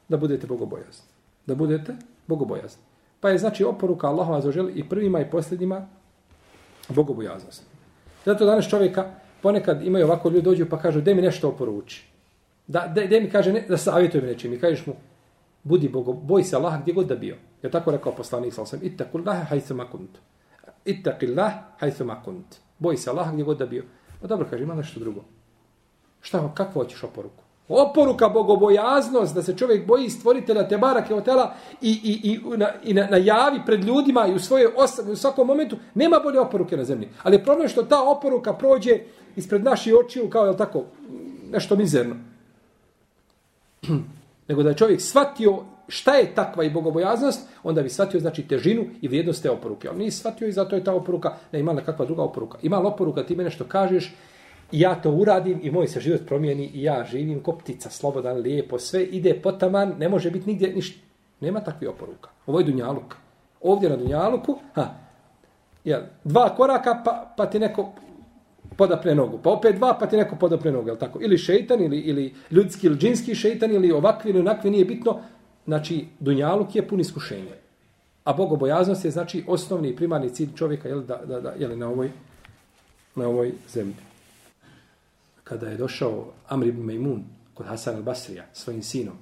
da 0.10 0.18
budete 0.18 0.48
bogobojazni. 0.48 1.06
Da 1.46 1.56
budete 1.56 1.96
bogobojazni. 2.28 2.82
Pa 3.20 3.30
je 3.30 3.38
znači 3.38 3.64
oporuka 3.64 4.08
Allahu 4.08 4.42
za 4.42 4.70
i 4.76 4.90
prvima 4.90 5.20
i 5.20 5.30
posljednjima 5.30 5.88
bogobojaznost. 6.90 7.64
Zato 8.26 8.46
danas 8.46 8.70
čovjeka 8.70 9.06
ponekad 9.42 9.84
imaju 9.84 10.06
ovako 10.06 10.30
ljudi 10.30 10.42
dođu 10.42 10.66
pa 10.70 10.78
kažu 10.78 11.02
da 11.02 11.14
mi 11.14 11.22
nešto 11.22 11.50
oporuči. 11.50 12.06
Da, 12.68 12.88
de, 12.96 13.08
de 13.08 13.22
mi 13.22 13.30
kaže, 13.30 13.54
ne, 13.54 13.66
da 13.70 13.78
savjetuje 13.78 14.22
mi 14.22 14.28
nečim. 14.28 14.54
I 14.54 14.60
kažeš 14.60 14.86
mu, 14.86 14.94
budi 15.64 15.90
Bogo, 15.90 16.14
boj 16.14 16.44
se 16.44 16.56
Allah 16.56 16.82
gdje 16.82 16.94
god 16.94 17.08
da 17.08 17.16
bio. 17.16 17.38
Je 17.64 17.72
tako 17.72 17.92
rekao 17.92 18.16
poslanik 18.16 18.54
sa 18.54 18.62
osam, 18.62 18.80
ittaku 18.84 19.18
Allah 19.18 19.48
hajthu 19.50 19.76
ma 19.76 19.86
kunt. 19.92 20.18
Ittaki 20.86 21.28
Allah 21.28 21.54
hajthu 21.78 22.06
ma 22.06 22.22
kunt. 22.24 22.56
Boj 22.80 22.98
se 22.98 23.10
Allah 23.10 23.34
gdje 23.34 23.44
god 23.44 23.58
da 23.58 23.66
bio. 23.66 23.84
Pa 24.22 24.28
dobro, 24.28 24.48
kaže, 24.50 24.64
ima 24.64 24.76
nešto 24.76 25.00
drugo. 25.00 25.24
Šta, 26.22 26.52
kakvo 26.56 26.84
hoćeš 26.84 27.04
oporuku? 27.04 27.43
Oporuka 27.68 28.30
bogobojaznost, 28.30 29.36
da 29.36 29.44
se 29.44 29.58
čovjek 29.58 29.88
boji 29.88 30.10
stvoritelja 30.10 30.68
te 30.68 30.78
barake 30.78 31.14
hotela 31.14 31.54
i, 31.82 31.92
i, 32.04 32.32
i, 32.32 32.58
na, 32.58 32.68
i 32.84 32.94
na, 32.94 33.08
na 33.12 33.18
javi 33.18 33.60
pred 33.66 33.84
ljudima 33.84 34.28
i 34.28 34.34
u 34.34 34.40
svojoj 34.40 34.72
osobi, 34.76 35.12
u 35.12 35.16
svakom 35.16 35.48
momentu, 35.48 35.78
nema 35.96 36.20
bolje 36.20 36.40
oporuke 36.40 36.78
na 36.78 36.84
zemlji. 36.84 37.10
Ali 37.24 37.44
problem 37.44 37.66
je 37.66 37.70
što 37.70 37.84
ta 37.84 38.04
oporuka 38.04 38.54
prođe 38.54 39.00
ispred 39.36 39.64
naših 39.64 39.94
očiju 40.06 40.30
kao, 40.30 40.46
je 40.46 40.58
tako, 40.58 40.84
nešto 41.52 41.76
mizerno. 41.76 42.16
nego 44.48 44.64
da 44.64 44.70
je 44.70 44.78
čovjek 44.78 45.02
shvatio 45.02 45.64
šta 45.88 46.16
je 46.16 46.36
takva 46.36 46.64
i 46.64 46.70
bogobojaznost, 46.70 47.48
onda 47.64 47.82
bi 47.82 47.90
shvatio 47.90 48.20
znači 48.20 48.48
težinu 48.48 48.86
i 49.02 49.08
vrijednost 49.08 49.44
te 49.44 49.50
oporuke. 49.50 49.90
On 49.90 49.98
nije 49.98 50.12
shvatio 50.12 50.48
i 50.48 50.52
zato 50.52 50.76
je 50.76 50.84
ta 50.84 50.94
oporuka 50.94 51.34
ne 51.52 51.60
imala 51.60 51.82
kakva 51.82 52.06
druga 52.06 52.24
oporuka. 52.24 52.58
Imala 52.62 52.90
oporuka 52.90 53.24
ti 53.24 53.36
mene 53.36 53.50
što 53.50 53.64
kažeš 53.64 54.16
i 54.74 54.80
ja 54.80 54.96
to 54.96 55.12
uradim 55.12 55.60
i 55.64 55.72
moj 55.72 55.88
se 55.88 56.00
život 56.00 56.22
promijeni 56.26 56.66
i 56.74 56.84
ja 56.84 57.06
živim 57.12 57.44
ko 57.44 57.52
ptica, 57.58 57.90
slobodan, 57.90 58.38
lijepo, 58.38 58.80
sve 58.80 59.04
ide 59.04 59.34
potaman, 59.44 59.94
ne 60.00 60.10
može 60.10 60.32
biti 60.32 60.50
nigdje 60.50 60.74
ništa. 60.74 61.00
Nema 61.40 61.60
takvi 61.60 61.88
oporuka. 61.88 62.30
Ovo 62.48 62.60
je 62.60 62.66
Dunjaluk. 62.66 63.16
Ovdje 63.62 63.90
na 63.90 63.96
Dunjaluku, 63.96 64.58
ha, 64.74 64.88
jel, 65.84 66.02
dva 66.24 66.56
koraka 66.56 67.02
pa, 67.06 67.34
pa 67.38 67.46
ti 67.46 67.60
neko 67.60 67.92
podapne 68.78 69.16
nogu. 69.16 69.40
Pa 69.44 69.50
opet 69.50 69.76
dva, 69.76 69.98
pa 70.00 70.08
ti 70.08 70.18
neko 70.18 70.36
podapne 70.36 70.72
nogu, 70.72 70.90
je 70.90 71.00
tako? 71.00 71.20
Ili 71.22 71.38
šeitan, 71.38 71.82
ili, 71.82 72.00
ili 72.00 72.34
ljudski, 72.52 72.88
ili 72.88 72.98
džinski 72.98 73.36
šeitan, 73.36 73.72
ili 73.72 73.92
ovakvi, 73.92 74.30
ili 74.30 74.40
onakvi, 74.40 74.72
nije 74.72 74.86
bitno. 74.86 75.20
Znači, 75.66 76.06
dunjaluk 76.20 76.76
je 76.76 76.88
pun 76.88 77.00
iskušenja. 77.00 77.56
A 78.24 78.34
bogobojaznost 78.34 79.06
je, 79.06 79.12
znači, 79.12 79.44
osnovni 79.48 79.90
i 79.90 79.96
primarni 79.96 80.30
cilj 80.30 80.50
čovjeka, 80.56 80.90
jel, 80.90 81.02
da, 81.02 81.22
da, 81.26 81.40
da, 81.42 81.54
jel, 81.60 81.78
na 81.78 81.90
ovoj, 81.90 82.12
na 83.16 83.28
ovoj 83.28 83.52
zemlji. 83.70 84.13
Kada 85.44 85.70
je 85.70 85.78
došao 85.78 86.34
Amr 86.48 86.68
ibn 86.68 86.86
Mejmun 86.86 87.24
kod 87.54 87.66
Hasan 87.66 87.96
al-Basrija 87.96 88.44
svojim 88.54 88.84
sinom 88.84 89.18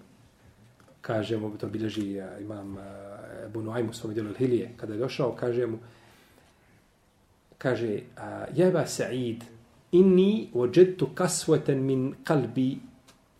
kaže 1.01 1.37
mu, 1.37 1.57
to 1.57 1.67
bilježi 1.67 2.17
eh, 2.17 2.27
imam 2.41 2.77
eh, 2.77 3.45
Ebu 3.45 3.61
Ebu 3.79 3.89
u 3.89 3.93
svom 3.93 4.13
djelu 4.13 4.33
Hilije, 4.33 4.71
kada 4.77 4.93
je 4.93 4.99
došao, 4.99 5.35
kaže 5.35 5.67
mu, 5.67 5.77
kaže, 7.57 7.99
jeba 8.53 8.85
Sa'id, 8.87 9.43
inni 9.91 10.49
ođetu 10.53 11.07
kasveten 11.15 11.83
min 11.85 12.13
kalbi 12.23 12.77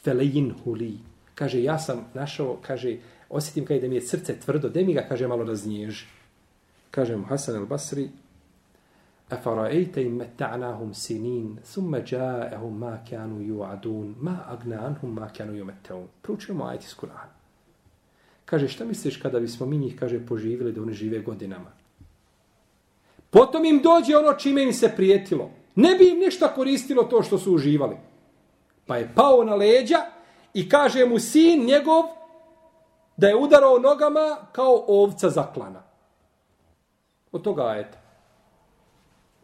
felejin 0.03 0.53
huli. 0.63 0.97
Kaže, 1.35 1.63
ja 1.63 1.79
sam 1.79 2.05
našao, 2.13 2.59
kaže, 2.61 2.97
osjetim 3.29 3.65
kaj 3.65 3.79
da 3.79 3.87
mi 3.87 3.95
je 3.95 4.01
srce 4.01 4.39
tvrdo, 4.39 4.69
da 4.69 4.81
mi 4.81 4.93
ga, 4.93 5.05
kaže, 5.09 5.27
malo 5.27 5.43
raznježi. 5.43 6.05
Kaže 6.91 7.17
mu 7.17 7.25
Hasan 7.25 7.55
al-Basri, 7.55 8.09
أفرأيت 9.32 9.98
إن 9.98 10.18
متعناهم 10.18 10.92
سنين 10.92 11.56
ثم 11.64 11.96
جاءهم 11.96 12.80
ما 12.80 13.02
كانوا 13.10 13.42
يوعدون 13.42 14.16
ما 14.20 14.52
أغنى 14.52 14.74
عنهم 14.74 15.14
ما 15.14 15.26
كانوا 15.26 15.56
يمتعون 15.56 16.08
Proučujemo 16.22 16.64
ajeti 16.64 16.84
iz 16.84 16.94
Kur'ana. 16.94 17.34
Kaže, 18.44 18.68
šta 18.68 18.84
misliš 18.84 19.16
kada 19.16 19.40
bismo 19.40 19.66
mi 19.66 19.78
njih, 19.78 19.96
kaže, 19.98 20.26
poživili 20.26 20.72
da 20.72 20.82
oni 20.82 20.92
žive 20.92 21.18
godinama? 21.18 21.72
Potom 23.30 23.64
im 23.64 23.82
dođe 23.82 24.16
ono 24.16 24.32
čime 24.32 24.62
im 24.62 24.72
se 24.72 24.92
prijetilo. 24.96 25.50
Ne 25.74 25.94
bi 25.94 26.08
im 26.10 26.18
ništa 26.18 26.54
koristilo 26.54 27.02
to 27.02 27.22
što 27.22 27.38
su 27.38 27.54
uživali. 27.54 27.96
Pa 28.86 28.96
je 28.96 29.12
pao 29.14 29.44
na 29.44 29.54
leđa 29.54 29.98
i 30.54 30.68
kaže 30.68 31.06
mu 31.06 31.18
sin 31.18 31.64
njegov 31.64 32.04
da 33.16 33.28
je 33.28 33.36
udarao 33.36 33.78
nogama 33.78 34.36
kao 34.52 34.84
ovca 34.88 35.30
zaklana. 35.30 35.82
Od 37.32 37.42
toga 37.42 37.66
ajeta. 37.66 37.99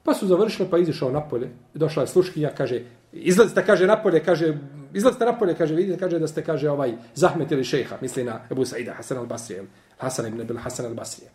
Pa 0.08 0.14
su 0.14 0.28
završile, 0.28 0.70
pa 0.70 0.78
izišao 0.78 1.12
napolje. 1.12 1.50
Došla 1.74 2.04
je 2.04 2.08
sluškinja, 2.08 2.50
kaže, 2.58 2.84
izlazite, 3.12 3.66
kaže, 3.66 3.88
napolje, 3.88 4.24
kaže, 4.24 4.54
izlazite 4.94 5.26
napolje, 5.26 5.56
kaže, 5.56 5.76
vidite, 5.76 6.00
kaže, 6.00 6.20
da 6.20 6.28
ste, 6.28 6.44
kaže, 6.44 6.70
ovaj, 6.70 6.94
zahmetili 7.16 7.64
šeha, 7.64 7.98
misli 8.02 8.24
na 8.24 8.40
Ebu 8.52 8.66
Saida, 8.66 8.94
Hasan 8.94 9.18
al-Basri, 9.18 9.66
Hasan 9.98 10.28
ibn 10.28 10.42
Abil 10.42 10.58
Hasan 10.58 10.86
al-Basri. 10.86 11.28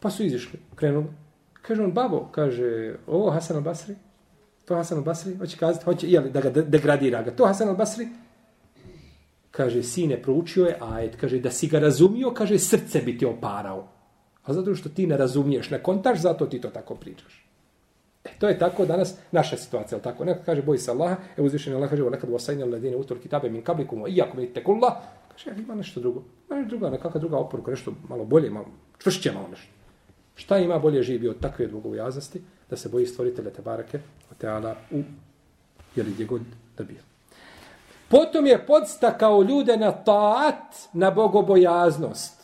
Pa 0.00 0.10
su 0.10 0.24
izišli, 0.24 0.60
krenuli. 0.74 1.06
Kaže 1.62 1.82
on, 1.82 1.92
babo, 1.92 2.28
kaže, 2.32 2.96
ovo 3.06 3.30
Hasan 3.30 3.56
al-Basri, 3.56 3.94
to 4.64 4.76
Hasan 4.76 4.98
al-Basri, 4.98 5.38
hoće 5.38 5.56
kazati, 5.56 5.84
hoće, 5.84 6.10
jeli, 6.10 6.30
da 6.30 6.40
ga 6.40 6.50
degradira 6.50 7.22
ga, 7.22 7.30
to 7.30 7.46
Hasan 7.46 7.68
al-Basri, 7.68 8.08
kaže, 9.50 9.82
sine, 9.82 10.22
proučio 10.22 10.66
je 10.66 10.76
ajet, 10.80 11.16
kaže, 11.16 11.40
da 11.40 11.50
si 11.50 11.68
ga 11.68 11.78
razumio, 11.78 12.34
kaže, 12.34 12.58
srce 12.58 13.00
bi 13.00 13.18
ti 13.18 13.26
oparao. 13.26 13.88
A 14.44 14.52
zato 14.52 14.74
što 14.74 14.88
ti 14.88 15.06
ne 15.06 15.16
razumiješ, 15.16 15.70
ne 15.70 15.82
kontaš, 15.82 16.18
zato 16.18 16.46
ti 16.46 16.60
to 16.60 16.70
tako 16.70 16.94
pričaš. 16.94 17.46
E, 18.24 18.28
to 18.38 18.48
je 18.48 18.58
tako 18.58 18.86
danas 18.86 19.14
naša 19.32 19.56
situacija, 19.56 19.96
ali 19.96 20.02
tako? 20.02 20.24
Neko 20.24 20.40
kaže, 20.44 20.62
boji 20.62 20.78
se 20.78 20.90
Allaha, 20.90 21.16
e 21.36 21.42
uzvišen 21.42 21.74
Allah 21.74 21.90
kaže, 21.90 22.02
nekad 22.02 22.30
vasajna 22.30 22.64
ledine 22.64 22.96
utor 22.96 23.18
kitabe 23.18 23.50
min 23.50 23.62
kablikum, 23.62 24.02
wa 24.02 24.08
iyyakum 24.08 24.36
mi 24.36 24.52
te 24.52 24.64
kaže, 24.64 25.62
ima 25.62 25.74
nešto 25.74 26.00
drugo. 26.00 26.22
Ima 26.46 26.58
nešto 26.58 26.68
drugo, 26.68 26.90
nekakva 26.90 27.20
druga 27.20 27.36
oporuka, 27.36 27.70
nešto 27.70 27.92
malo 28.08 28.24
bolje, 28.24 28.50
malo 28.50 28.66
čvršće 28.98 29.32
malo 29.32 29.48
nešto. 29.48 29.68
Šta 30.34 30.58
ima 30.58 30.78
bolje 30.78 31.02
živi 31.02 31.28
od 31.28 31.40
takve 31.40 31.66
bogobojaznosti, 31.66 32.42
da 32.70 32.76
se 32.76 32.88
boji 32.88 33.06
stvoritelja 33.06 33.50
te 33.50 33.62
barake, 33.62 33.98
o 34.30 34.34
teala 34.38 34.76
u, 34.90 35.02
jeli 35.96 36.10
gdje 36.10 36.26
god 36.26 36.40
da 36.78 36.84
bio. 36.84 37.00
Potom 38.08 38.46
je 38.46 38.66
podstakao 38.66 39.42
ljude 39.42 39.76
na 39.76 39.92
taat, 39.92 40.74
na 40.92 41.10
bogobojaznost 41.10 42.39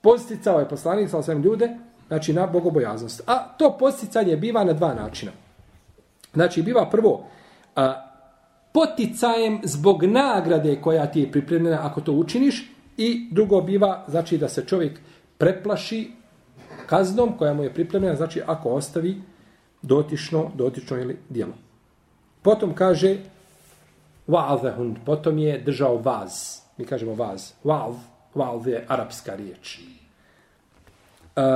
posticao 0.00 0.60
je 0.60 0.68
poslanik 0.68 1.10
sa 1.10 1.22
svem 1.22 1.42
ljude, 1.42 1.70
znači 2.08 2.32
na 2.32 2.46
bogobojaznost. 2.46 3.22
A 3.26 3.56
to 3.58 3.76
posticanje 3.78 4.36
biva 4.36 4.64
na 4.64 4.72
dva 4.72 4.94
načina. 4.94 5.32
Znači, 6.34 6.62
biva 6.62 6.90
prvo 6.90 7.24
a, 7.76 8.08
poticajem 8.72 9.60
zbog 9.64 10.04
nagrade 10.04 10.80
koja 10.80 11.06
ti 11.06 11.20
je 11.20 11.32
pripremljena 11.32 11.78
ako 11.82 12.00
to 12.00 12.12
učiniš 12.12 12.72
i 12.96 13.28
drugo 13.32 13.60
biva, 13.60 14.04
znači 14.08 14.38
da 14.38 14.48
se 14.48 14.66
čovjek 14.66 15.00
preplaši 15.38 16.10
kaznom 16.86 17.38
koja 17.38 17.54
mu 17.54 17.62
je 17.62 17.74
pripremljena, 17.74 18.16
znači 18.16 18.42
ako 18.46 18.70
ostavi 18.70 19.22
dotično, 19.82 20.50
dotično 20.54 20.98
ili 20.98 21.18
dijelo. 21.28 21.52
Potom 22.42 22.74
kaže 22.74 23.16
wa'azahund, 24.28 24.94
potom 25.06 25.38
je 25.38 25.58
držao 25.58 25.96
vaz. 25.96 26.32
Mi 26.76 26.84
kažemo 26.84 27.14
vaz. 27.14 27.52
Wa'az, 27.64 27.94
wa'az 28.34 28.66
je 28.66 28.84
arapska 28.88 29.34
riječ. 29.34 29.78
E, 31.36 31.42
uh, 31.42 31.46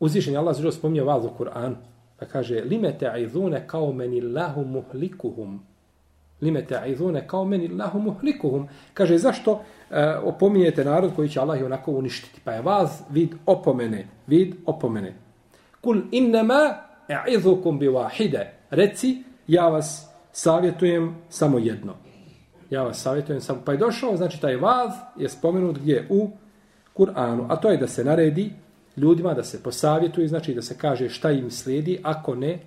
uzvišen 0.00 0.32
je 0.32 0.38
Allah 0.38 0.56
zelo 0.56 0.72
spominje 0.72 1.02
vas 1.02 1.24
u 1.24 1.30
Kur'anu. 1.38 1.76
Pa 2.18 2.26
kaže, 2.26 2.60
lime 2.60 2.98
ta'idhune 2.98 3.66
kao 3.66 3.92
meni 3.92 4.20
lahu 4.20 4.64
muhlikuhum. 4.64 5.60
Lime 6.40 6.66
ta'idhune 6.66 7.26
kao 7.26 7.44
meni 7.44 7.68
lahu 7.68 7.98
muhlikuhum. 7.98 8.68
Kaže, 8.94 9.18
zašto 9.18 9.52
uh, 9.52 9.60
opominjete 10.22 10.84
narod 10.84 11.14
koji 11.16 11.28
će 11.28 11.40
Allah 11.40 11.60
i 11.60 11.64
onako 11.64 11.92
uništiti? 11.92 12.40
Pa 12.44 12.52
je 12.52 12.62
vas 12.62 13.02
vid 13.10 13.34
opomene. 13.46 14.06
Vid 14.26 14.54
opomene. 14.66 15.14
Kul 15.80 16.00
innama 16.10 16.74
e'idhukum 17.08 17.78
bi 17.78 17.88
wahide. 17.88 18.46
Reci, 18.70 19.22
ja 19.46 19.68
vas 19.68 20.08
savjetujem 20.32 21.16
samo 21.28 21.58
jedno. 21.58 21.94
Ja 22.70 22.82
vas 22.82 23.02
savjetujem 23.02 23.40
samo. 23.40 23.62
Pa 23.64 23.72
je 23.72 23.78
došao, 23.78 24.16
znači 24.16 24.40
taj 24.40 24.56
vaz 24.56 24.92
je 25.16 25.28
spomenut 25.28 25.78
gdje 25.78 26.06
u 26.10 26.30
Kur'anu, 26.94 27.46
a 27.48 27.56
to 27.56 27.70
je 27.70 27.76
da 27.76 27.86
se 27.86 28.04
naredi 28.04 28.52
ljudima 28.96 29.34
da 29.34 29.44
se 29.44 29.62
posavjetuju, 29.62 30.28
znači 30.28 30.54
da 30.54 30.62
se 30.62 30.78
kaže 30.78 31.08
šta 31.08 31.30
im 31.30 31.50
slijedi, 31.50 32.00
ako 32.02 32.34
ne, 32.34 32.60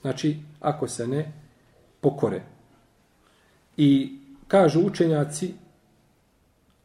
znači 0.00 0.36
ako 0.60 0.88
se 0.88 1.06
ne 1.06 1.32
pokore. 2.00 2.42
I 3.76 4.18
kažu 4.48 4.80
učenjaci, 4.80 5.54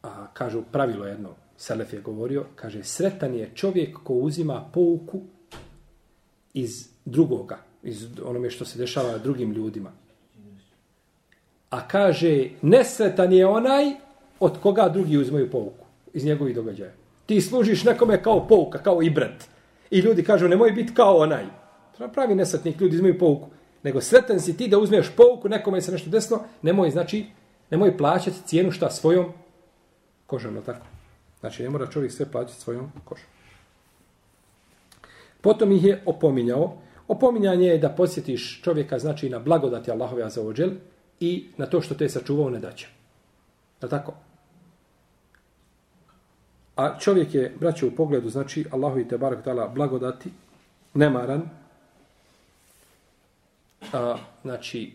a 0.02 0.26
kažu 0.32 0.62
pravilo 0.72 1.06
jedno, 1.06 1.34
Selef 1.56 1.92
je 1.92 2.00
govorio, 2.00 2.44
kaže 2.54 2.82
sretan 2.82 3.34
je 3.34 3.50
čovjek 3.54 3.98
ko 4.04 4.14
uzima 4.14 4.64
pouku 4.72 5.20
iz 6.54 6.88
drugoga, 7.04 7.58
iz 7.82 8.08
onome 8.24 8.50
što 8.50 8.64
se 8.64 8.78
dešava 8.78 9.18
drugim 9.18 9.52
ljudima. 9.52 9.92
A 11.74 11.80
kaže, 11.88 12.54
nesretan 12.62 13.32
je 13.32 13.46
onaj 13.46 13.84
od 14.40 14.60
koga 14.62 14.88
drugi 14.88 15.18
uzmaju 15.18 15.50
pouku 15.50 15.86
iz 16.12 16.24
njegovih 16.24 16.54
događaja. 16.54 16.92
Ti 17.26 17.40
služiš 17.40 17.84
nekome 17.84 18.22
kao 18.22 18.46
pouka, 18.48 18.78
kao 18.78 19.02
ibrat. 19.02 19.44
I 19.90 19.98
ljudi 19.98 20.22
kažu, 20.22 20.48
nemoj 20.48 20.70
biti 20.70 20.94
kao 20.94 21.16
onaj. 21.16 21.44
Pravi 22.12 22.34
nesretnik, 22.34 22.80
ljudi 22.80 22.96
uzmaju 22.96 23.18
pouku. 23.18 23.48
Nego 23.82 24.00
sretan 24.00 24.40
si 24.40 24.56
ti 24.56 24.68
da 24.68 24.78
uzmeš 24.78 25.10
pouku, 25.16 25.48
nekome 25.48 25.80
se 25.80 25.92
nešto 25.92 26.10
desno, 26.10 26.40
nemoj, 26.62 26.90
znači, 26.90 27.26
nemoj 27.70 27.96
plaćati 27.96 28.46
cijenu 28.46 28.70
šta 28.70 28.90
svojom 28.90 29.32
kožom, 30.26 30.62
tako? 30.66 30.86
Znači, 31.40 31.62
ne 31.62 31.70
mora 31.70 31.86
čovjek 31.86 32.12
sve 32.12 32.26
plaćati 32.26 32.60
svojom 32.60 32.92
kožom. 33.04 33.26
Potom 35.40 35.72
ih 35.72 35.84
je 35.84 36.02
opominjao. 36.06 36.76
Opominjanje 37.08 37.68
je 37.68 37.78
da 37.78 37.88
posjetiš 37.88 38.62
čovjeka, 38.62 38.98
znači, 38.98 39.30
na 39.30 39.38
blagodati 39.38 39.90
Allahove 39.90 40.22
azaođel 40.22 40.70
i 41.20 41.46
na 41.56 41.66
to 41.66 41.80
što 41.80 41.94
te 41.94 42.04
je 42.04 42.08
sačuvao 42.08 42.50
ne 42.50 42.58
daće. 42.58 42.88
Da 43.80 43.88
tako? 43.88 44.14
A 46.76 46.98
čovjek 46.98 47.34
je, 47.34 47.54
braće, 47.60 47.86
u 47.86 47.90
pogledu, 47.90 48.30
znači, 48.30 48.64
Allahu 48.70 48.98
i 48.98 49.08
Tebarak 49.08 49.44
tala 49.44 49.68
blagodati, 49.68 50.30
nemaran, 50.94 51.42
a, 53.92 54.16
znači, 54.42 54.92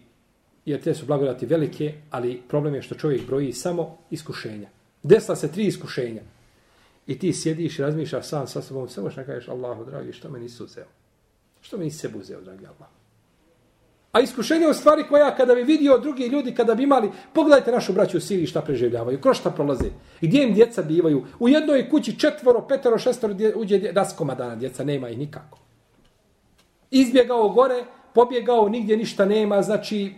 jer 0.66 0.82
te 0.82 0.94
su 0.94 1.06
blagodati 1.06 1.46
velike, 1.46 1.94
ali 2.10 2.42
problem 2.48 2.76
je 2.76 2.82
što 2.82 2.96
čovjek 2.96 3.26
broji 3.26 3.54
samo 3.54 3.98
iskušenja. 4.10 4.70
Desla 5.04 5.36
se 5.36 5.52
tri 5.52 5.66
iskušenja. 5.66 6.22
I 7.08 7.20
ti 7.20 7.34
sjediš 7.34 7.80
i 7.80 7.82
razmišljaš 7.82 8.28
sam 8.28 8.48
sa 8.48 8.62
sobom, 8.62 8.90
samo 8.90 9.10
što 9.10 9.24
kažeš, 9.24 9.48
Allahu, 9.48 9.86
dragi, 9.86 10.14
što 10.14 10.30
me 10.30 10.40
nisu 10.40 10.64
uzeo? 10.64 10.86
Što 11.62 11.78
me 11.78 11.84
nisi 11.84 11.98
sebu 11.98 12.20
uzeo, 12.20 12.42
dragi 12.42 12.66
Allah? 12.66 12.99
A 14.12 14.20
iskušenje 14.20 14.68
u 14.68 14.74
stvari 14.74 15.04
koja 15.10 15.36
kada 15.36 15.56
bi 15.56 15.64
vidio 15.64 15.98
drugi 15.98 16.28
ljudi, 16.28 16.54
kada 16.56 16.76
bi 16.76 16.84
imali, 16.84 17.10
pogledajte 17.34 17.72
našu 17.72 17.94
braću 17.94 18.18
u 18.18 18.22
Siriji 18.22 18.48
šta 18.48 18.62
preživljavaju, 18.62 19.22
kroz 19.22 19.38
šta 19.38 19.50
prolaze, 19.50 19.90
gdje 20.22 20.44
im 20.44 20.54
djeca 20.54 20.82
bivaju. 20.82 21.24
U 21.40 21.50
jednoj 21.50 21.90
kući 21.90 22.20
četvoro, 22.20 22.62
petero, 22.62 22.98
šestoro 22.98 23.34
dje, 23.34 23.56
uđe 23.56 23.92
raskoma 23.92 24.36
dana 24.36 24.56
djeca, 24.56 24.84
nema 24.84 25.10
ih 25.10 25.18
nikako. 25.18 25.60
Izbjegao 26.92 27.50
gore, 27.50 27.84
pobjegao, 28.14 28.70
nigdje 28.70 28.98
ništa 28.98 29.26
nema, 29.26 29.62
znači, 29.62 30.14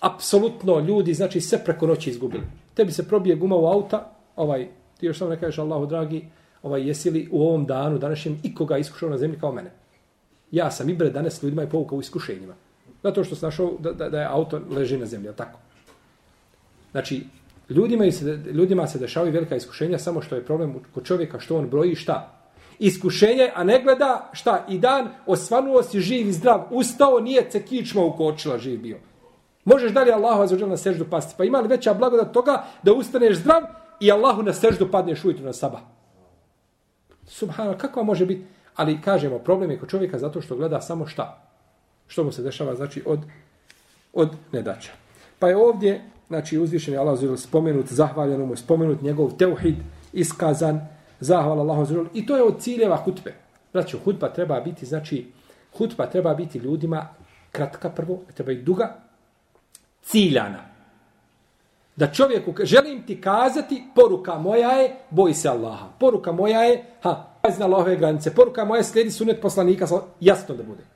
apsolutno 0.00 0.80
ljudi, 0.80 1.14
znači, 1.14 1.40
sve 1.40 1.64
preko 1.64 1.86
noći 1.86 2.10
izgubili. 2.10 2.42
Tebi 2.74 2.92
se 2.92 3.08
probije 3.08 3.36
guma 3.36 3.56
u 3.56 3.66
auta, 3.66 4.12
ovaj, 4.36 4.68
ti 4.98 5.06
još 5.06 5.18
samo 5.18 5.30
ne 5.30 5.40
kažeš, 5.40 5.58
Allahu 5.58 5.86
dragi, 5.86 6.24
ovaj, 6.62 6.88
jesi 6.88 7.10
li 7.10 7.28
u 7.32 7.42
ovom 7.48 7.66
danu, 7.66 7.98
današnjem, 7.98 8.40
ikoga 8.42 8.78
iskušao 8.78 9.10
na 9.10 9.18
zemlji 9.18 9.38
kao 9.40 9.52
mene? 9.52 9.70
Ja 10.50 10.70
sam 10.70 10.88
i 10.88 10.94
bre 10.94 11.10
danas 11.10 11.42
ljudima 11.42 11.62
je 11.62 11.70
povukao 11.70 11.98
u 11.98 12.00
iskušenjima. 12.00 12.54
Zato 13.06 13.24
što 13.24 13.36
se 13.36 13.46
našao 13.46 13.72
da, 13.78 13.92
da, 13.92 14.08
da 14.08 14.20
je 14.20 14.26
auto 14.26 14.60
leži 14.70 14.98
na 14.98 15.06
zemlji, 15.06 15.30
tako? 15.36 15.58
Znači, 16.90 17.26
ljudima 17.70 18.10
se, 18.10 18.38
ljudima 18.52 18.86
se 18.86 18.98
dešavaju 18.98 19.32
velika 19.32 19.56
iskušenja, 19.56 19.98
samo 19.98 20.22
što 20.22 20.34
je 20.34 20.44
problem 20.44 20.74
kod 20.94 21.04
čovjeka, 21.04 21.40
što 21.40 21.58
on 21.58 21.68
broji 21.70 21.94
šta? 21.94 22.32
Iskušenje, 22.78 23.50
a 23.54 23.64
ne 23.64 23.82
gleda 23.82 24.30
šta? 24.32 24.64
I 24.68 24.78
dan 24.78 25.08
osvanuo 25.26 25.82
si 25.82 26.00
živ 26.00 26.28
i 26.28 26.32
zdrav, 26.32 26.66
ustao, 26.70 27.20
nije 27.20 27.50
se 27.50 27.62
kičma 27.62 28.02
ukočila 28.04 28.58
živ 28.58 28.80
bio. 28.80 28.98
Možeš 29.64 29.92
dalje 29.92 30.12
Allahu 30.12 30.42
azuđel 30.42 30.68
na 30.68 30.76
seždu 30.76 31.06
pasti. 31.10 31.34
Pa 31.38 31.44
ima 31.44 31.60
li 31.60 31.68
veća 31.68 31.94
blagodat 31.94 32.32
toga 32.32 32.64
da 32.82 32.92
ustaneš 32.92 33.36
zdrav 33.36 33.62
i 34.00 34.12
Allahu 34.12 34.42
na 34.42 34.52
seždu 34.52 34.90
padneš 34.90 35.24
ujutru 35.24 35.44
na 35.44 35.52
sabah. 35.52 35.80
Subhanallah, 37.26 37.80
kako 37.80 38.04
može 38.04 38.26
biti? 38.26 38.46
Ali 38.74 39.00
kažemo, 39.00 39.38
problem 39.38 39.70
je 39.70 39.78
kod 39.78 39.88
čovjeka 39.90 40.18
zato 40.18 40.40
što 40.40 40.56
gleda 40.56 40.80
samo 40.80 41.06
šta? 41.06 41.45
Što 42.06 42.24
mu 42.24 42.32
se 42.32 42.42
dešava, 42.42 42.74
znači, 42.74 43.02
od, 43.06 43.20
od 44.12 44.30
nedaća. 44.52 44.92
Pa 45.38 45.48
je 45.48 45.56
ovdje, 45.56 46.04
znači, 46.28 46.58
uzvišen 46.58 46.94
je 46.94 47.00
Allah 47.00 47.18
spomenut, 47.36 47.86
zahvaljeno 47.86 48.46
mu 48.46 48.52
je 48.52 48.56
spomenut 48.56 49.02
njegov 49.02 49.36
teuhid, 49.36 49.76
iskazan, 50.12 50.80
zahvala 51.20 51.62
Allahu 51.62 52.06
i 52.14 52.26
to 52.26 52.36
je 52.36 52.42
od 52.42 52.60
ciljeva 52.60 52.96
hutbe. 52.96 53.34
Znači, 53.72 53.98
hutba 54.04 54.28
treba 54.28 54.60
biti, 54.60 54.86
znači, 54.86 55.26
hutba 55.78 56.06
treba 56.06 56.34
biti 56.34 56.58
ljudima 56.58 57.08
kratka 57.52 57.90
prvo, 57.90 58.20
treba 58.34 58.52
i 58.52 58.62
duga, 58.62 58.96
ciljana. 60.02 60.76
Da 61.96 62.12
čovjeku, 62.12 62.54
želim 62.62 63.06
ti 63.06 63.20
kazati, 63.20 63.84
poruka 63.94 64.38
moja 64.38 64.70
je, 64.70 64.96
boj 65.10 65.34
se 65.34 65.48
Allaha. 65.48 65.86
Poruka 65.98 66.32
moja 66.32 66.62
je, 66.62 66.84
ha, 67.02 67.26
pazi 67.42 67.60
na 67.60 67.66
Allahove 67.66 67.96
granice. 67.96 68.34
Poruka 68.34 68.64
moja 68.64 68.78
je, 68.78 68.84
slijedi 68.84 69.10
sunet 69.10 69.40
poslanika, 69.40 69.86
jasno 70.20 70.54
da 70.54 70.62
bude. 70.62 70.95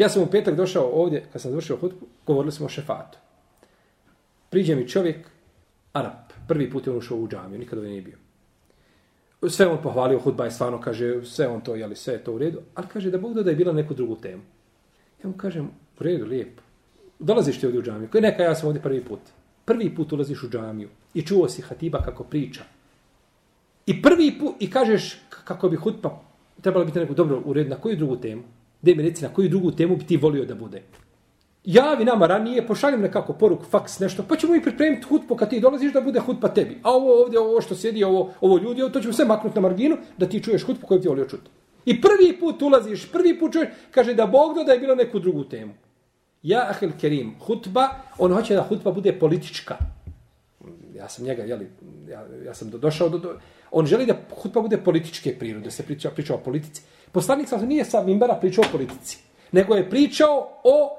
Ja 0.00 0.08
sam 0.08 0.22
u 0.22 0.26
petak 0.26 0.56
došao 0.56 0.90
ovdje, 0.92 1.24
kad 1.32 1.42
sam 1.42 1.50
završio 1.50 1.76
hutbu, 1.76 2.06
govorili 2.26 2.52
smo 2.52 2.66
o 2.66 2.68
šefatu. 2.68 3.18
Priđe 4.50 4.74
mi 4.74 4.88
čovjek, 4.88 5.26
Arab, 5.92 6.32
prvi 6.48 6.70
put 6.70 6.86
je 6.86 6.92
on 6.92 6.98
ušao 6.98 7.18
u 7.18 7.28
džamiju, 7.28 7.58
nikad 7.58 7.78
ovdje 7.78 7.90
nije 7.90 8.02
bio. 8.02 8.16
Sve 9.50 9.66
on 9.66 9.82
pohvalio, 9.82 10.18
hutba 10.18 10.44
je 10.44 10.50
stvarno, 10.50 10.80
kaže, 10.80 11.24
sve 11.24 11.48
on 11.48 11.60
to, 11.60 11.74
jeli, 11.74 11.96
sve 11.96 12.14
je 12.14 12.24
to 12.24 12.32
u 12.32 12.38
redu, 12.38 12.60
ali 12.74 12.86
kaže 12.88 13.10
da 13.10 13.18
Bog 13.18 13.34
da 13.34 13.50
je 13.50 13.56
bila 13.56 13.72
neku 13.72 13.94
drugu 13.94 14.16
temu. 14.16 14.42
Ja 15.24 15.28
mu 15.28 15.36
kažem, 15.36 15.70
u 16.00 16.02
redu, 16.02 16.26
lijepo. 16.26 16.62
Dolaziš 17.18 17.60
ti 17.60 17.66
ovdje 17.66 17.80
u 17.80 17.84
džamiju, 17.84 18.08
koji 18.12 18.22
neka 18.22 18.42
ja 18.42 18.54
sam 18.54 18.66
ovdje 18.66 18.82
prvi 18.82 19.04
put. 19.04 19.20
Prvi 19.64 19.94
put 19.94 20.12
ulaziš 20.12 20.42
u 20.42 20.48
džamiju 20.48 20.88
i 21.14 21.22
čuo 21.22 21.48
si 21.48 21.62
hatiba 21.62 22.02
kako 22.04 22.24
priča. 22.24 22.64
I 23.86 24.02
prvi 24.02 24.38
put, 24.38 24.54
i 24.60 24.70
kažeš 24.70 25.20
kako 25.44 25.68
bi 25.68 25.76
hutba 25.76 26.20
trebala 26.60 26.84
biti 26.84 27.00
neku 27.00 27.14
dobro 27.14 27.42
u 27.44 27.52
redu, 27.52 27.70
na 27.70 27.76
koju 27.76 27.96
drugu 27.96 28.16
temu? 28.16 28.42
Da 28.82 28.94
mi 28.94 29.02
reci 29.02 29.22
na 29.22 29.28
koju 29.28 29.48
drugu 29.48 29.70
temu 29.70 29.96
bi 29.96 30.06
ti 30.06 30.16
volio 30.16 30.44
da 30.44 30.54
bude. 30.54 30.82
Javi 31.64 32.04
nama 32.04 32.26
ranije, 32.26 32.66
pošaljem 32.66 33.00
nekako 33.00 33.32
poruk, 33.32 33.64
faks, 33.70 33.98
nešto, 33.98 34.24
pa 34.28 34.36
ćemo 34.36 34.54
i 34.56 34.62
pripremiti 34.62 35.06
hutbu 35.06 35.36
kad 35.36 35.50
ti 35.50 35.60
dolaziš 35.60 35.92
da 35.92 36.00
bude 36.00 36.20
hutba 36.20 36.48
tebi. 36.48 36.78
A 36.82 36.90
ovo 36.90 37.22
ovdje, 37.22 37.38
ovo 37.38 37.60
što 37.60 37.74
sjedi, 37.74 38.04
ovo, 38.04 38.32
ovo 38.40 38.58
ljudi, 38.58 38.82
ovo, 38.82 38.90
to 38.90 39.00
ćemo 39.00 39.12
sve 39.12 39.24
maknuti 39.24 39.54
na 39.54 39.60
marginu 39.60 39.96
da 40.18 40.26
ti 40.26 40.42
čuješ 40.42 40.64
hutbu 40.64 40.86
koju 40.86 41.00
ti 41.00 41.08
volio 41.08 41.24
čuti. 41.24 41.50
I 41.84 42.00
prvi 42.00 42.40
put 42.40 42.62
ulaziš, 42.62 43.12
prvi 43.12 43.38
put 43.38 43.52
čuješ, 43.52 43.68
kaže 43.90 44.14
da 44.14 44.26
Bog 44.26 44.56
da 44.66 44.72
je 44.72 44.78
bilo 44.78 44.94
neku 44.94 45.18
drugu 45.18 45.44
temu. 45.44 45.72
Ja, 46.42 46.66
Ahel 46.70 46.90
Kerim, 47.00 47.34
hutba, 47.40 47.88
on 48.18 48.32
hoće 48.32 48.54
da 48.54 48.62
hutba 48.62 48.92
bude 48.92 49.12
politička. 49.12 49.76
Ja 50.94 51.08
sam 51.08 51.24
njega, 51.24 51.42
jeli, 51.42 51.70
ja, 52.08 52.26
ja 52.44 52.54
sam 52.54 52.70
do, 52.70 52.78
došao 52.78 53.08
do, 53.08 53.18
do, 53.18 53.34
on 53.70 53.86
želi 53.86 54.06
da 54.06 54.16
hutba 54.42 54.60
bude 54.60 54.76
političke 54.76 55.38
prirode, 55.38 55.64
da 55.64 55.70
se 55.70 55.82
priča, 55.82 56.10
priča 56.10 56.34
o 56.34 56.38
politici. 56.38 56.82
Poslanik 57.12 57.48
sam 57.48 57.66
nije 57.66 57.84
sa 57.84 58.02
Mimbera 58.02 58.34
pričao 58.34 58.64
o 58.68 58.72
politici, 58.72 59.18
nego 59.52 59.74
je 59.74 59.90
pričao 59.90 60.48
o 60.64 60.96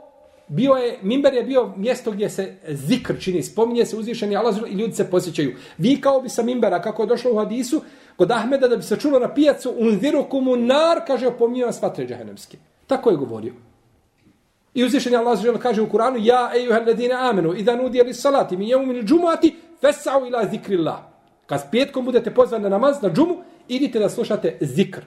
bio 0.47 0.73
je, 0.73 0.99
Mimber 1.01 1.33
je 1.33 1.43
bio 1.43 1.73
mjesto 1.75 2.11
gdje 2.11 2.29
se 2.29 2.55
zikr 2.67 3.19
čini, 3.19 3.43
spominje 3.43 3.85
se 3.85 3.97
uzvišeni 3.97 4.35
Allah 4.35 4.55
i 4.69 4.73
ljudi 4.73 4.93
se 4.93 5.09
posjećaju. 5.09 5.55
Vi 5.77 6.01
kao 6.01 6.21
bi 6.21 6.29
sa 6.29 6.43
Mimbera, 6.43 6.81
kako 6.81 7.03
je 7.03 7.07
došlo 7.07 7.31
u 7.31 7.37
hadisu, 7.37 7.81
kod 8.15 8.31
Ahmeda 8.31 8.67
da 8.67 8.75
bi 8.75 8.83
se 8.83 8.99
čulo 8.99 9.19
na 9.19 9.33
pijacu, 9.33 9.73
unziru 9.77 10.29
kumunar, 10.29 11.01
kaže, 11.07 11.27
opominje 11.27 11.65
vas 11.65 11.81
vatre 11.81 12.07
džahenemske. 12.07 12.57
Tako 12.87 13.09
je 13.09 13.17
govorio. 13.17 13.53
I 14.73 14.83
uzvišeni 14.83 15.15
Allah 15.15 15.39
kaže 15.61 15.81
u 15.81 15.89
Kuranu, 15.89 16.17
ja 16.19 16.51
ejuhel 16.55 16.85
ledine 16.85 17.15
amenu, 17.15 17.53
i 17.55 17.63
da 17.63 17.75
nudi 17.75 18.13
salati, 18.13 18.57
mi 18.57 18.69
jemu 18.69 18.85
mini 18.85 19.03
džumati, 19.03 19.55
fesau 19.81 20.25
ila 20.25 20.45
zikrillah. 20.51 20.99
Kad 21.45 21.71
petkom 21.71 22.05
budete 22.05 22.33
pozvani 22.33 22.63
na 22.63 22.69
namaz, 22.69 23.01
na 23.01 23.09
džumu, 23.09 23.37
idite 23.67 23.99
da 23.99 24.09
slušate 24.09 24.57
zikr. 24.61 25.01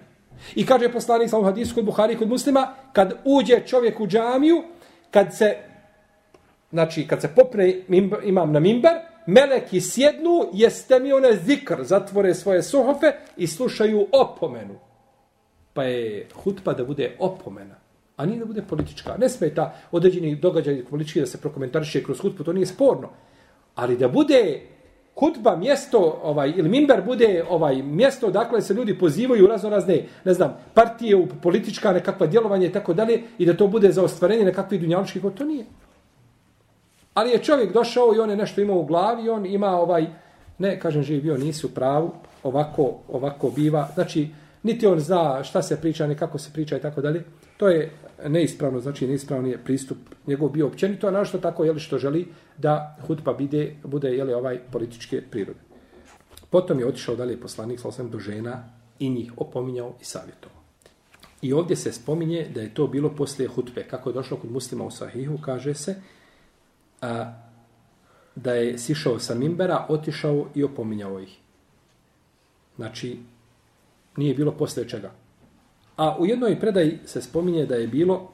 I 0.54 0.66
kaže 0.66 0.92
poslanik 0.92 1.30
sa 1.30 1.36
hadis 1.36 1.46
hadisu 1.46 1.74
kod 1.74 1.84
Buhari 1.84 2.16
kod 2.16 2.28
muslima, 2.28 2.74
kad 2.92 3.14
uđe 3.24 3.60
čovjek 3.66 4.00
u 4.00 4.06
džamiju, 4.06 4.62
kad 5.10 5.36
se 5.36 5.56
znači 6.70 7.06
kad 7.06 7.20
se 7.20 7.28
popne 7.28 7.74
imam 8.24 8.52
na 8.52 8.60
mimbar, 8.60 8.94
meleki 9.26 9.80
sjednu, 9.80 10.48
jeste 10.52 10.98
mi 11.00 11.12
one 11.12 11.36
zikr, 11.36 11.82
zatvore 11.82 12.34
svoje 12.34 12.62
suhofe 12.62 13.12
i 13.36 13.46
slušaju 13.46 14.06
opomenu. 14.12 14.74
Pa 15.72 15.84
je 15.84 16.28
hutba 16.34 16.72
da 16.72 16.84
bude 16.84 17.16
opomena, 17.18 17.74
a 18.16 18.26
nije 18.26 18.38
da 18.38 18.44
bude 18.44 18.62
politička. 18.62 19.16
Ne 19.18 19.28
smeta 19.28 19.74
određeni 19.92 20.36
događaj 20.36 20.84
politički 20.84 21.20
da 21.20 21.26
se 21.26 21.40
prokomentariše 21.40 22.02
kroz 22.04 22.20
hutbu, 22.20 22.44
to 22.44 22.52
nije 22.52 22.66
sporno. 22.66 23.10
Ali 23.74 23.96
da 23.96 24.08
bude 24.08 24.60
hutba 25.16 25.56
mjesto 25.56 26.20
ovaj 26.22 26.52
ili 26.56 26.68
minber 26.68 27.02
bude 27.04 27.44
ovaj 27.50 27.82
mjesto 27.82 28.30
dakle 28.30 28.62
se 28.62 28.74
ljudi 28.74 28.98
pozivaju 28.98 29.44
u 29.44 29.48
razno 29.48 29.70
razne 29.70 30.04
ne 30.24 30.34
znam 30.34 30.56
partije 30.74 31.16
u 31.16 31.26
politička 31.42 31.92
nekakva 31.92 32.26
djelovanje 32.26 32.66
i 32.66 32.72
tako 32.72 32.94
dalje 32.94 33.22
i 33.38 33.46
da 33.46 33.56
to 33.56 33.66
bude 33.66 33.92
za 33.92 34.02
ostvarenje 34.02 34.44
nekakvih 34.44 34.80
dunjaličkih 34.80 35.22
to 35.38 35.44
nije. 35.44 35.64
Ali 37.14 37.30
je 37.30 37.38
čovjek 37.38 37.72
došao 37.72 38.14
i 38.16 38.18
on 38.18 38.30
je 38.30 38.36
nešto 38.36 38.60
imao 38.60 38.78
u 38.78 38.86
glavi 38.86 39.28
on 39.28 39.46
ima 39.46 39.70
ovaj 39.80 40.06
ne 40.58 40.80
kažem 40.80 41.02
živi 41.02 41.20
bio 41.20 41.36
nisi 41.36 41.66
u 41.66 41.70
pravu 41.70 42.10
ovako 42.42 42.94
ovako 43.08 43.50
biva. 43.50 43.88
Znači 43.94 44.28
niti 44.62 44.86
on 44.86 45.00
zna 45.00 45.44
šta 45.44 45.62
se 45.62 45.80
priča 45.80 46.06
ni 46.06 46.14
kako 46.14 46.38
se 46.38 46.50
priča 46.52 46.76
i 46.76 46.80
tako 46.80 47.00
dalje 47.00 47.24
to 47.56 47.68
je 47.68 47.90
neispravno, 48.28 48.80
znači 48.80 49.06
neispravni 49.06 49.50
je 49.50 49.64
pristup 49.64 49.98
njegov 50.26 50.48
bio 50.48 50.66
općenito, 50.66 51.08
a 51.08 51.10
našto 51.10 51.38
tako 51.38 51.64
je 51.64 51.72
li 51.72 51.80
što 51.80 51.98
želi 51.98 52.28
da 52.58 52.96
hutba 53.06 53.32
bide, 53.32 53.76
bude 53.84 54.08
je 54.08 54.24
li 54.24 54.34
ovaj 54.34 54.58
političke 54.72 55.22
prirode. 55.30 55.60
Potom 56.50 56.78
je 56.78 56.86
otišao 56.86 57.16
dalje 57.16 57.40
poslanik 57.40 57.80
sa 57.80 58.02
do 58.02 58.18
žena 58.18 58.64
i 58.98 59.10
njih 59.10 59.32
opominjao 59.36 59.94
i 60.00 60.04
savjetovao. 60.04 60.58
I 61.42 61.52
ovdje 61.52 61.76
se 61.76 61.92
spominje 61.92 62.48
da 62.54 62.60
je 62.60 62.74
to 62.74 62.86
bilo 62.86 63.10
poslije 63.10 63.48
hutbe. 63.48 63.84
Kako 63.90 64.10
je 64.10 64.14
došlo 64.14 64.36
kod 64.36 64.52
muslima 64.52 64.84
u 64.84 64.90
Sahihu, 64.90 65.38
kaže 65.38 65.74
se 65.74 65.96
a, 67.00 67.32
da 68.36 68.54
je 68.54 68.78
sišao 68.78 69.18
sa 69.18 69.34
mimbera, 69.34 69.86
otišao 69.88 70.46
i 70.54 70.64
opominjao 70.64 71.20
ih. 71.20 71.36
Znači, 72.76 73.18
nije 74.16 74.34
bilo 74.34 74.52
poslije 74.52 74.88
čega. 74.88 75.12
A 75.96 76.16
u 76.18 76.26
jednoj 76.26 76.60
predaji 76.60 76.98
se 77.04 77.22
spominje 77.22 77.66
da 77.66 77.74
je 77.74 77.88
bilo 77.88 78.30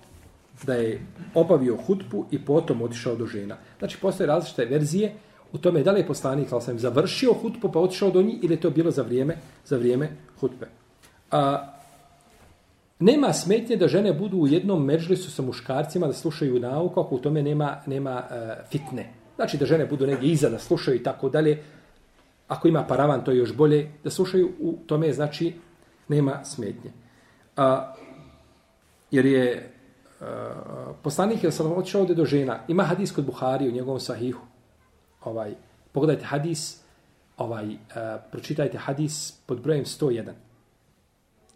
da 0.63 0.75
je 0.75 1.01
obavio 1.35 1.77
hutbu 1.77 2.27
i 2.31 2.39
potom 2.39 2.83
otišao 2.83 3.17
do 3.17 3.27
žena. 3.27 3.57
Znači, 3.79 3.99
postoje 4.01 4.27
različite 4.27 4.65
verzije 4.65 5.13
u 5.53 5.59
tome 5.59 5.83
da 5.83 5.93
li 5.93 6.01
je 6.01 6.07
poslanik 6.07 6.53
ali 6.53 6.63
sam 6.63 6.79
završio 6.79 7.33
hutbu 7.33 7.73
pa 7.73 7.79
otišao 7.79 8.11
do 8.11 8.23
njih 8.23 8.45
ili 8.45 8.55
je 8.55 8.61
to 8.61 8.71
bilo 8.71 8.91
za 8.91 9.03
vrijeme, 9.03 9.37
za 9.65 9.77
vrijeme 9.77 10.11
hutbe. 10.41 10.69
A, 11.31 11.73
nema 12.99 13.33
smetnje 13.33 13.77
da 13.77 13.89
žene 13.89 14.13
budu 14.13 14.37
u 14.37 14.47
jednom 14.47 14.85
međlisu 14.85 15.31
sa 15.31 15.43
muškarcima 15.43 16.07
da 16.07 16.13
slušaju 16.13 16.61
nauku 16.61 17.01
ako 17.01 17.15
u 17.15 17.19
tome 17.19 17.43
nema, 17.43 17.77
nema 17.87 18.23
uh, 18.23 18.69
fitne. 18.71 19.13
Znači 19.37 19.57
da 19.57 19.67
žene 19.67 19.87
budu 19.87 20.07
negdje 20.07 20.31
iza 20.31 20.49
da 20.49 20.59
slušaju 20.59 20.97
i 20.97 21.03
tako 21.03 21.29
dalje. 21.29 21.63
Ako 22.49 22.69
ima 22.69 22.85
paravan, 22.85 23.25
to 23.25 23.31
je 23.31 23.39
još 23.39 23.55
bolje. 23.55 23.89
Da 24.05 24.11
slušaju 24.11 24.51
u 24.61 24.79
tome, 24.87 25.13
znači, 25.13 25.55
nema 26.09 26.45
smetnje. 26.45 26.91
A, 27.61 27.93
jer 29.11 29.27
je 29.27 29.73
a, 30.21 30.93
poslanik 31.03 31.45
je 31.45 31.53
sam 31.53 31.73
otišao 31.73 32.01
ovdje 32.01 32.17
do 32.17 32.25
žena. 32.25 32.59
Ima 32.69 32.83
hadis 32.83 33.13
kod 33.13 33.27
Buhari 33.27 33.69
u 33.69 33.73
njegovom 33.73 34.01
sahihu. 34.01 34.41
Ovaj, 35.25 35.55
pogledajte 35.93 36.25
hadis, 36.25 36.81
ovaj, 37.37 37.77
a, 37.95 38.19
pročitajte 38.33 38.79
hadis 38.79 39.33
pod 39.47 39.61
brojem 39.61 39.85
101. 39.85 40.33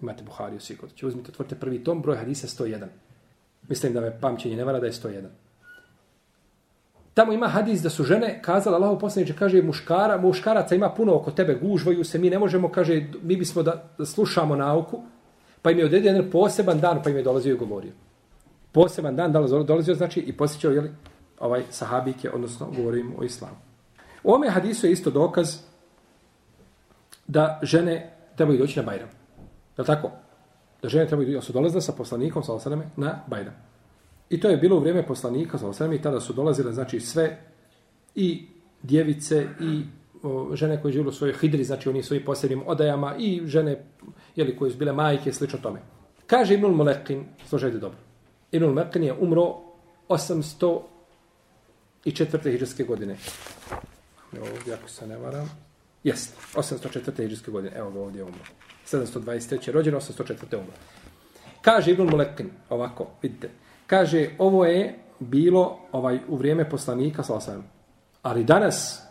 Imate 0.03 0.23
Buhariju 0.23 0.61
sigurno. 0.61 0.89
Znači, 0.89 1.01
Če 1.01 1.07
uzmite, 1.07 1.31
otvorite 1.31 1.55
prvi 1.55 1.85
tom, 1.85 2.03
broj 2.03 2.17
hadisa 2.17 2.47
101. 2.47 2.87
Mislim 3.69 3.93
da 3.93 4.01
me 4.01 4.21
pamćenje 4.21 4.57
ne 4.57 4.65
vara 4.65 4.81
da 4.81 4.87
je 4.87 4.93
101. 4.93 5.29
Tamo 7.15 7.33
ima 7.33 7.49
hadis 7.49 7.83
da 7.83 7.91
su 7.91 8.05
žene 8.05 8.43
kazala 8.43 8.77
Allahu 8.77 8.99
poslanice 9.01 9.37
kaže 9.37 9.63
muškara, 9.63 10.19
muškaraca 10.21 10.75
ima 10.75 10.91
puno 10.91 11.17
oko 11.17 11.31
tebe, 11.31 11.55
gužvaju 11.55 12.05
se, 12.05 12.19
mi 12.19 12.31
ne 12.31 12.39
možemo, 12.39 12.69
kaže, 12.69 13.07
mi 13.23 13.37
bismo 13.37 13.63
da, 13.63 13.83
da 13.99 14.07
slušamo 14.07 14.57
nauku, 14.57 15.03
pa 15.65 15.71
im 15.71 15.79
je 15.79 15.85
odredio 15.85 16.09
jedan 16.09 16.31
poseban 16.31 16.81
dan, 16.81 17.01
pa 17.03 17.11
im 17.11 17.17
je 17.17 17.23
dolazio 17.23 17.55
i 17.55 17.59
govorio. 17.59 17.93
Poseban 18.73 19.17
dan 19.17 19.33
dolazio, 19.33 19.95
znači 19.95 20.21
i 20.21 20.33
posjećao, 20.37 20.73
jeli, 20.73 20.91
ovaj 21.41 21.63
sahabike, 21.71 22.31
odnosno 22.31 22.69
govorim 22.77 23.15
o 23.19 23.25
islamu. 23.25 23.57
U 24.25 24.33
ome 24.33 24.51
hadisu 24.51 24.87
je 24.87 24.93
isto 24.93 25.11
dokaz 25.11 25.57
da 27.27 27.61
žene 27.63 28.13
trebaju 28.37 28.59
doći 28.59 28.79
na 28.79 28.85
Bajram. 28.87 29.09
Je 29.77 29.81
li 29.83 29.87
tako? 29.87 30.11
Da 30.83 30.89
žene 30.89 31.07
trebaju 31.07 31.33
doći, 31.33 31.47
su 31.47 31.53
dolazile 31.53 31.83
sa 31.83 31.93
poslanikom, 31.93 32.43
sa 32.43 32.53
osadame, 32.53 32.85
na 32.97 33.23
Bajram. 33.27 33.55
I 34.31 34.41
to 34.41 34.49
je 34.49 34.57
bilo 34.57 34.77
u 34.77 34.81
vrijeme 34.81 35.07
poslanika, 35.07 35.59
sa 35.59 35.69
osadame, 35.69 35.97
i 35.97 36.03
tada 36.03 36.21
su 36.21 36.33
dolazile, 36.33 36.73
znači, 36.73 37.01
sve 37.01 37.39
i 38.15 38.47
djevice 38.83 39.47
i 39.61 39.83
žene 40.53 40.83
koje 40.83 40.93
živjeli 40.93 41.09
u 41.09 41.13
svojoj 41.13 41.35
hidri, 41.41 41.65
znači 41.65 41.89
oni 41.89 42.03
svojim 42.03 42.25
posebnim 42.25 42.63
odajama 42.67 43.15
i 43.19 43.43
žene 43.45 43.85
jeli, 44.37 44.57
koje 44.57 44.71
su 44.71 44.79
bile 44.79 44.93
majke, 44.93 45.33
slično 45.33 45.59
tome. 45.59 45.81
Kaže 46.27 46.55
Ibnul 46.55 46.73
Molekin, 46.73 47.25
slušajte 47.49 47.79
dobro, 47.79 47.99
Ibnul 48.53 48.73
Molekin 48.73 49.03
je 49.03 49.13
umro 49.13 49.57
804. 50.09 50.83
hiđarske 52.53 52.85
godine. 52.85 53.17
Evo 54.37 54.47
ovdje, 54.59 54.75
ako 54.75 54.89
se 54.89 55.07
ne 55.07 55.17
varam. 55.17 55.51
Jeste, 56.05 56.37
804. 56.55 57.23
hiđarske 57.23 57.51
godine. 57.51 57.77
Evo 57.77 57.91
ga 57.91 58.01
ovdje 58.01 58.25
umro. 58.25 58.45
723. 58.87 59.71
rođeno, 59.73 60.01
804. 60.01 60.57
umro. 60.57 60.73
Kaže 61.63 61.91
Ibn 61.91 62.03
Mulekin, 62.03 62.51
ovako, 62.71 63.07
vidite. 63.23 63.51
Kaže, 63.87 64.31
ovo 64.39 64.65
je 64.65 64.99
bilo 65.21 65.79
ovaj 65.93 66.19
u 66.29 66.37
vrijeme 66.37 66.71
poslanika, 66.71 67.23
salasam. 67.23 67.65
Ali 68.23 68.45
danas, 68.45 69.03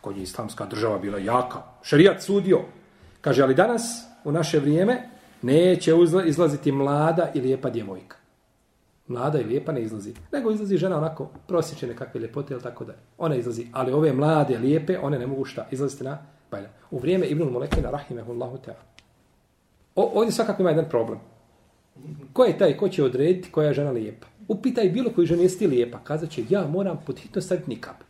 ako 0.00 0.10
je 0.10 0.22
islamska 0.22 0.66
država 0.66 0.98
bila 0.98 1.18
jaka, 1.18 1.62
Šerijat 1.82 2.22
sudio, 2.22 2.60
kaže, 3.20 3.42
ali 3.42 3.54
danas, 3.54 3.82
u 4.24 4.32
naše 4.32 4.58
vrijeme, 4.58 5.08
neće 5.42 5.92
izlaziti 6.26 6.72
mlada 6.72 7.30
i 7.34 7.40
lijepa 7.40 7.70
djevojka. 7.70 8.16
Mlada 9.08 9.40
i 9.40 9.44
lijepa 9.44 9.72
ne 9.72 9.82
izlazi. 9.82 10.14
Nego 10.32 10.50
izlazi 10.50 10.76
žena 10.76 10.96
onako 10.96 11.28
prosječe 11.46 11.86
nekakve 11.86 12.20
ljepote 12.20 12.54
ili 12.54 12.62
tako 12.62 12.84
da. 12.84 12.92
Ona 13.18 13.34
izlazi. 13.34 13.66
Ali 13.72 13.92
ove 13.92 14.12
mlade, 14.12 14.58
lijepe, 14.58 14.98
one 14.98 15.18
ne 15.18 15.26
mogu 15.26 15.44
šta. 15.44 15.66
Izlaziti 15.70 16.04
na 16.04 16.18
bajla. 16.50 16.68
U 16.90 16.98
vrijeme 16.98 17.26
Ibn 17.26 17.42
Molekina, 17.42 17.90
rahimehullahu 17.90 18.56
ta'ala. 18.56 18.82
Ovdje 19.94 20.32
svakako 20.32 20.62
ima 20.62 20.70
jedan 20.70 20.88
problem. 20.88 21.18
Ko 22.32 22.44
je 22.44 22.58
taj 22.58 22.76
ko 22.76 22.88
će 22.88 23.04
odrediti 23.04 23.50
koja 23.50 23.68
je 23.68 23.74
žena 23.74 23.90
lijepa? 23.90 24.26
Upitaj 24.48 24.88
bilo 24.88 25.10
koji 25.10 25.26
ženu 25.26 25.42
jesi 25.42 25.66
lijepa. 25.66 25.98
Kazat 26.04 26.30
će, 26.30 26.44
ja 26.48 26.66
moram 26.66 27.00
pod 27.06 27.18
hitno 27.18 27.42
staviti 27.42 27.70
nikab. 27.70 28.09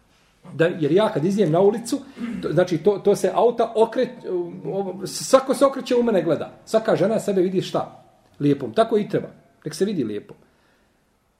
Da, 0.54 0.66
jer 0.66 0.92
ja 0.92 1.08
kad 1.08 1.24
izvijem 1.24 1.52
na 1.52 1.60
ulicu, 1.60 1.98
to, 2.42 2.52
znači 2.52 2.78
to, 2.78 2.98
to 2.98 3.16
se 3.16 3.30
auta 3.34 3.72
okret, 3.76 4.10
um, 4.30 4.62
um, 4.64 5.06
svako 5.06 5.54
se 5.54 5.64
okreće 5.64 5.96
u 5.96 6.02
mene 6.02 6.22
gleda. 6.22 6.52
Svaka 6.64 6.96
žena 6.96 7.20
sebe 7.20 7.40
vidi 7.40 7.62
šta? 7.62 8.04
Lijepom. 8.40 8.72
Tako 8.72 8.98
i 8.98 9.08
treba. 9.08 9.28
Nek 9.64 9.74
se 9.74 9.84
vidi 9.84 10.04
lijepom. 10.04 10.36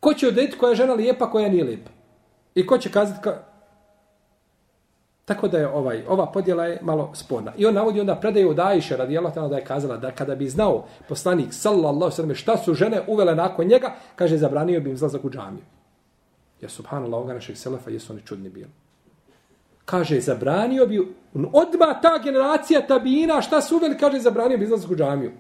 Ko 0.01 0.15
će 0.15 0.29
odrediti 0.29 0.59
koja 0.59 0.71
je 0.71 0.77
žena 0.77 0.95
lijepa, 0.95 1.31
koja 1.31 1.49
nije 1.49 1.65
lijepa? 1.65 1.91
I 2.55 2.67
ko 2.67 2.79
će 2.79 2.91
kazati 2.91 3.21
ka... 3.23 3.43
Tako 5.25 5.49
da 5.49 5.59
je 5.59 5.69
ovaj, 5.69 6.05
ova 6.09 6.27
podjela 6.27 6.65
je 6.67 6.79
malo 6.83 7.11
sporna. 7.15 7.53
I 7.57 7.67
on 7.67 7.75
navodi 7.75 8.01
onda 8.01 8.17
predaje 8.17 8.49
od 8.49 8.59
Ajše 8.59 8.97
radi 8.97 9.19
Allah 9.19 9.35
da 9.35 9.57
je 9.57 9.65
kazala 9.65 9.97
da 9.97 10.11
kada 10.11 10.35
bi 10.35 10.49
znao 10.49 10.87
poslanik 11.09 11.53
sallallahu 11.53 12.11
sallam 12.11 12.35
šta 12.35 12.57
su 12.57 12.75
žene 12.75 13.03
uvele 13.07 13.35
nakon 13.35 13.67
njega, 13.67 13.95
kaže 14.17 14.39
zabranio 14.39 14.81
bi 14.81 14.91
im 14.91 14.97
zlazak 14.97 15.25
u 15.25 15.31
džamiju. 15.31 15.65
Ja 16.61 16.69
subhanallah 16.69 17.19
ovoga 17.19 17.35
našeg 17.35 17.57
selefa 17.57 17.91
jesu 17.91 18.13
oni 18.13 18.23
čudni 18.23 18.49
bili. 18.49 18.71
Kaže 19.91 20.21
zabranio 20.21 20.87
bi 20.87 20.99
odma 21.35 22.01
ta 22.03 22.19
generacija 22.25 22.87
tabina 22.87 23.43
šta 23.43 23.61
su 23.61 23.77
uveli, 23.77 23.99
kaže 23.99 24.19
zabranio 24.19 24.59
bi 24.59 24.65
izlazak 24.65 24.91
u 24.91 24.97
džamiju. 24.97 25.33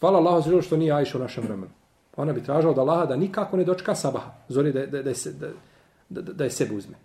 Hvala 0.00 0.18
Allahu 0.18 0.50
ono 0.50 0.62
što 0.62 0.76
nije 0.76 0.92
Ajša 0.92 1.18
u 1.18 1.20
našem 1.20 1.44
vremenu. 1.44 1.72
Ona 2.16 2.32
bi 2.32 2.42
tražila 2.42 2.72
od 2.72 2.78
Allaha 2.78 3.06
da 3.06 3.16
nikako 3.16 3.56
ne 3.56 3.64
dočka 3.64 3.94
sabaha, 3.94 4.30
zori 4.48 4.72
da, 4.72 4.86
da, 4.86 5.02
da, 5.02 5.12
da, 5.40 5.50
da, 6.08 6.32
da 6.32 6.44
je 6.44 6.50
sebe 6.50 6.74
uzme. 6.74 6.96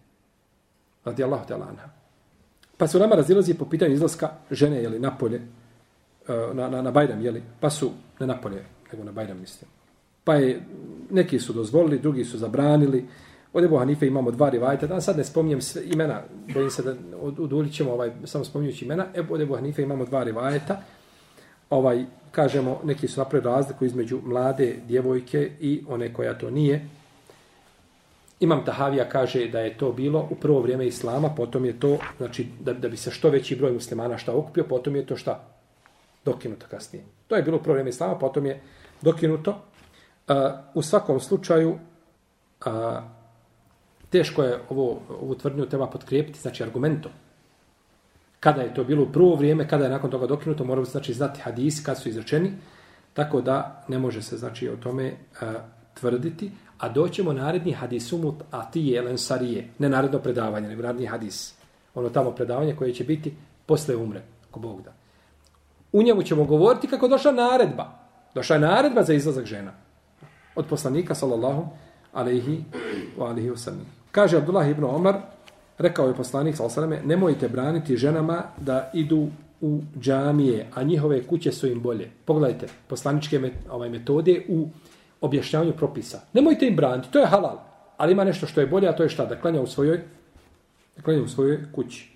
Radi 1.05 1.24
Allah 1.24 1.47
te 1.47 1.53
anha. 1.53 1.89
Pa 2.78 2.88
su 2.88 2.99
nama 2.99 3.16
razilazi 3.16 3.53
po 3.53 3.66
pitanju 3.66 3.93
izlaska 3.93 4.30
žene 4.51 4.84
jeli, 4.84 4.99
na 4.99 5.18
polje, 5.18 5.41
e, 6.28 6.53
na, 6.53 6.70
na, 6.70 6.82
na 6.82 6.91
Bajram, 6.91 7.22
jeli, 7.22 7.43
pa 7.59 7.70
su, 7.70 7.91
ne 8.20 8.28
na 8.28 8.41
polje, 8.41 8.66
nego 8.91 9.03
na 9.03 9.11
Bajram, 9.11 9.39
mislim. 9.39 9.70
Pa 10.24 10.36
je, 10.36 10.61
neki 11.11 11.39
su 11.39 11.53
dozvolili, 11.53 11.99
drugi 11.99 12.26
su 12.26 12.38
zabranili. 12.38 13.05
Od 13.56 13.64
Ebu 13.64 13.78
Hanife 13.78 14.08
imamo 14.08 14.32
dva 14.32 14.49
rivajta, 14.49 14.88
da 14.88 15.01
sad 15.01 15.18
ne 15.18 15.24
spominjem 15.24 15.62
sve 15.62 15.82
imena, 15.86 16.22
bojim 16.53 16.70
se 16.70 16.84
da 16.84 16.95
udulit 17.22 17.74
ćemo 17.74 17.91
ovaj, 17.91 18.12
samo 18.24 18.43
spominjući 18.43 18.86
imena. 18.86 19.06
Ebu, 19.16 19.34
od 19.34 19.41
Ebu 19.41 19.56
Hanife 19.56 19.82
imamo 19.82 20.06
dva 20.06 20.24
rivajta, 20.24 20.82
ovaj, 21.70 22.06
kažemo, 22.32 22.82
neki 22.84 23.08
su 23.08 23.20
napravili 23.20 23.51
razliku 23.51 23.86
između 23.86 24.20
mlade 24.24 24.76
djevojke 24.88 25.51
i 25.60 25.84
one 25.89 26.14
koja 26.14 26.38
to 26.38 26.49
nije. 26.49 26.88
Imam 28.39 28.66
Tahavija 28.66 29.10
kaže 29.10 29.47
da 29.47 29.60
je 29.60 29.78
to 29.78 29.91
bilo 29.91 30.28
u 30.32 30.36
prvo 30.36 30.60
vrijeme 30.60 30.88
Islama, 30.88 31.30
potom 31.30 31.66
je 31.66 31.80
to, 31.80 31.97
znači, 32.18 32.47
da, 32.60 32.74
da 32.74 32.89
bi 32.89 32.97
se 32.97 33.12
što 33.12 33.30
veći 33.30 33.56
broj 33.56 33.72
muslimana 33.72 34.18
šta 34.18 34.36
okupio, 34.36 34.64
potom 34.64 34.95
je 34.95 35.06
to 35.06 35.16
šta? 35.16 35.47
Dokinuto 36.26 36.66
kasnije. 36.70 37.06
To 37.28 37.36
je 37.36 37.43
bilo 37.43 37.58
u 37.58 37.64
prvo 37.64 37.74
vrijeme 37.74 37.89
Islama, 37.89 38.20
potom 38.20 38.45
je 38.45 38.62
dokinuto. 39.01 39.51
Uh, 39.51 40.36
u 40.74 40.82
svakom 40.82 41.20
slučaju, 41.20 41.70
uh, 42.66 43.14
teško 44.16 44.43
je 44.43 44.59
ovo, 44.70 44.99
ovu 45.22 45.36
tvrdnju 45.36 45.66
treba 45.66 45.88
potkrijepiti, 45.88 46.39
znači 46.39 46.63
argumentom 46.63 47.11
kada 48.45 48.61
je 48.61 48.74
to 48.74 48.84
bilo 48.84 49.03
u 49.03 49.11
prvo 49.11 49.36
vrijeme, 49.36 49.68
kada 49.68 49.84
je 49.84 49.89
nakon 49.89 50.11
toga 50.11 50.28
dokinuto, 50.28 50.63
moramo 50.63 50.86
znači 50.86 51.13
znati 51.13 51.41
hadisi 51.41 51.84
kad 51.84 51.97
su 51.97 52.09
izrečeni, 52.09 52.51
tako 53.13 53.41
da 53.41 53.86
ne 53.88 53.99
može 53.99 54.22
se 54.22 54.38
znači 54.38 54.70
o 54.70 54.76
tome 54.76 55.07
uh, 55.11 55.47
tvrditi, 55.93 56.51
a 56.78 56.89
doćemo 56.89 57.34
naredni 57.34 57.72
hadis 57.72 58.11
umut 58.13 58.43
a 58.51 58.72
ti 58.72 58.82
je 58.82 59.01
lensarije, 59.01 59.70
ne 59.80 59.89
naredno 59.89 60.20
predavanje, 60.20 60.68
nego 60.68 60.82
naredni 60.82 61.05
hadis. 61.05 61.55
Ono 61.95 62.09
tamo 62.09 62.32
predavanje 62.32 62.76
koje 62.76 62.93
će 62.93 63.03
biti 63.03 63.34
posle 63.66 63.95
umre, 63.95 64.22
ako 64.49 64.59
Bog 64.59 64.82
da. 64.82 64.93
U 65.91 66.03
njemu 66.03 66.24
ćemo 66.24 66.45
govoriti 66.45 66.88
kako 66.88 67.07
došla 67.07 67.32
naredba. 67.32 67.91
Došla 68.36 68.55
je 68.55 68.59
naredba 68.59 69.03
za 69.03 69.13
izlazak 69.13 69.45
žena. 69.45 69.72
Od 70.55 70.66
poslanika, 70.70 71.16
sallallahu 71.16 71.68
alaihi 72.13 72.63
wa 73.18 73.30
alihi 73.30 73.49
wa 73.49 73.57
sallam. 73.57 73.95
Kaže 74.16 74.38
Abdullah 74.38 74.63
ibn 74.70 74.84
Omar, 74.84 75.16
rekao 75.78 76.07
je 76.07 76.16
poslanik 76.16 76.55
sallallahu 76.55 77.07
nemojte 77.07 77.49
braniti 77.49 77.97
ženama 77.97 78.43
da 78.57 78.91
idu 78.93 79.28
u 79.61 79.82
džamije, 79.99 80.68
a 80.74 80.84
njihove 80.84 81.24
kuće 81.28 81.51
su 81.51 81.68
im 81.68 81.82
bolje. 81.82 82.09
Pogledajte, 82.26 82.68
poslaničke 82.88 83.39
met, 83.39 83.53
ovaj 83.70 83.89
metode 83.89 84.45
u 84.47 84.68
objašnjavanju 85.22 85.74
propisa. 85.74 86.22
Nemojte 86.34 86.68
im 86.68 86.76
braniti, 86.76 87.11
to 87.11 87.20
je 87.20 87.28
halal. 87.28 87.59
Ali 87.97 88.11
ima 88.11 88.24
nešto 88.24 88.47
što 88.47 88.61
je 88.61 88.68
bolje, 88.68 88.88
a 88.88 88.95
to 88.95 89.03
je 89.03 89.09
šta? 89.09 89.26
Da 89.26 89.41
klanja 89.41 89.61
u 89.61 89.68
svojoj, 89.68 90.01
da 90.95 91.03
klanja 91.03 91.24
u 91.24 91.28
svojoj 91.28 91.59
kući. 91.76 92.11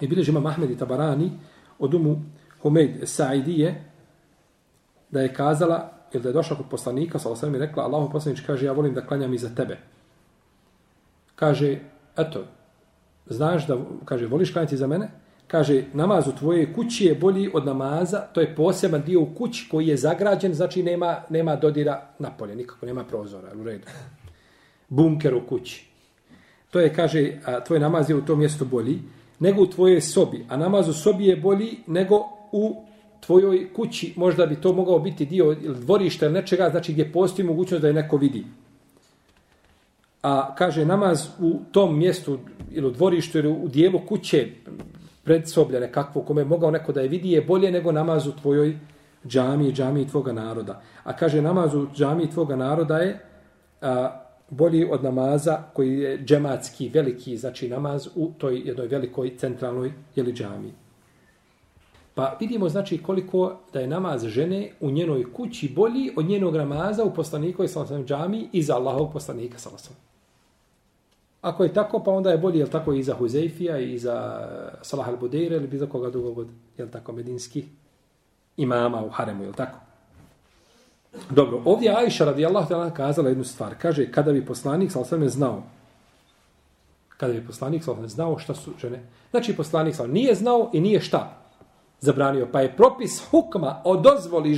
I 0.00 0.08
bilježi 0.08 0.30
ima 0.30 0.40
Mahmed 0.40 0.70
i 0.70 0.78
Tabarani 0.78 1.30
od 1.78 1.94
umu 1.94 2.20
Humeid 2.62 3.02
Sa'idije 3.02 3.74
da 5.10 5.20
je 5.20 5.34
kazala, 5.34 5.90
ili 6.12 6.22
da 6.22 6.28
je 6.28 6.32
došla 6.32 6.56
kod 6.56 6.66
poslanika, 6.70 7.18
sallallahu 7.18 7.38
osam 7.38 7.54
i 7.54 7.58
rekla, 7.58 7.84
Allahu 7.84 8.12
poslanič 8.12 8.40
kaže, 8.40 8.66
ja 8.66 8.72
volim 8.72 8.94
da 8.94 9.06
klanjam 9.06 9.34
i 9.34 9.38
za 9.38 9.54
tebe. 9.54 9.78
Kaže, 11.38 11.78
eto, 12.16 12.44
znaš 13.26 13.66
da, 13.66 13.78
kaže, 14.04 14.26
voliš 14.26 14.52
klanjati 14.52 14.76
za 14.76 14.86
mene? 14.86 15.10
Kaže, 15.46 15.84
namaz 15.92 16.28
u 16.28 16.32
tvojoj 16.32 16.72
kući 16.74 17.04
je 17.04 17.14
bolji 17.14 17.50
od 17.54 17.66
namaza, 17.66 18.18
to 18.18 18.40
je 18.40 18.54
poseban 18.54 19.02
dio 19.06 19.20
u 19.20 19.34
kući 19.34 19.68
koji 19.70 19.86
je 19.86 19.96
zagrađen, 19.96 20.54
znači 20.54 20.82
nema, 20.82 21.22
nema 21.30 21.56
dodira 21.56 22.10
napolje, 22.18 22.56
nikako 22.56 22.86
nema 22.86 23.04
prozora, 23.04 23.48
u 23.60 23.64
redu. 23.64 23.86
Bunker 24.88 25.34
u 25.34 25.46
kući. 25.48 25.86
To 26.70 26.80
je, 26.80 26.94
kaže, 26.94 27.32
a, 27.44 27.64
tvoj 27.64 27.80
namaz 27.80 28.10
je 28.10 28.16
u 28.16 28.24
tom 28.24 28.38
mjestu 28.38 28.64
bolji 28.64 28.98
nego 29.38 29.62
u 29.62 29.66
tvojoj 29.66 30.00
sobi, 30.00 30.44
a 30.48 30.56
namaz 30.56 30.88
u 30.88 30.92
sobi 30.92 31.26
je 31.26 31.36
bolji 31.36 31.78
nego 31.86 32.16
u 32.52 32.84
tvojoj 33.20 33.72
kući, 33.72 34.12
možda 34.16 34.46
bi 34.46 34.60
to 34.60 34.72
mogao 34.72 34.98
biti 34.98 35.26
dio 35.26 35.44
ili 35.44 35.78
dvorišta 35.80 36.26
ili 36.26 36.34
nečega, 36.34 36.70
znači 36.70 36.92
gdje 36.92 37.12
postoji 37.12 37.46
mogućnost 37.46 37.82
da 37.82 37.88
je 37.88 37.94
neko 37.94 38.16
vidi 38.16 38.44
a 40.22 40.54
kaže 40.54 40.84
namaz 40.84 41.28
u 41.40 41.60
tom 41.72 41.98
mjestu 41.98 42.38
ili 42.70 42.86
u 42.86 42.90
dvorištu 42.90 43.38
ili 43.38 43.48
u 43.48 43.68
dijelu 43.68 44.00
kuće 44.08 44.48
predsoblja 45.24 45.80
nekakvo 45.80 46.22
kome 46.22 46.40
je 46.40 46.44
mogao 46.44 46.70
neko 46.70 46.92
da 46.92 47.00
je 47.00 47.08
vidi 47.08 47.30
je 47.30 47.42
bolje 47.42 47.70
nego 47.70 47.92
namaz 47.92 48.26
u 48.26 48.32
tvojoj 48.32 48.78
džami 49.26 49.68
i 49.68 49.72
džami 49.72 50.08
tvoga 50.08 50.32
naroda. 50.32 50.82
A 51.04 51.16
kaže 51.16 51.42
namaz 51.42 51.74
u 51.74 51.86
džami 51.94 52.30
tvoga 52.30 52.56
naroda 52.56 52.98
je 52.98 53.18
a, 53.80 54.24
bolji 54.50 54.84
od 54.90 55.04
namaza 55.04 55.62
koji 55.74 55.98
je 55.98 56.18
džematski, 56.24 56.88
veliki, 56.88 57.36
znači 57.36 57.68
namaz 57.68 58.08
u 58.14 58.32
toj 58.38 58.62
jednoj 58.64 58.86
velikoj 58.86 59.36
centralnoj 59.36 59.92
jeli 60.16 60.32
džami. 60.32 60.72
Pa 62.14 62.36
vidimo 62.40 62.68
znači 62.68 62.98
koliko 62.98 63.58
da 63.72 63.80
je 63.80 63.86
namaz 63.86 64.24
žene 64.24 64.72
u 64.80 64.90
njenoj 64.90 65.32
kući 65.32 65.72
bolji 65.76 66.10
od 66.16 66.24
njenog 66.24 66.56
namaza 66.56 67.04
u 67.04 67.14
poslaniku 67.14 67.64
i 67.64 67.68
salasem 67.68 68.06
džami 68.06 68.48
i 68.52 68.62
za 68.62 68.74
Allahov 68.74 69.12
poslanika 69.12 69.58
salasem. 69.58 70.07
Ako 71.40 71.64
je 71.64 71.72
tako, 71.72 72.02
pa 72.04 72.10
onda 72.10 72.30
je 72.30 72.38
bolje, 72.38 72.58
jel 72.58 72.68
tako, 72.68 72.92
i 72.92 73.02
za 73.02 73.14
Huzeifija, 73.14 73.78
i 73.78 73.98
za 73.98 74.48
Salah 74.82 75.08
al-Budeira, 75.08 75.56
ili 75.56 75.66
bilo 75.66 75.86
koga 75.86 76.10
drugog 76.10 76.38
od, 76.38 76.48
jel 76.78 76.88
tako, 76.88 77.12
medinskih 77.12 77.64
imama 78.56 79.04
u 79.04 79.08
Haremu, 79.08 79.42
jel 79.44 79.52
tako? 79.52 79.78
Dobro, 81.30 81.62
ovdje 81.64 81.94
Aisha 81.96 82.24
radijallahu 82.24 82.68
ta'ala 82.70 82.90
kazala 82.92 83.28
jednu 83.28 83.44
stvar. 83.44 83.74
Kaže, 83.78 84.12
kada 84.12 84.32
bi 84.32 84.46
poslanik 84.46 84.92
sa 84.92 85.00
osvrame 85.00 85.28
znao, 85.28 85.62
kada 87.16 87.32
bi 87.32 87.46
poslanik 87.46 87.84
sa 87.84 87.94
znao 88.06 88.38
šta 88.38 88.54
su 88.54 88.70
žene, 88.80 89.02
znači 89.30 89.56
poslanik 89.56 89.94
sa 89.94 90.06
nije 90.06 90.34
znao 90.34 90.70
i 90.72 90.80
nije 90.80 91.00
šta 91.00 91.38
zabranio, 92.00 92.48
pa 92.52 92.60
je 92.60 92.76
propis 92.76 93.22
hukma 93.30 93.82
o 93.84 93.96
dozvoli 93.96 94.54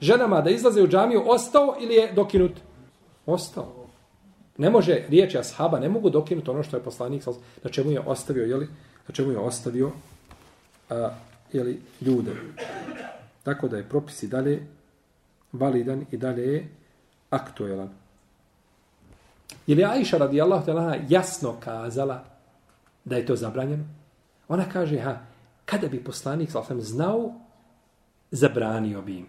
ženama 0.00 0.40
da 0.40 0.50
izlaze 0.50 0.82
u 0.82 0.88
džamiju 0.88 1.22
ostao 1.26 1.74
ili 1.80 1.94
je 1.94 2.12
dokinut? 2.12 2.52
Ostao. 3.26 3.83
Ne 4.58 4.70
može 4.70 5.04
riječi 5.08 5.38
ashaba, 5.38 5.80
ne 5.80 5.88
mogu 5.88 6.10
dokinuti 6.10 6.50
ono 6.50 6.62
što 6.62 6.76
je 6.76 6.82
poslanik, 6.82 7.22
na 7.62 7.70
čemu 7.70 7.90
je 7.90 8.00
ostavio, 8.00 8.44
jeli, 8.44 8.68
na 9.08 9.14
čemu 9.14 9.30
je 9.32 9.38
ostavio 9.38 9.90
a, 10.90 11.10
jeli, 11.52 11.80
ljude. 12.00 12.32
Tako 13.42 13.68
da 13.68 13.76
je 13.76 13.88
propis 13.88 14.22
i 14.22 14.28
dalje 14.28 14.66
validan 15.52 16.04
i 16.10 16.16
dalje 16.16 16.42
je 16.42 16.68
aktuelan. 17.30 17.90
Je 19.66 19.76
li 19.76 19.84
Aisha 19.84 20.18
radijallahu 20.18 20.66
ta'ala 20.66 21.00
jasno 21.08 21.56
kazala 21.60 22.24
da 23.04 23.16
je 23.16 23.26
to 23.26 23.36
zabranjeno? 23.36 23.84
Ona 24.48 24.64
kaže, 24.72 24.98
ha, 24.98 25.18
kada 25.64 25.88
bi 25.88 26.04
poslanik 26.04 26.50
sam 26.50 26.80
znao, 26.80 27.32
zabranio 28.30 29.02
bi 29.02 29.16
im. 29.16 29.26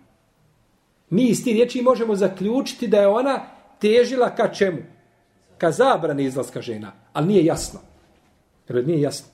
Mi 1.10 1.28
iz 1.28 1.44
tih 1.44 1.54
riječi 1.54 1.82
možemo 1.82 2.16
zaključiti 2.16 2.88
da 2.88 2.98
je 2.98 3.08
ona 3.08 3.46
težila 3.80 4.36
ka 4.36 4.54
čemu? 4.54 4.95
Ka 5.58 5.72
zabrani 5.72 6.24
izlaska 6.24 6.62
žena. 6.62 6.92
Ali 7.14 7.28
nije 7.28 7.46
jasno. 7.46 7.80
Jer 8.70 8.88
nije 8.88 9.02
jasno. 9.02 9.28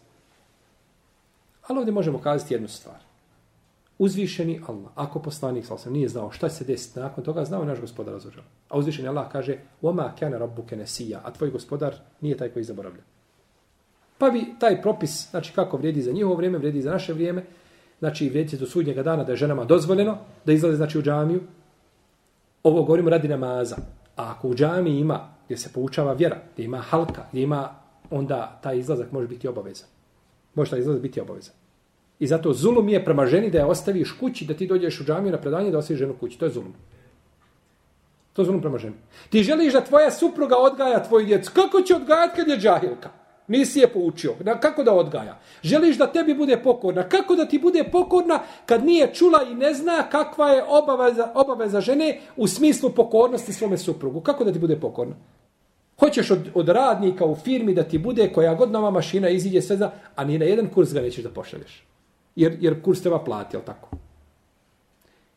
Ali 1.68 1.80
ovdje 1.80 1.94
možemo 1.94 2.22
kazati 2.22 2.54
jednu 2.54 2.68
stvar. 2.68 3.00
Uzvišeni 3.98 4.62
Allah, 4.68 4.92
ako 4.96 5.20
poslanik 5.20 5.66
sa 5.66 5.90
nije 5.90 6.10
znao 6.10 6.32
šta 6.32 6.50
se 6.50 6.66
desiti 6.66 7.00
nakon 7.00 7.24
toga, 7.24 7.46
znao 7.46 7.66
naš 7.66 7.80
gospodar 7.80 8.14
razvođa. 8.14 8.42
A 8.70 8.78
uzvišeni 8.78 9.08
Allah 9.08 9.32
kaže, 9.32 9.58
Oma 9.82 10.14
kane 10.20 10.40
rabbu 10.40 10.64
kenesija, 10.64 11.22
a 11.24 11.32
tvoj 11.32 11.50
gospodar 11.50 11.96
nije 12.22 12.38
taj 12.38 12.50
koji 12.50 12.64
zaboravlja. 12.64 13.02
Pa 14.18 14.30
bi 14.30 14.46
taj 14.60 14.82
propis, 14.82 15.30
znači 15.30 15.54
kako 15.54 15.78
vrijedi 15.78 16.02
za 16.02 16.12
njihovo 16.12 16.36
vrijeme, 16.36 16.58
vrijedi 16.58 16.82
za 16.82 16.92
naše 16.92 17.14
vrijeme, 17.14 17.44
znači 18.00 18.30
vrijedi 18.30 18.58
do 18.58 18.66
sudnjega 18.66 19.04
dana 19.04 19.24
da 19.24 19.32
je 19.32 19.38
ženama 19.38 19.66
dozvoljeno 19.66 20.18
da 20.46 20.54
izlaze 20.54 20.76
znači 20.76 21.00
u 21.00 21.02
džamiju. 21.02 21.42
Ovo 22.64 22.84
govorimo 22.84 23.10
radi 23.10 23.28
namaza. 23.28 23.76
A 24.16 24.32
ako 24.32 24.48
u 24.48 24.56
džamiji 24.56 25.00
ima, 25.00 25.34
gdje 25.52 25.58
se 25.58 25.70
poučava 25.74 26.14
vjera, 26.14 26.38
gdje 26.54 26.64
ima 26.64 26.78
halka, 26.78 27.26
gdje 27.32 27.42
ima, 27.42 27.70
onda 28.10 28.60
taj 28.64 28.78
izlazak 28.78 29.12
može 29.12 29.28
biti 29.28 29.48
obavezan. 29.48 29.88
Može 30.56 30.72
taj 30.72 30.80
izlazak 30.80 31.02
biti 31.02 31.22
obavezan. 31.22 31.54
I 32.20 32.28
zato 32.28 32.54
zulum 32.54 32.90
je 32.90 33.06
prema 33.06 33.26
ženi 33.26 33.50
da 33.50 33.58
je 33.58 33.66
ostaviš 33.66 34.12
kući, 34.20 34.46
da 34.46 34.54
ti 34.54 34.68
dođeš 34.68 35.02
u 35.02 35.04
džamiju 35.04 35.32
na 35.32 35.42
predanje 35.42 35.72
da 35.72 35.78
ostaviš 35.78 36.00
ženu 36.00 36.14
kući. 36.20 36.40
To 36.40 36.46
je 36.46 36.52
zulum. 36.52 36.74
To 38.34 38.42
je 38.42 38.46
zulum 38.46 38.62
prema 38.62 38.78
ženi. 38.78 38.96
Ti 39.30 39.44
želiš 39.44 39.74
da 39.74 39.82
tvoja 39.82 40.12
supruga 40.12 40.58
odgaja 40.58 41.04
tvoju 41.04 41.26
djecu. 41.26 41.52
Kako 41.56 41.82
će 41.82 41.96
odgajati 41.96 42.36
kad 42.36 42.48
je 42.48 42.58
džahilka? 42.58 43.10
Nisi 43.48 43.80
je 43.80 43.88
poučio. 43.88 44.34
Na, 44.40 44.60
kako 44.60 44.84
da 44.84 44.94
odgaja? 44.94 45.40
Želiš 45.64 45.98
da 45.98 46.08
tebi 46.08 46.34
bude 46.34 46.58
pokorna. 46.64 47.10
Kako 47.10 47.36
da 47.36 47.46
ti 47.46 47.60
bude 47.60 47.84
pokorna 47.92 48.40
kad 48.66 48.86
nije 48.86 49.14
čula 49.14 49.44
i 49.52 49.56
ne 49.56 49.74
zna 49.74 50.04
kakva 50.12 50.50
je 50.50 50.64
obaveza, 50.64 51.32
obaveza 51.36 51.82
žene 51.82 52.20
u 52.36 52.48
smislu 52.48 52.90
pokornosti 52.90 53.54
svome 53.54 53.78
suprugu? 53.78 54.22
Kako 54.22 54.44
da 54.44 54.54
ti 54.54 54.60
bude 54.60 54.80
pokorna? 54.80 55.16
Hoćeš 56.02 56.32
od, 56.32 56.48
od 56.54 56.70
radnika 56.70 57.26
u 57.26 57.36
firmi 57.36 57.74
da 57.74 57.84
ti 57.84 57.98
bude 57.98 58.30
koja 58.34 58.54
god 58.54 58.72
nova 58.72 58.92
mašina 58.92 59.30
iziđe 59.30 59.62
sve 59.62 59.78
za, 59.78 59.92
a 60.16 60.26
ni 60.26 60.40
na 60.40 60.46
jedan 60.46 60.68
kurs 60.68 60.94
ga 60.94 61.02
nećeš 61.02 61.24
da 61.24 61.30
pošalješ. 61.30 61.84
Jer, 62.36 62.58
jer 62.60 62.82
kurs 62.82 63.02
treba 63.02 63.20
plati, 63.20 63.56
jel 63.56 63.62
tako? 63.66 63.90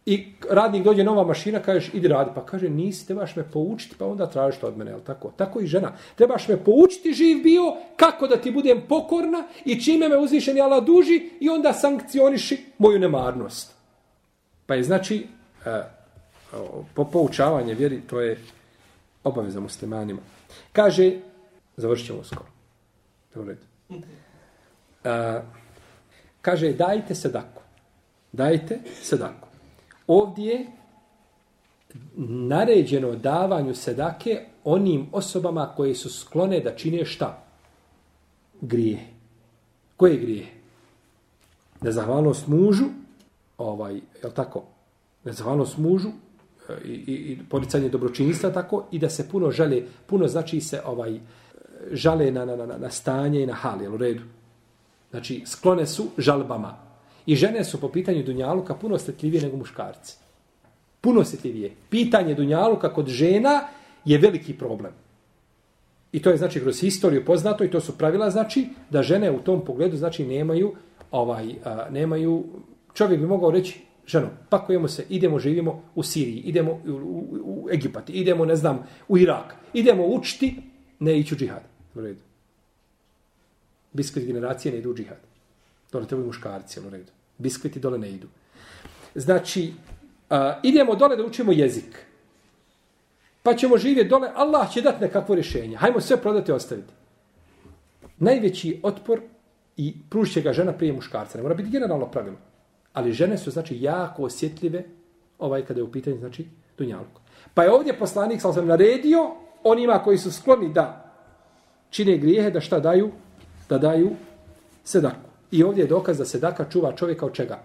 I 0.06 0.26
radnik 0.50 0.84
dođe 0.84 1.04
nova 1.04 1.24
mašina, 1.24 1.60
kažeš, 1.62 1.90
idi 1.94 2.08
radi. 2.08 2.30
Pa 2.34 2.46
kaže, 2.46 2.68
nisi, 2.68 3.06
trebaš 3.06 3.36
me 3.36 3.44
poučiti, 3.52 3.94
pa 3.98 4.06
onda 4.06 4.26
tražiš 4.26 4.60
to 4.60 4.66
od 4.66 4.78
mene, 4.78 4.90
jel 4.90 5.00
tako? 5.00 5.32
Tako 5.36 5.60
i 5.60 5.66
žena. 5.66 5.92
Trebaš 6.14 6.48
me 6.48 6.56
poučiti, 6.56 7.12
živ 7.12 7.42
bio, 7.42 7.76
kako 7.96 8.26
da 8.26 8.36
ti 8.36 8.50
budem 8.50 8.82
pokorna 8.88 9.44
i 9.64 9.80
čime 9.80 10.08
me 10.08 10.18
uzvišen 10.18 10.56
jala 10.56 10.80
duži 10.80 11.30
i 11.40 11.48
onda 11.48 11.72
sankcioniši 11.72 12.58
moju 12.78 12.98
nemarnost. 12.98 13.74
Pa 14.66 14.74
je 14.74 14.84
znači, 14.84 15.26
e, 15.66 15.82
po 16.94 17.04
poučavanje 17.04 17.74
vjeri, 17.74 18.00
to 18.00 18.20
je 18.20 18.38
obaveza 19.24 19.60
muslimanima. 19.60 20.20
Kaže, 20.72 21.12
završit 21.76 22.06
ćemo 22.06 22.24
skoro. 22.24 22.50
Dobro. 23.34 23.54
E, 25.04 25.42
kaže, 26.42 26.72
dajte 26.72 27.14
sedaku. 27.14 27.62
Dajte 28.32 28.80
sedaku. 29.02 29.48
Ovdje 30.06 30.52
je 30.52 30.66
naređeno 32.26 33.16
davanju 33.16 33.74
sedake 33.74 34.46
onim 34.64 35.06
osobama 35.12 35.72
koje 35.76 35.94
su 35.94 36.10
sklone 36.10 36.60
da 36.60 36.76
čine 36.76 37.04
šta? 37.04 37.44
Grije. 38.60 39.06
Koje 39.96 40.16
grije? 40.16 40.46
Nezahvalnost 41.80 42.46
mužu, 42.46 42.84
ovaj, 43.58 43.94
je 43.94 44.34
tako? 44.34 44.62
Nezahvalnost 45.24 45.78
mužu 45.78 46.08
i, 46.84 46.92
i, 46.92 47.38
poricanje 47.48 47.88
dobročinjstva 47.88 48.50
tako 48.50 48.84
i 48.92 48.98
da 48.98 49.10
se 49.10 49.28
puno 49.28 49.50
žale, 49.50 49.82
puno 50.06 50.28
znači 50.28 50.60
se 50.60 50.80
ovaj 50.84 51.20
žale 51.92 52.30
na, 52.30 52.44
na, 52.44 52.56
na, 52.56 52.78
na 52.78 52.90
stanje 52.90 53.42
i 53.42 53.46
na 53.46 53.54
hal, 53.54 53.82
jel 53.82 53.94
u 53.94 53.96
redu? 53.96 54.22
Znači, 55.10 55.42
sklone 55.46 55.86
su 55.86 56.06
žalbama. 56.18 56.76
I 57.26 57.36
žene 57.36 57.64
su 57.64 57.80
po 57.80 57.88
pitanju 57.88 58.22
Dunjaluka 58.22 58.74
puno 58.74 58.94
osjetljivije 58.94 59.42
nego 59.42 59.56
muškarci. 59.56 60.16
Puno 61.00 61.20
osjetljivije. 61.20 61.72
Pitanje 61.90 62.34
Dunjaluka 62.34 62.94
kod 62.94 63.08
žena 63.08 63.68
je 64.04 64.18
veliki 64.18 64.58
problem. 64.58 64.92
I 66.12 66.22
to 66.22 66.30
je 66.30 66.36
znači 66.36 66.60
kroz 66.60 66.80
historiju 66.80 67.24
poznato 67.24 67.64
i 67.64 67.70
to 67.70 67.80
su 67.80 67.98
pravila 67.98 68.30
znači 68.30 68.68
da 68.90 69.02
žene 69.02 69.30
u 69.30 69.40
tom 69.40 69.64
pogledu 69.64 69.96
znači 69.96 70.26
nemaju 70.26 70.74
ovaj 71.10 71.54
a, 71.64 71.86
nemaju 71.90 72.44
čovjek 72.94 73.20
bi 73.20 73.26
mogao 73.26 73.50
reći 73.50 73.80
ženom. 74.06 74.30
pakujemo 74.48 74.88
se 74.88 75.04
idemo 75.08 75.38
živimo 75.38 75.82
u 75.94 76.02
Siriji 76.02 76.38
idemo 76.38 76.72
u, 76.72 76.90
u, 76.90 77.26
u 77.44 77.68
Egipat 77.72 78.10
idemo 78.10 78.44
ne 78.44 78.56
znam 78.56 78.86
u 79.08 79.18
Irak 79.18 79.54
idemo 79.72 80.06
učiti 80.06 80.56
ne 81.00 81.18
ići 81.18 81.34
u 81.34 81.38
džihad 81.38 81.62
u 81.94 82.00
redu 82.00 82.20
biskvit 83.92 84.26
generacije 84.26 84.72
ne 84.72 84.78
idu 84.78 84.90
u 84.90 84.94
džihad 84.94 85.18
Dole 85.94 86.06
trebaju 86.06 86.26
muškarci, 86.26 86.80
u 86.80 86.90
redu. 86.90 87.12
Biskviti 87.38 87.80
dole 87.80 87.98
ne 87.98 88.10
idu. 88.10 88.26
Znači, 89.14 89.72
a, 90.30 90.60
idemo 90.62 90.94
dole 90.94 91.16
da 91.16 91.24
učimo 91.24 91.52
jezik. 91.52 92.06
Pa 93.42 93.54
ćemo 93.54 93.78
živjeti 93.78 94.08
dole, 94.08 94.30
Allah 94.34 94.72
će 94.72 94.82
dati 94.82 95.04
nekakvo 95.04 95.34
rješenje. 95.34 95.76
Hajmo 95.76 96.00
sve 96.00 96.16
prodati 96.16 96.50
i 96.50 96.54
ostaviti. 96.54 96.92
Najveći 98.18 98.80
otpor 98.82 99.20
i 99.76 99.94
pružit 100.10 100.44
ga 100.44 100.52
žena 100.52 100.72
prije 100.72 100.92
muškarca. 100.92 101.38
Ne 101.38 101.42
mora 101.42 101.54
biti 101.54 101.70
generalno 101.70 102.10
pravilo. 102.10 102.36
Ali 102.94 103.12
žene 103.12 103.38
su, 103.38 103.50
znači, 103.50 103.82
jako 103.82 104.22
osjetljive 104.22 104.84
ovaj 105.38 105.64
kada 105.64 105.80
je 105.80 105.84
u 105.84 105.92
pitanju, 105.92 106.18
znači, 106.18 106.46
dunjalko. 106.78 107.20
Pa 107.54 107.62
je 107.62 107.72
ovdje 107.72 107.98
poslanik, 107.98 108.40
sam 108.40 108.52
sam 108.52 108.66
naredio, 108.66 109.30
onima 109.64 109.98
koji 110.04 110.18
su 110.18 110.32
skloni 110.32 110.72
da 110.72 111.12
čine 111.90 112.18
grijehe, 112.18 112.50
da 112.50 112.60
šta 112.60 112.80
daju? 112.80 113.10
Da 113.68 113.78
daju 113.78 114.10
sedaku. 114.84 115.30
I 115.50 115.62
ovdje 115.62 115.82
je 115.82 115.88
dokaz 115.88 116.18
da 116.18 116.24
sedaka 116.24 116.64
čuva 116.70 116.92
čovjeka 116.96 117.26
od 117.26 117.32
čega? 117.32 117.58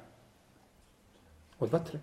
Od 1.60 1.72
vatre. 1.72 2.00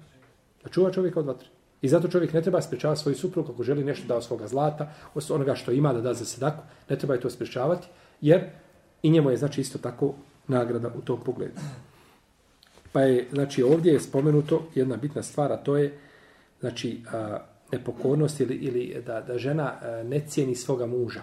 Da 0.64 0.70
čuva 0.70 0.91
čovjeka 0.93 1.20
od 1.20 1.27
vatre. 1.27 1.49
I 1.83 1.89
zato 1.89 2.09
čovjek 2.09 2.33
ne 2.33 2.43
treba 2.43 2.62
spriječavati 2.62 3.01
svoju 3.01 3.16
suprugu 3.16 3.53
ako 3.53 3.62
želi 3.62 3.85
nešto 3.85 4.07
da 4.09 4.16
od 4.16 4.24
svoga 4.24 4.47
zlata, 4.49 4.93
od 5.14 5.31
onoga 5.31 5.55
što 5.55 5.72
ima 5.72 5.93
da 5.93 6.01
da 6.01 6.14
za 6.14 6.24
sedaku, 6.24 6.62
ne 6.89 6.99
treba 6.99 7.14
je 7.14 7.20
to 7.20 7.31
spričavati, 7.31 7.87
jer 8.20 8.45
i 9.03 9.11
njemu 9.11 9.31
je 9.31 9.37
znači 9.37 9.61
isto 9.61 9.79
tako 9.79 10.14
nagrada 10.49 10.91
u 10.99 11.01
tom 11.01 11.20
pogledu. 11.20 11.61
Pa 12.97 13.01
je, 13.01 13.27
znači, 13.33 13.63
ovdje 13.63 13.93
je 13.93 14.01
spomenuto 14.01 14.63
jedna 14.75 14.97
bitna 14.97 15.23
stvar, 15.23 15.53
a 15.53 15.57
to 15.57 15.77
je, 15.77 15.99
znači, 16.61 17.01
a, 17.13 17.39
nepokornost 17.73 18.41
ili, 18.41 18.55
ili 18.55 19.03
da, 19.07 19.21
da 19.21 19.39
žena 19.39 19.73
a, 19.83 20.03
ne 20.03 20.21
cijeni 20.29 20.55
svoga 20.55 20.87
muža. 20.87 21.21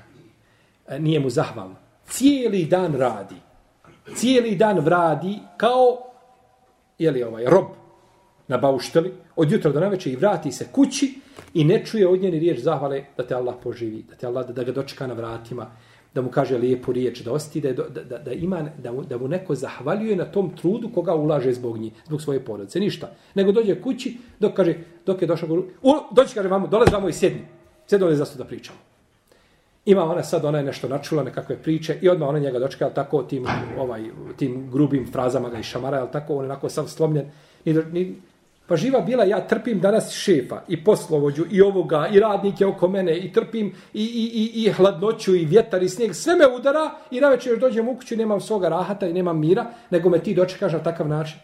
A, 0.87 0.97
nije 0.97 1.19
mu 1.19 1.29
zahvalna. 1.29 1.75
Cijeli 2.05 2.65
dan 2.65 2.93
radi 2.95 3.35
cijeli 4.15 4.55
dan 4.55 4.85
radi 4.85 5.39
kao 5.57 5.97
je 6.99 7.11
li 7.11 7.23
ovaj 7.23 7.45
rob 7.45 7.65
na 8.47 8.57
baušteli 8.57 9.13
od 9.35 9.51
jutra 9.51 9.71
do 9.71 9.79
naveče 9.79 10.11
i 10.11 10.15
vrati 10.15 10.51
se 10.51 10.67
kući 10.71 11.13
i 11.53 11.63
ne 11.63 11.85
čuje 11.85 12.07
od 12.07 12.21
njeni 12.21 12.39
riječ 12.39 12.59
zahvale 12.59 13.03
da 13.17 13.27
te 13.27 13.35
Allah 13.35 13.55
poživi, 13.63 14.03
da 14.09 14.15
te 14.15 14.27
Allah 14.27 14.47
da, 14.47 14.53
da 14.53 14.63
ga 14.63 14.71
dočeka 14.71 15.07
na 15.07 15.13
vratima, 15.13 15.71
da 16.13 16.21
mu 16.21 16.29
kaže 16.29 16.57
lijepu 16.57 16.91
riječ, 16.91 17.21
da 17.21 17.31
osjeti 17.31 17.61
da, 17.61 17.73
da, 17.73 18.03
da, 18.03 18.17
da, 18.17 18.31
ima, 18.31 18.69
da, 18.77 18.91
mu, 18.91 19.03
da 19.03 19.17
mu 19.17 19.27
neko 19.27 19.55
zahvaljuje 19.55 20.15
na 20.15 20.25
tom 20.25 20.55
trudu 20.55 20.89
koga 20.93 21.15
ulaže 21.15 21.53
zbog 21.53 21.77
njih, 21.77 21.93
zbog 22.05 22.21
svoje 22.21 22.45
porodice, 22.45 22.79
ništa. 22.79 23.11
Nego 23.35 23.51
dođe 23.51 23.81
kući, 23.81 24.17
dok 24.39 24.53
kaže, 24.53 24.75
dok 25.05 25.21
je 25.21 25.27
došao, 25.27 25.49
u, 25.81 25.93
dođe, 26.11 26.33
kaže, 26.33 26.49
vamo, 26.49 26.67
dolaz 26.67 26.93
vamo 26.93 27.09
i 27.09 27.13
sjedni. 27.13 27.41
Sjedno 27.87 28.07
je 28.07 28.15
zasto 28.15 28.37
da 28.37 28.45
pričamo. 28.45 28.77
Ima 29.85 30.03
ona 30.03 30.23
sad, 30.23 30.45
ona 30.45 30.57
je 30.57 30.63
nešto 30.63 30.87
načula, 30.87 31.23
nekakve 31.23 31.57
priče 31.57 31.97
i 32.01 32.09
odmah 32.09 32.29
ona 32.29 32.39
njega 32.39 32.59
dočeka, 32.59 32.85
ali 32.85 32.93
tako 32.93 33.23
tim, 33.23 33.45
ovaj, 33.77 34.03
tim 34.37 34.71
grubim 34.71 35.11
frazama 35.11 35.49
ga 35.49 35.59
i 35.59 35.63
šamara, 35.63 35.99
ali 35.99 36.11
tako, 36.11 36.35
on 36.35 36.45
je 36.45 36.51
onako 36.51 36.69
sam 36.69 36.87
slomljen. 36.87 37.25
Ni, 37.65 37.73
ni, 37.73 38.15
pa 38.67 38.75
živa 38.75 39.01
bila, 39.01 39.23
ja 39.23 39.47
trpim 39.47 39.79
danas 39.79 40.11
šefa 40.11 40.61
i 40.67 40.83
poslovođu 40.83 41.45
i 41.51 41.61
ovoga 41.61 42.07
i 42.13 42.19
radnike 42.19 42.65
oko 42.65 42.87
mene 42.87 43.17
i 43.17 43.31
trpim 43.31 43.73
i, 43.93 44.03
i, 44.03 44.31
i, 44.33 44.63
i 44.63 44.71
hladnoću 44.71 45.35
i 45.35 45.45
vjetar 45.45 45.83
i 45.83 45.89
snijeg. 45.89 46.15
Sve 46.15 46.35
me 46.35 46.47
udara 46.47 46.91
i 47.11 47.21
na 47.21 47.29
večer 47.29 47.51
još 47.51 47.59
dođem 47.59 47.89
u 47.89 47.95
kuću 47.95 48.15
nemam 48.15 48.41
svoga 48.41 48.69
rahata 48.69 49.07
i 49.07 49.13
nemam 49.13 49.39
mira, 49.39 49.65
nego 49.89 50.09
me 50.09 50.19
ti 50.19 50.33
dočekaš 50.33 50.73
na 50.73 50.83
takav 50.83 51.07
način. 51.07 51.37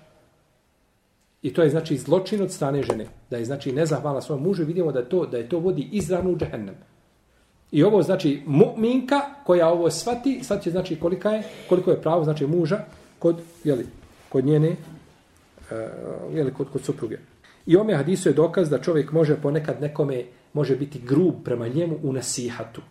I 1.41 1.53
to 1.53 1.63
je 1.63 1.69
znači 1.69 1.97
zločin 1.97 2.41
od 2.41 2.51
strane 2.51 2.83
žene. 2.83 3.05
Da 3.29 3.37
je 3.37 3.45
znači 3.45 3.71
nezahvalna 3.71 4.21
svom 4.21 4.41
mužu 4.43 4.63
vidimo 4.65 4.91
da 4.91 5.05
to, 5.05 5.25
da 5.25 5.37
je 5.37 5.49
to 5.49 5.59
vodi 5.59 5.89
izravno 5.91 6.31
u 6.31 6.37
džehennem. 6.37 6.75
I 7.71 7.83
ovo 7.83 8.01
znači 8.03 8.41
mu'minka 8.47 9.19
koja 9.43 9.69
ovo 9.69 9.91
svati, 9.91 10.39
svati 10.43 10.63
će 10.63 10.71
znači 10.71 10.99
kolika 10.99 11.29
je, 11.29 11.43
koliko 11.69 11.91
je 11.91 12.01
pravo 12.01 12.23
znači 12.23 12.47
muža 12.47 12.79
kod, 13.19 13.41
jeli, 13.63 13.85
kod 14.29 14.45
njene, 14.45 14.75
Eh, 15.71 15.89
jeli, 16.33 16.53
kod, 16.53 16.69
kod 16.69 16.81
supruge. 16.81 17.17
I 17.65 17.77
ome 17.77 17.95
hadisu 17.95 18.29
je 18.29 18.33
dokaz 18.33 18.69
da 18.69 18.81
čovjek 18.81 19.11
može 19.11 19.41
ponekad 19.41 19.81
nekome, 19.81 20.23
može 20.53 20.75
biti 20.75 20.99
grub 20.99 21.35
prema 21.43 21.67
njemu 21.67 21.99
u 22.03 22.13
nasihatu. 22.13 22.81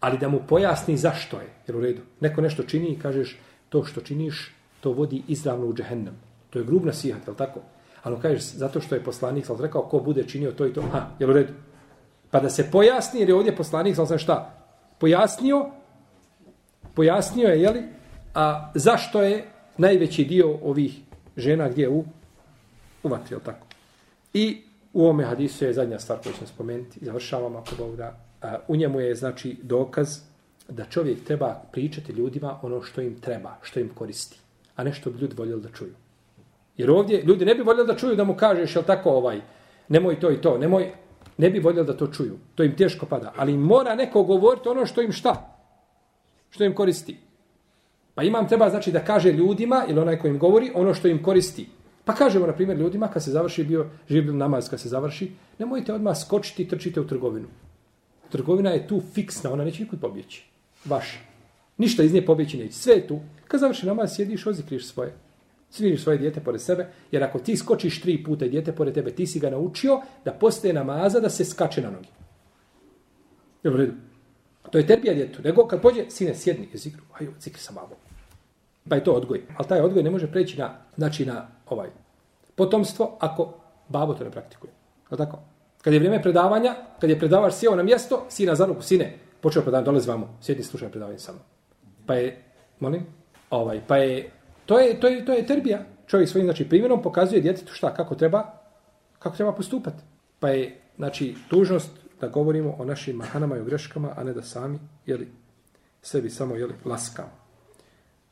Ali 0.00 0.18
da 0.18 0.28
mu 0.28 0.40
pojasni 0.48 0.96
zašto 0.96 1.36
je. 1.36 1.46
Jer 1.66 1.76
u 1.76 1.80
redu. 1.80 2.00
Neko 2.20 2.40
nešto 2.40 2.62
čini 2.62 2.88
i 2.88 2.98
kažeš 2.98 3.38
to 3.68 3.84
što 3.84 4.00
činiš, 4.00 4.54
to 4.80 4.92
vodi 4.92 5.22
izravno 5.28 5.66
u 5.66 5.74
džehennem. 5.74 6.14
To 6.50 6.58
je 6.58 6.64
grub 6.64 6.84
nasihat, 6.84 7.28
je 7.28 7.36
tako? 7.36 7.60
Ali 8.02 8.20
kažeš, 8.20 8.42
zato 8.42 8.80
što 8.80 8.94
je 8.94 9.04
poslanik, 9.04 9.46
sam 9.46 9.60
rekao, 9.60 9.82
ko 9.82 9.98
bude 9.98 10.24
činio 10.24 10.52
to 10.52 10.66
i 10.66 10.72
to, 10.72 10.82
ha, 10.82 11.10
jel 11.18 11.30
u 11.30 11.32
redu? 11.32 11.52
Pa 12.30 12.40
da 12.40 12.50
se 12.50 12.70
pojasni, 12.70 13.20
jer 13.20 13.28
je 13.28 13.34
ovdje 13.34 13.56
poslanik, 13.56 13.96
sam 13.96 14.18
šta? 14.18 14.54
Pojasnio, 14.98 15.70
pojasnio 16.94 17.48
je, 17.48 17.62
jeli, 17.62 17.82
a 18.34 18.72
zašto 18.74 19.22
je 19.22 19.44
najveći 19.78 20.24
dio 20.24 20.58
ovih 20.62 21.00
žena 21.36 21.68
gdje 21.68 21.88
u, 21.88 22.04
u 23.02 23.08
vatri, 23.08 23.36
tako? 23.44 23.66
I 24.34 24.62
u 24.92 25.02
ovome 25.02 25.24
hadisu 25.24 25.64
je 25.64 25.72
zadnja 25.72 25.98
stvar 25.98 26.18
koju 26.22 26.32
ćemo 26.32 26.46
spomenuti, 26.46 27.04
završavam 27.04 27.56
ako 27.56 27.74
Bog 27.78 27.96
da, 27.96 28.16
a, 28.42 28.58
u 28.68 28.76
njemu 28.76 29.00
je, 29.00 29.14
znači, 29.14 29.56
dokaz 29.62 30.18
da 30.68 30.84
čovjek 30.84 31.24
treba 31.24 31.62
pričati 31.72 32.12
ljudima 32.12 32.58
ono 32.62 32.82
što 32.82 33.00
im 33.00 33.20
treba, 33.20 33.56
što 33.62 33.80
im 33.80 33.88
koristi, 33.94 34.38
a 34.76 34.84
ne 34.84 34.92
što 34.92 35.10
bi 35.10 35.18
ljudi 35.18 35.34
voljeli 35.38 35.62
da 35.62 35.68
čuju. 35.68 35.94
Jer 36.76 36.90
ovdje 36.90 37.22
ljudi 37.22 37.44
ne 37.44 37.54
bi 37.54 37.62
voljeli 37.62 37.86
da 37.86 37.96
čuju 37.96 38.16
da 38.16 38.24
mu 38.24 38.36
kažeš, 38.36 38.76
jel 38.76 38.84
tako 38.84 39.10
ovaj, 39.10 39.40
nemoj 39.88 40.20
to 40.20 40.30
i 40.30 40.40
to, 40.40 40.58
nemoj, 40.58 40.92
ne 41.38 41.50
bi 41.50 41.58
voljeli 41.58 41.86
da 41.86 41.96
to 41.96 42.06
čuju. 42.06 42.38
To 42.54 42.62
im 42.62 42.76
teško 42.76 43.06
pada. 43.06 43.32
Ali 43.36 43.56
mora 43.56 43.94
neko 43.94 44.22
govoriti 44.22 44.68
ono 44.68 44.86
što 44.86 45.02
im 45.02 45.12
šta? 45.12 45.58
Što 46.50 46.64
im 46.64 46.74
koristi. 46.74 47.16
Pa 48.14 48.22
imam 48.22 48.48
treba 48.48 48.70
znači 48.70 48.92
da 48.92 49.04
kaže 49.04 49.32
ljudima 49.32 49.84
ili 49.88 50.00
onaj 50.00 50.18
ko 50.18 50.28
im 50.28 50.38
govori 50.38 50.70
ono 50.74 50.94
što 50.94 51.08
im 51.08 51.22
koristi. 51.22 51.66
Pa 52.04 52.14
kažemo 52.14 52.46
na 52.46 52.52
primjer 52.52 52.78
ljudima 52.78 53.08
kad 53.08 53.24
se 53.24 53.30
završi 53.30 53.64
bio 53.64 53.86
živ 54.08 54.34
namaz 54.36 54.68
kad 54.70 54.80
se 54.80 54.88
završi, 54.88 55.32
nemojte 55.58 55.94
odmah 55.94 56.18
skočiti 56.20 56.62
i 56.62 56.68
trčite 56.68 57.00
u 57.00 57.06
trgovinu. 57.06 57.48
Trgovina 58.30 58.70
je 58.70 58.88
tu 58.88 59.02
fiksna, 59.14 59.52
ona 59.52 59.64
neće 59.64 59.82
nikud 59.82 60.00
pobjeći. 60.00 60.44
Vaša. 60.84 61.18
Ništa 61.78 62.02
iz 62.02 62.14
nje 62.14 62.26
pobjeći 62.26 62.58
neće. 62.58 62.74
Sve 62.74 62.94
je 62.94 63.06
tu. 63.06 63.20
Kad 63.48 63.60
završi 63.60 63.86
namaz, 63.86 64.14
sjediš, 64.14 64.46
ozikriš 64.46 64.86
svoje. 64.86 65.14
Sviriš 65.70 66.02
svoje 66.02 66.18
dijete 66.18 66.40
pored 66.40 66.60
sebe, 66.60 66.88
jer 67.10 67.24
ako 67.24 67.38
ti 67.38 67.56
skočiš 67.56 68.00
tri 68.00 68.24
puta 68.24 68.44
i 68.44 68.48
dijete 68.48 68.72
pored 68.72 68.94
tebe, 68.94 69.10
ti 69.10 69.26
si 69.26 69.40
ga 69.40 69.50
naučio 69.50 70.00
da 70.24 70.32
postaje 70.32 70.74
namaza 70.74 71.20
da 71.20 71.30
se 71.30 71.44
skače 71.44 71.82
na 71.82 71.90
noge. 71.90 72.08
Jel 73.62 73.76
redu? 73.76 73.92
To 74.72 74.78
je 74.78 74.86
terpija 74.86 75.14
djetu. 75.14 75.42
Nego 75.44 75.66
kad 75.66 75.82
pođe, 75.82 76.04
sine, 76.08 76.34
sjedni 76.34 76.68
i 76.72 76.78
zikru, 76.78 77.02
hajde, 77.12 77.32
zikri 77.40 77.60
sa 77.60 77.72
mamom. 77.72 77.98
Pa 78.88 78.94
je 78.94 79.04
to 79.04 79.12
odgoj. 79.12 79.42
Ali 79.56 79.68
taj 79.68 79.80
odgoj 79.80 80.02
ne 80.02 80.10
može 80.10 80.32
preći 80.32 80.58
na, 80.58 80.76
znači 80.96 81.26
na 81.26 81.48
ovaj 81.68 81.88
potomstvo 82.54 83.16
ako 83.20 83.54
babo 83.88 84.14
to 84.14 84.24
ne 84.24 84.30
praktikuje. 84.30 84.72
Je 85.10 85.16
tako? 85.16 85.38
Kad 85.82 85.92
je 85.92 85.98
vrijeme 85.98 86.22
predavanja, 86.22 86.74
kad 87.00 87.10
je 87.10 87.18
predavač 87.18 87.54
sjeo 87.54 87.76
na 87.76 87.82
mjesto, 87.82 88.24
sina 88.28 88.54
za 88.54 88.66
ruku, 88.66 88.82
sine, 88.82 89.18
počeo 89.40 89.62
predavanje, 89.62 89.84
dolazi 89.84 90.08
vamo, 90.08 90.38
sjedni 90.40 90.64
slušaj 90.64 90.90
predavanje 90.90 91.18
samo. 91.18 91.38
Pa 92.06 92.14
je, 92.14 92.44
molim, 92.80 93.06
ovaj, 93.50 93.80
pa 93.86 93.96
je 93.96 94.30
To 94.66 94.78
je, 94.78 95.00
to 95.00 95.08
je, 95.08 95.24
to 95.24 95.32
je 95.32 95.46
terbija. 95.46 95.84
Čovjek 96.06 96.28
svojim 96.28 96.46
znači, 96.46 96.68
primjerom 96.68 97.02
pokazuje 97.02 97.40
djetetu 97.40 97.72
šta, 97.74 97.94
kako 97.94 98.14
treba, 98.14 98.42
kako 99.18 99.36
treba 99.36 99.52
postupati. 99.52 100.02
Pa 100.40 100.48
je, 100.48 100.80
znači, 100.96 101.34
dužnost 101.50 101.90
da 102.22 102.28
govorimo 102.28 102.74
o 102.78 102.84
našim 102.84 103.16
mahanama 103.16 103.58
i 103.58 103.64
greškama, 103.64 104.14
a 104.16 104.24
ne 104.24 104.32
da 104.32 104.42
sami, 104.42 104.78
jeli, 105.06 105.28
sebi 106.02 106.30
samo, 106.30 106.56
jeli, 106.56 106.74
laskamo. 106.84 107.30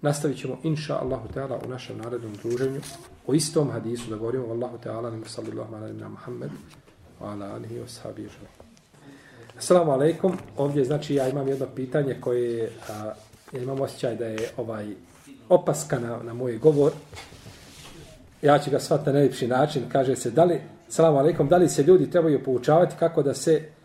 Nastavit 0.00 0.38
ćemo, 0.38 0.58
inša 0.62 0.98
Allahu 1.02 1.28
Teala, 1.28 1.58
u 1.66 1.68
našem 1.68 1.98
narednom 1.98 2.32
druženju, 2.42 2.80
o 3.26 3.34
istom 3.34 3.70
hadisu 3.70 4.10
da 4.10 4.16
govorimo, 4.16 4.46
o 4.46 4.50
Allahu 4.50 4.78
Teala, 4.78 5.10
nima 5.10 5.26
sallallahu 5.26 5.74
ala 5.74 5.88
nima 5.88 6.08
Muhammed, 6.08 6.50
wa 7.20 7.32
ala 7.32 7.54
alihi 7.54 7.74
wa 7.74 7.88
sahabi 7.88 8.28
Assalamu 9.58 9.92
alaikum. 9.92 10.38
Ovdje, 10.56 10.84
znači, 10.84 11.14
ja 11.14 11.28
imam 11.28 11.48
jedno 11.48 11.66
pitanje 11.76 12.16
koje, 12.20 12.70
a, 12.88 13.12
ja 13.52 13.62
imam 13.62 13.80
osjećaj 13.80 14.16
da 14.16 14.26
je 14.26 14.48
ovaj 14.56 14.94
opaska 15.48 15.98
na, 15.98 16.18
na 16.22 16.34
moj 16.34 16.58
govor. 16.58 16.92
Ja 18.42 18.58
ću 18.58 18.70
ga 18.70 18.80
shvatiti 18.80 19.10
na 19.10 19.12
najljepši 19.12 19.46
način. 19.46 19.82
Kaže 19.92 20.16
se, 20.16 20.30
da 20.30 20.44
li, 20.44 20.60
salamu 20.88 21.18
alaikum, 21.18 21.48
da 21.48 21.56
li 21.56 21.68
se 21.68 21.82
ljudi 21.82 22.10
trebaju 22.10 22.44
poučavati 22.44 22.96
kako 22.98 23.22
da 23.22 23.34
se, 23.34 23.79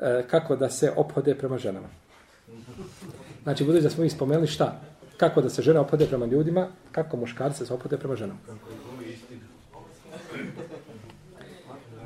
E, 0.00 0.24
kako 0.30 0.56
da 0.56 0.70
se 0.70 0.92
ophode 0.96 1.34
prema 1.34 1.58
ženama? 1.58 1.88
Znači, 3.42 3.64
budući 3.64 3.82
da 3.82 3.90
smo 3.90 4.04
ih 4.04 4.12
spomenuli 4.12 4.46
šta? 4.46 4.80
Kako 5.16 5.40
da 5.40 5.50
se 5.50 5.62
žena 5.62 5.80
ophode 5.80 6.06
prema 6.06 6.26
ljudima, 6.26 6.68
kako 6.92 7.16
muškarce 7.16 7.66
se 7.66 7.74
ophode 7.74 7.98
prema 7.98 8.16
ženama? 8.16 8.38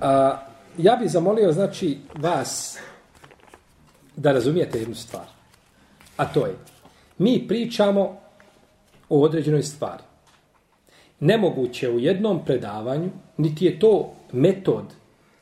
A, 0.00 0.38
ja 0.78 0.96
bih 0.96 1.10
zamolio, 1.10 1.52
znači, 1.52 1.98
vas 2.14 2.78
da 4.16 4.32
razumijete 4.32 4.78
jednu 4.78 4.94
stvar. 4.94 5.26
A 6.16 6.24
to 6.32 6.46
je, 6.46 6.56
mi 7.18 7.48
pričamo 7.48 8.20
o 9.08 9.22
određenoj 9.22 9.62
stvari. 9.62 10.02
Nemoguće 11.20 11.90
u 11.90 11.98
jednom 11.98 12.44
predavanju, 12.44 13.10
niti 13.36 13.64
je 13.64 13.78
to 13.78 14.14
metod, 14.32 14.84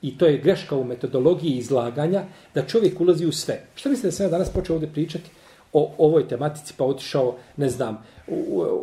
i 0.02 0.18
to 0.18 0.26
je 0.26 0.38
greška 0.38 0.76
u 0.76 0.84
metodologiji 0.84 1.52
izlaganja, 1.52 2.22
da 2.54 2.66
čovjek 2.66 3.00
ulazi 3.00 3.26
u 3.26 3.32
sve. 3.32 3.60
Što 3.74 3.88
mislite 3.88 4.08
da 4.08 4.12
sam 4.12 4.26
ja 4.26 4.30
danas 4.30 4.50
počeo 4.50 4.74
ovdje 4.74 4.92
pričati 4.92 5.30
o 5.72 5.94
ovoj 5.98 6.28
tematici, 6.28 6.74
pa 6.76 6.84
otišao, 6.84 7.34
ne 7.56 7.68
znam, 7.68 8.04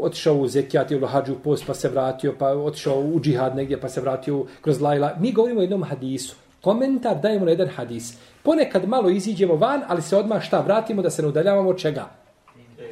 otišao 0.01 0.35
u 0.35 0.47
Zekijat 0.47 0.91
i 0.91 0.95
u 0.95 1.39
post, 1.43 1.63
pa 1.67 1.73
se 1.73 1.89
vratio, 1.89 2.35
pa 2.39 2.47
otišao 2.47 2.99
u 2.99 3.19
džihad 3.19 3.55
negdje, 3.55 3.81
pa 3.81 3.89
se 3.89 4.01
vratio 4.01 4.45
kroz 4.61 4.81
Lajla. 4.81 5.15
Mi 5.19 5.31
govorimo 5.31 5.59
o 5.59 5.63
jednom 5.63 5.83
hadisu. 5.83 6.35
Komentar 6.61 7.21
dajemo 7.21 7.45
na 7.45 7.51
jedan 7.51 7.67
hadis. 7.67 8.17
Ponekad 8.43 8.87
malo 8.87 9.09
iziđemo 9.09 9.55
van, 9.55 9.81
ali 9.87 10.01
se 10.01 10.17
odmah 10.17 10.43
šta 10.43 10.61
vratimo 10.61 11.01
da 11.01 11.09
se 11.09 11.21
ne 11.21 11.27
udaljavamo 11.27 11.69
od 11.69 11.77
čega? 11.77 12.19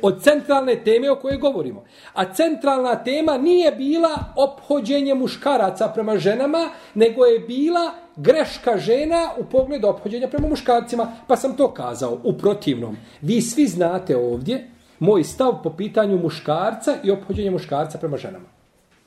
od 0.02 0.24
centralne 0.24 0.76
teme 0.84 1.12
o 1.12 1.16
kojoj 1.16 1.38
govorimo. 1.38 1.84
A 2.14 2.34
centralna 2.34 2.96
tema 2.96 3.38
nije 3.38 3.72
bila 3.72 4.10
ophođenje 4.36 5.14
muškaraca 5.14 5.88
prema 5.88 6.18
ženama, 6.18 6.70
nego 6.94 7.26
je 7.26 7.40
bila 7.40 7.92
greška 8.18 8.78
žena 8.78 9.30
u 9.40 9.46
pogledu 9.46 9.88
ophođenja 9.88 10.28
prema 10.28 10.48
muškarcima. 10.48 11.12
Pa 11.28 11.36
sam 11.36 11.58
to 11.58 11.74
kazao 11.74 12.20
u 12.24 12.34
protivnom. 12.34 12.98
Vi 13.22 13.42
svi 13.42 13.68
znate 13.68 14.18
ovdje 14.18 14.68
moj 15.00 15.24
stav 15.24 15.64
po 15.64 15.70
pitanju 15.70 16.18
muškarca 16.18 16.96
i 17.04 17.12
ophođenja 17.12 17.52
muškarca 17.52 17.98
prema 17.98 18.18
ženama. 18.18 18.46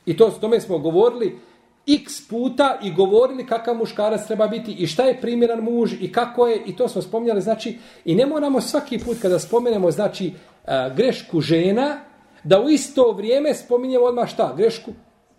I 0.06 0.16
to 0.16 0.30
s 0.30 0.40
tome 0.40 0.60
smo 0.60 0.78
govorili 0.78 1.38
x 1.86 2.28
puta 2.28 2.78
i 2.82 2.92
govorili 2.92 3.46
kakav 3.46 3.74
muškarac 3.74 4.26
treba 4.26 4.46
biti 4.46 4.72
i 4.72 4.86
šta 4.86 5.04
je 5.04 5.20
primjeran 5.20 5.60
muž 5.60 5.92
i 6.00 6.12
kako 6.12 6.46
je 6.46 6.62
i 6.66 6.76
to 6.76 6.88
smo 6.88 7.02
spominjali 7.02 7.40
znači 7.40 7.78
i 8.04 8.14
ne 8.14 8.26
moramo 8.26 8.60
svaki 8.60 8.98
put 8.98 9.16
kada 9.22 9.38
spomenemo 9.38 9.90
znači 9.90 10.26
e, 10.26 10.90
grešku 10.96 11.40
žena 11.40 11.96
da 12.44 12.60
u 12.60 12.68
isto 12.68 13.12
vrijeme 13.12 13.54
spominjemo 13.54 14.04
odmah 14.04 14.28
šta 14.28 14.54
grešku 14.56 14.90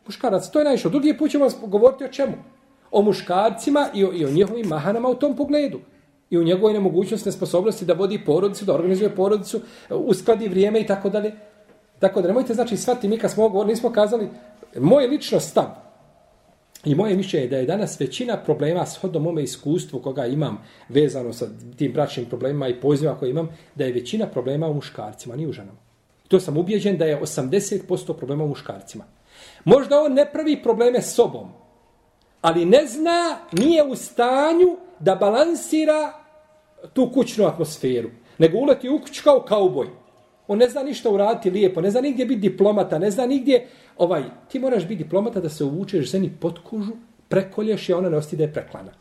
muškarac 0.05 0.49
to 0.49 0.59
je 0.59 0.65
najviše 0.65 0.89
drugi 0.89 1.17
put 1.17 1.32
ćemo 1.32 1.47
govoriti 1.61 2.03
o 2.03 2.07
čemu 2.07 2.34
o 2.92 3.02
muškarcima 3.02 3.88
i 3.94 4.06
o, 4.06 4.14
i 4.14 4.26
o 4.26 4.32
njihovim 4.32 4.68
mahanama 4.68 5.10
u 5.10 5.16
tom 5.16 5.36
pogledu 5.36 5.80
i 6.30 6.38
u 6.38 6.44
njegovoj 6.44 6.74
nemogućnosti 6.74 7.30
nesposobnosti 7.30 7.86
da 7.86 7.94
vodi 7.94 8.26
porodicu 8.26 8.66
da 8.66 8.74
organizuje 8.74 9.16
porodicu 9.16 9.62
uskladi 9.89 10.48
vrijeme 10.48 10.82
i 10.82 10.88
tako 10.88 11.10
dalje 11.10 11.32
tako 12.00 12.22
da 12.22 12.28
nemojte 12.28 12.54
znači 12.54 12.78
svati 12.78 13.08
mi 13.08 13.18
kad 13.18 13.32
smo 13.32 13.50
govorili 13.50 13.74
nismo 13.74 13.92
kazali 13.92 14.30
moj 14.76 15.08
lično 15.08 15.39
stav 15.39 15.92
I 16.86 16.96
moje 16.96 17.16
mišljenje 17.16 17.46
je 17.46 17.50
da 17.50 17.58
je 17.58 17.66
danas 17.66 18.00
većina 18.00 18.38
problema 18.38 18.86
s 18.86 18.98
hodom 18.98 19.39
iskustvu 19.39 20.00
koga 20.00 20.26
imam 20.26 20.58
vezano 20.89 21.34
sa 21.34 21.46
tim 21.78 21.94
bračnim 21.94 22.26
problemima 22.26 22.68
i 22.68 22.80
pozivima 22.80 23.18
koje 23.18 23.30
imam, 23.30 23.50
da 23.76 23.86
je 23.86 23.94
većina 23.94 24.28
problema 24.28 24.68
u 24.68 24.74
muškarcima, 24.74 25.36
ni 25.36 25.48
u 25.48 25.52
ženama. 25.52 25.78
To 26.28 26.39
sam 26.39 26.58
ubijeđen 26.58 26.98
da 26.98 27.06
je 27.06 27.22
80% 27.22 28.14
problema 28.14 28.44
u 28.44 28.48
muškarcima. 28.48 29.04
Možda 29.66 30.02
on 30.02 30.14
ne 30.14 30.32
pravi 30.32 30.64
probleme 30.64 31.02
sobom, 31.02 31.52
ali 32.42 32.66
ne 32.66 32.86
zna, 32.86 33.38
nije 33.52 33.84
u 33.84 33.96
stanju 33.96 34.78
da 35.00 35.16
balansira 35.16 36.14
tu 36.94 37.12
kućnu 37.14 37.46
atmosferu, 37.46 38.10
nego 38.38 38.58
uleti 38.58 38.89
u 38.89 39.00
kuć 39.00 39.22
kao 39.22 39.42
kauboj. 39.42 39.88
On 40.48 40.58
ne 40.58 40.70
zna 40.70 40.84
ništa 40.84 41.10
uraditi 41.10 41.50
lijepo, 41.50 41.82
ne 41.82 41.92
zna 41.92 42.02
nigdje 42.02 42.26
biti 42.26 42.50
diplomata, 42.50 43.00
ne 43.00 43.12
zna 43.12 43.26
nigdje, 43.26 43.68
ovaj, 43.98 44.24
ti 44.52 44.60
moraš 44.60 44.84
biti 44.84 45.04
diplomata 45.04 45.39
da 45.39 45.50
se 45.50 45.64
uvučeš 45.64 46.12
ženi 46.12 46.32
pod 46.39 46.60
kužu, 46.70 46.92
prekolješ 47.28 47.89
je, 47.89 47.96
ona 47.96 48.10
ne 48.10 48.18
osti 48.18 48.36
da 48.36 48.44
je 48.44 48.54
preklana. 48.54 48.92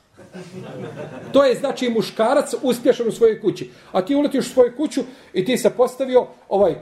To 1.33 1.45
je 1.45 1.55
znači 1.55 1.89
muškarac 1.89 2.55
uspješan 2.63 3.09
u 3.09 3.13
svojoj 3.13 3.41
kući. 3.41 3.71
A 3.93 4.03
ti 4.03 4.15
uletiš 4.15 4.47
u 4.47 4.51
svoju 4.51 4.73
kuću 4.77 5.01
i 5.33 5.45
ti 5.45 5.59
se 5.59 5.71
postavio, 5.71 6.27
ovaj, 6.49 6.75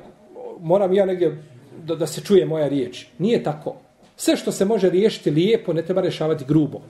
moram 0.61 0.93
ja 0.93 1.07
negdje 1.07 1.43
da, 1.85 1.95
da 1.95 2.07
se 2.07 2.21
čuje 2.21 2.47
moja 2.47 2.69
riječ. 2.69 3.07
Nije 3.19 3.43
tako. 3.43 3.77
Sve 4.21 4.37
što 4.37 4.53
se 4.53 4.65
može 4.65 4.91
riješiti 4.91 5.31
lijepo, 5.31 5.73
ne 5.73 5.83
treba 5.83 6.01
rešavati 6.01 6.45
grubo. 6.45 6.81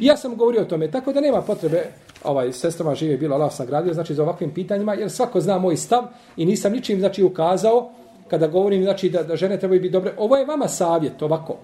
Ja 0.00 0.16
sam 0.16 0.36
govorio 0.36 0.62
o 0.62 0.64
tome, 0.64 0.90
tako 0.90 1.12
da 1.12 1.20
nema 1.20 1.42
potrebe, 1.42 1.84
ovaj, 2.24 2.52
sestrama 2.52 2.94
žive 2.94 3.16
bilo, 3.16 3.34
Allah 3.34 3.52
sam 3.52 3.66
gradio, 3.66 3.94
znači 3.94 4.14
za 4.14 4.22
ovakvim 4.22 4.54
pitanjima, 4.54 4.94
jer 4.94 5.10
svako 5.10 5.40
zna 5.40 5.58
moj 5.58 5.76
stav 5.76 6.04
i 6.36 6.46
nisam 6.46 6.72
ničim, 6.72 6.98
znači, 6.98 7.22
ukazao, 7.22 7.90
kada 8.28 8.46
govorim, 8.46 8.82
znači, 8.82 9.10
da, 9.10 9.22
da 9.22 9.36
žene 9.36 9.58
trebaju 9.58 9.80
biti 9.80 9.92
dobre. 9.92 10.12
Ovo 10.18 10.36
je 10.36 10.46
vama 10.46 10.68
savjet, 10.68 11.22
ovako. 11.22 11.56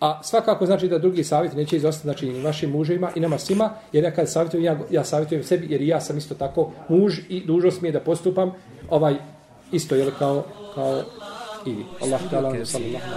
A 0.00 0.22
svakako 0.22 0.66
znači 0.66 0.88
da 0.88 0.98
drugi 0.98 1.24
savjet 1.24 1.54
neće 1.54 1.76
izostati 1.76 2.06
znači 2.06 2.28
ni 2.28 2.42
vašim 2.42 2.70
muževima 2.70 3.10
i 3.14 3.20
nama 3.20 3.38
svima, 3.38 3.70
jer 3.92 4.04
ja 4.04 4.10
kad 4.10 4.30
savjetujem, 4.30 4.64
ja, 4.64 4.78
ja 4.90 5.04
savjetujem 5.04 5.44
sebi, 5.44 5.66
jer 5.70 5.82
ja 5.82 6.00
sam 6.00 6.18
isto 6.18 6.34
tako 6.34 6.70
muž 6.88 7.18
i 7.28 7.46
dužnost 7.46 7.80
mi 7.80 7.88
je 7.88 7.92
da 7.92 8.00
postupam 8.00 8.52
ovaj 8.90 9.14
isto 9.72 9.94
je 9.94 10.10
kao, 10.18 10.42
kao 10.74 11.02
i 11.66 11.70
vi. 11.70 11.84
Allah 12.02 12.20
ta'ala, 12.30 12.64
sallallahu 12.64 13.14